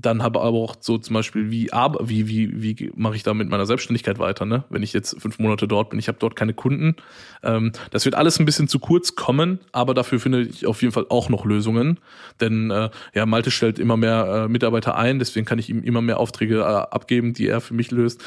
[0.00, 3.48] dann habe aber auch so zum Beispiel, wie, wie, wie, wie mache ich da mit
[3.48, 4.64] meiner Selbstständigkeit weiter, ne?
[4.70, 6.96] Wenn ich jetzt fünf Monate dort bin, ich habe dort keine Kunden.
[7.42, 10.92] Ähm, das wird alles ein bisschen zu kurz kommen, aber dafür finde ich auf jeden
[10.92, 11.98] Fall auch noch Lösungen.
[12.40, 16.00] Denn äh, ja, Malte stellt immer mehr äh, Mitarbeiter ein, deswegen kann ich ihm immer
[16.00, 18.22] mehr Aufträge äh, abgeben, die er für mich löst.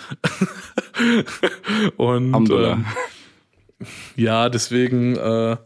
[1.97, 2.85] Und ähm,
[4.15, 5.57] ja, deswegen, äh,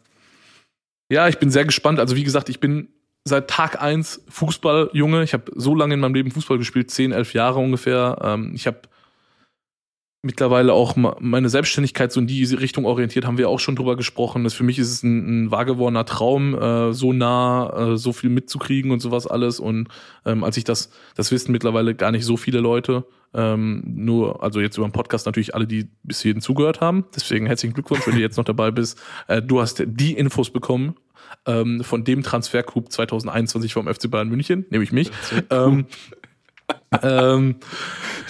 [1.09, 1.99] ja, ich bin sehr gespannt.
[1.99, 2.89] Also wie gesagt, ich bin
[3.27, 5.23] seit Tag eins Fußballjunge.
[5.23, 8.17] Ich habe so lange in meinem Leben Fußball gespielt, zehn, elf Jahre ungefähr.
[8.21, 8.79] Ähm, ich habe
[10.21, 14.43] mittlerweile auch meine Selbstständigkeit so in die Richtung orientiert, haben wir auch schon drüber gesprochen.
[14.43, 18.13] Das für mich ist es ein, ein wahr gewordener Traum, äh, so nah, äh, so
[18.13, 19.59] viel mitzukriegen und sowas alles.
[19.59, 19.87] Und
[20.25, 23.05] ähm, als ich das, das wissen mittlerweile gar nicht so viele Leute.
[23.33, 27.05] Ähm, nur, also jetzt über den Podcast natürlich alle, die bis hierhin zugehört haben.
[27.15, 28.99] Deswegen herzlichen Glückwunsch, wenn du jetzt noch dabei bist.
[29.27, 30.95] Äh, du hast die Infos bekommen
[31.45, 35.11] ähm, von dem Transfercoup 2021 vom FC Bayern München, nämlich mich.
[35.49, 35.85] Ähm,
[37.01, 37.55] ähm,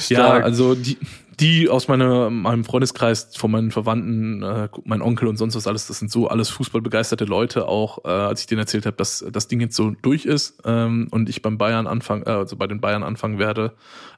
[0.09, 0.97] ja, also die,
[1.39, 5.87] die aus meiner, meinem Freundeskreis, von meinen Verwandten, äh, mein Onkel und sonst was alles,
[5.87, 9.47] das sind so alles fußballbegeisterte Leute auch, äh, als ich denen erzählt habe, dass das
[9.47, 12.81] Ding jetzt so durch ist ähm, und ich beim Bayern anfangen, äh, also bei den
[12.81, 13.73] Bayern anfangen werde,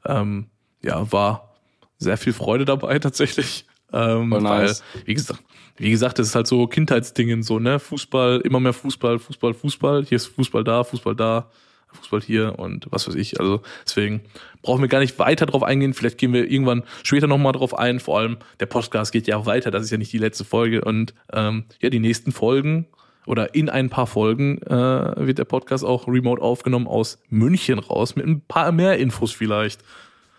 [0.06, 0.48] ähm,
[0.82, 1.56] ja, war
[1.98, 3.66] sehr viel Freude dabei tatsächlich.
[3.92, 4.84] Ähm, nice.
[4.94, 5.44] Weil, wie gesagt,
[5.78, 7.80] wie gesagt, das ist halt so Kindheitsdingen, so, ne?
[7.80, 10.06] Fußball, immer mehr Fußball, Fußball, Fußball.
[10.06, 11.50] Hier ist Fußball da, Fußball da,
[11.94, 13.40] Fußball hier und was weiß ich.
[13.40, 14.22] Also deswegen
[14.62, 15.94] brauchen wir gar nicht weiter drauf eingehen.
[15.94, 18.00] Vielleicht gehen wir irgendwann später nochmal drauf ein.
[18.00, 20.84] Vor allem, der Podcast geht ja weiter, das ist ja nicht die letzte Folge.
[20.84, 22.88] Und ähm, ja, die nächsten Folgen
[23.26, 24.72] oder in ein paar Folgen äh,
[25.28, 29.82] wird der Podcast auch remote aufgenommen aus München raus, mit ein paar mehr Infos vielleicht.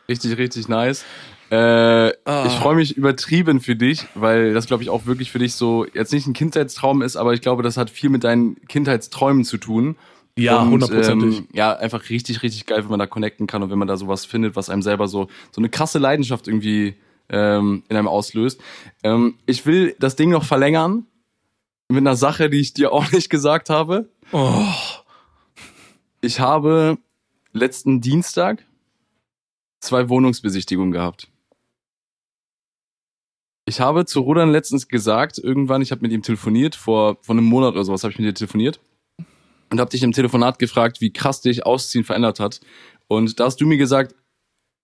[0.08, 1.04] Richtig, richtig nice.
[1.50, 2.44] Äh, ah.
[2.46, 5.86] Ich freue mich übertrieben für dich, weil das, glaube ich, auch wirklich für dich so
[5.94, 9.58] jetzt nicht ein Kindheitstraum ist, aber ich glaube, das hat viel mit deinen Kindheitsträumen zu
[9.58, 9.96] tun.
[10.40, 11.38] Ja, hundertprozentig.
[11.38, 13.96] Ähm, ja, einfach richtig, richtig geil, wenn man da connecten kann und wenn man da
[13.96, 16.94] sowas findet, was einem selber so, so eine krasse Leidenschaft irgendwie
[17.28, 18.60] ähm, in einem auslöst.
[19.02, 21.06] Ähm, ich will das Ding noch verlängern
[21.88, 24.08] mit einer Sache, die ich dir auch nicht gesagt habe.
[24.32, 24.64] Oh.
[26.20, 26.98] Ich habe
[27.52, 28.64] letzten Dienstag
[29.80, 31.28] zwei Wohnungsbesichtigungen gehabt.
[33.66, 37.44] Ich habe zu Rodan letztens gesagt, irgendwann, ich habe mit ihm telefoniert, vor, vor einem
[37.44, 38.80] Monat oder sowas habe ich mit dir telefoniert
[39.70, 42.60] und habe dich im Telefonat gefragt, wie krass dich Ausziehen verändert hat.
[43.08, 44.14] Und da hast du mir gesagt,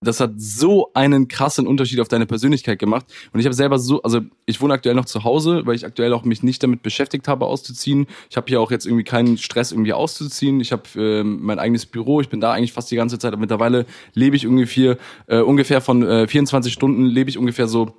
[0.01, 3.05] das hat so einen krassen Unterschied auf deine Persönlichkeit gemacht.
[3.33, 6.13] Und ich habe selber so, also ich wohne aktuell noch zu Hause, weil ich aktuell
[6.13, 8.05] auch mich nicht damit beschäftigt habe, auszuziehen.
[8.29, 10.59] Ich habe hier auch jetzt irgendwie keinen Stress, irgendwie auszuziehen.
[10.59, 13.33] Ich habe äh, mein eigenes Büro, ich bin da eigentlich fast die ganze Zeit.
[13.33, 17.95] Aber mittlerweile lebe ich ungefähr, äh, ungefähr von äh, 24 Stunden, lebe ich ungefähr so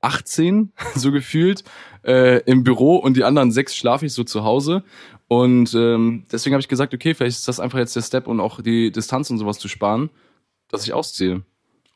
[0.00, 1.62] 18, so gefühlt,
[2.04, 4.82] äh, im Büro und die anderen sechs schlafe ich so zu Hause.
[5.28, 8.40] Und ähm, deswegen habe ich gesagt, okay, vielleicht ist das einfach jetzt der Step und
[8.40, 10.10] auch die Distanz und sowas zu sparen
[10.68, 11.42] dass ich ausziehe.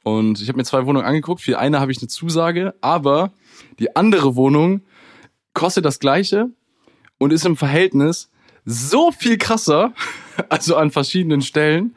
[0.02, 1.40] Und ich habe mir zwei Wohnungen angeguckt.
[1.40, 3.32] Für eine habe ich eine Zusage, aber
[3.78, 4.82] die andere Wohnung
[5.54, 6.50] kostet das gleiche
[7.18, 8.30] und ist im Verhältnis
[8.64, 9.92] so viel krasser,
[10.48, 11.96] also an verschiedenen Stellen,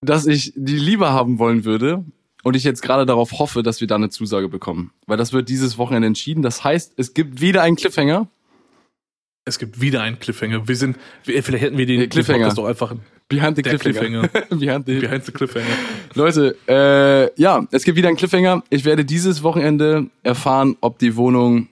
[0.00, 2.04] dass ich die lieber haben wollen würde
[2.42, 4.92] und ich jetzt gerade darauf hoffe, dass wir da eine Zusage bekommen.
[5.06, 6.42] Weil das wird dieses Wochenende entschieden.
[6.42, 8.26] Das heißt, es gibt wieder einen Cliffhanger.
[9.44, 10.68] Es gibt wieder einen Cliffhanger.
[10.68, 12.94] Wir sind, vielleicht hätten wir den Cliffhanger den doch einfach
[13.28, 14.28] Behind the Cliffhanger.
[14.50, 15.66] Behind, the, Behind the Cliffhanger.
[16.14, 18.62] Leute, äh, ja, es gibt wieder einen Cliffhanger.
[18.70, 21.68] Ich werde dieses Wochenende erfahren, ob die Wohnung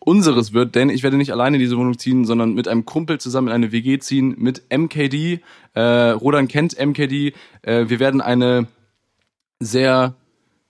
[0.00, 3.20] unseres wird, denn ich werde nicht alleine in diese Wohnung ziehen, sondern mit einem Kumpel
[3.20, 5.40] zusammen in eine WG ziehen mit MKD.
[5.74, 7.34] Äh, Rodan kennt MKD.
[7.62, 8.66] Äh, wir werden eine
[9.60, 10.16] sehr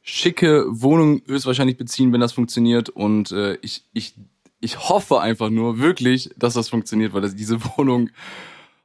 [0.02, 2.90] schicke Wohnung höchstwahrscheinlich beziehen, wenn das funktioniert.
[2.90, 4.14] Und äh, ich, ich
[4.62, 8.08] ich hoffe einfach nur wirklich, dass das funktioniert, weil das, diese Wohnung.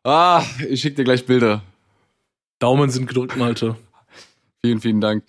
[0.04, 1.64] Ah, ich schicke dir gleich Bilder.
[2.60, 3.76] Daumen sind gedrückt, Malte.
[4.62, 5.24] Vielen, vielen Dank.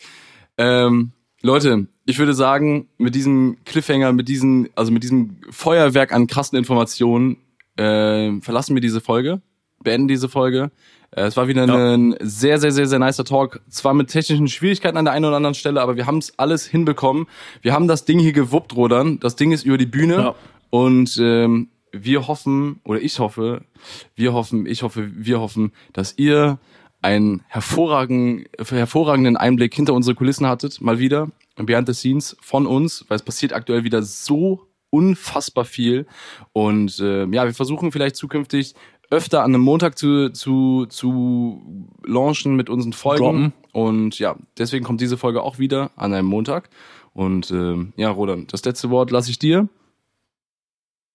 [0.57, 6.27] Ähm, Leute, ich würde sagen, mit diesem Cliffhanger, mit diesem, also mit diesem Feuerwerk an
[6.27, 7.37] krassen Informationen,
[7.77, 9.43] äh, verlassen wir diese Folge,
[9.85, 10.71] beenden diese Folge.
[11.11, 11.95] Äh, es war wieder ja.
[11.95, 13.61] ein sehr, sehr, sehr, sehr nicer Talk.
[13.69, 16.67] Zwar mit technischen Schwierigkeiten an der einen oder anderen Stelle, aber wir haben es alles
[16.67, 17.27] hinbekommen.
[17.63, 19.21] Wir haben das Ding hier gewuppt, Rodern.
[19.21, 20.15] Das Ding ist über die Bühne.
[20.15, 20.35] Ja.
[20.71, 23.63] Und ähm, wir hoffen, oder ich hoffe,
[24.15, 26.59] wir hoffen, ich hoffe, wir hoffen, dass ihr
[27.01, 33.05] einen hervorragenden, hervorragenden Einblick hinter unsere Kulissen hattet, mal wieder, behind the scenes von uns,
[33.09, 36.07] weil es passiert aktuell wieder so unfassbar viel.
[36.53, 38.75] Und äh, ja, wir versuchen vielleicht zukünftig
[39.11, 43.25] öfter an einem Montag zu, zu, zu launchen mit unseren Folgen.
[43.25, 43.53] Droppen.
[43.73, 46.69] Und ja, deswegen kommt diese Folge auch wieder an einem Montag.
[47.15, 49.69] Und äh, ja, Roland, das letzte Wort lasse ich dir.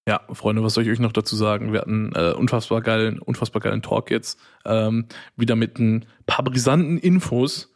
[0.08, 1.72] Ja, Freunde, was soll ich euch noch dazu sagen?
[1.72, 4.38] Wir hatten äh, unfassbar geilen, unfassbar geilen Talk jetzt.
[4.66, 5.06] Ähm,
[5.38, 7.74] wieder mit ein paar brisanten Infos.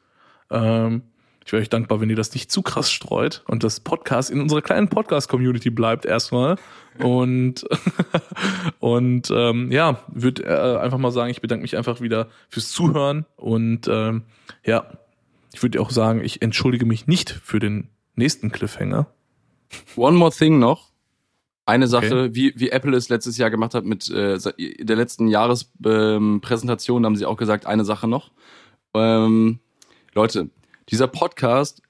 [0.51, 1.03] Ähm,
[1.47, 4.41] ich wäre euch dankbar, wenn ihr das nicht zu krass streut und das Podcast in
[4.41, 6.57] unserer kleinen Podcast-Community bleibt erstmal.
[6.99, 7.65] Und,
[8.79, 13.25] und ähm, ja, würde äh, einfach mal sagen, ich bedanke mich einfach wieder fürs Zuhören.
[13.37, 14.23] Und ähm,
[14.65, 14.91] ja,
[15.53, 19.07] ich würde auch sagen, ich entschuldige mich nicht für den nächsten Cliffhanger.
[19.95, 20.91] One more thing noch.
[21.65, 22.35] Eine Sache, okay.
[22.35, 27.15] wie, wie Apple es letztes Jahr gemacht hat mit äh, der letzten Jahrespräsentation, ähm, haben
[27.15, 28.31] sie auch gesagt, eine Sache noch.
[28.93, 29.59] Ähm,
[30.13, 30.49] Leute,
[30.89, 31.81] dieser Podcast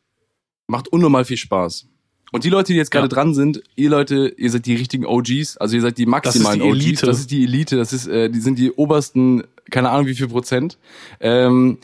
[0.68, 1.88] macht unnormal viel Spaß.
[2.32, 3.10] Und die Leute, die jetzt gerade ja.
[3.10, 6.68] dran sind, ihr Leute, ihr seid die richtigen OGs, also ihr seid die maximalen das
[6.68, 7.02] ist die OGs.
[7.02, 10.28] Das ist die Elite, das ist, äh, die sind die obersten, keine Ahnung wie viel
[10.28, 10.78] Prozent.
[11.22, 11.78] Ähm,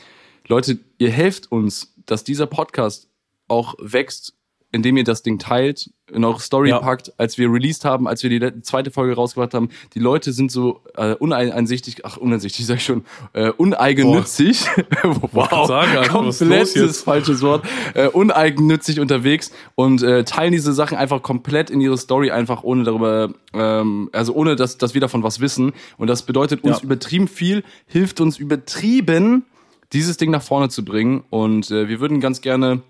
[0.47, 3.07] Leute, ihr helft uns, dass dieser Podcast
[3.47, 4.33] auch wächst
[4.73, 6.79] indem ihr das Ding teilt, in eure Story ja.
[6.79, 9.69] packt, als wir released haben, als wir die zweite Folge rausgebracht haben.
[9.93, 14.65] Die Leute sind so äh, uneinsichtig, ach uneinsichtig, sag ich schon, äh, uneigennützig.
[15.31, 17.65] wow, sagen, komplettes falsches Wort.
[17.93, 22.83] Äh, uneigennützig unterwegs und äh, teilen diese Sachen einfach komplett in ihre Story, einfach ohne
[22.83, 25.73] darüber, ähm, also ohne dass, dass wir davon was wissen.
[25.97, 26.83] Und das bedeutet uns ja.
[26.83, 29.45] übertrieben viel, hilft uns übertrieben,
[29.93, 31.23] dieses Ding nach vorne zu bringen.
[31.29, 32.81] Und äh, wir würden ganz gerne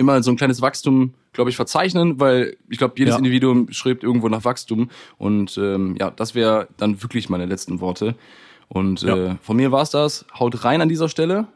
[0.00, 3.18] immer so ein kleines Wachstum, glaube ich, verzeichnen, weil ich glaube, jedes ja.
[3.18, 4.90] Individuum schreibt irgendwo nach Wachstum.
[5.18, 8.16] Und ähm, ja, das wäre dann wirklich meine letzten Worte.
[8.68, 9.16] Und ja.
[9.16, 10.24] äh, von mir war's das.
[10.38, 11.46] Haut rein an dieser Stelle.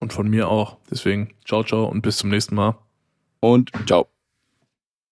[0.00, 0.78] Und von mir auch.
[0.90, 2.76] Deswegen, ciao, ciao und bis zum nächsten Mal.
[3.40, 4.11] Und ciao.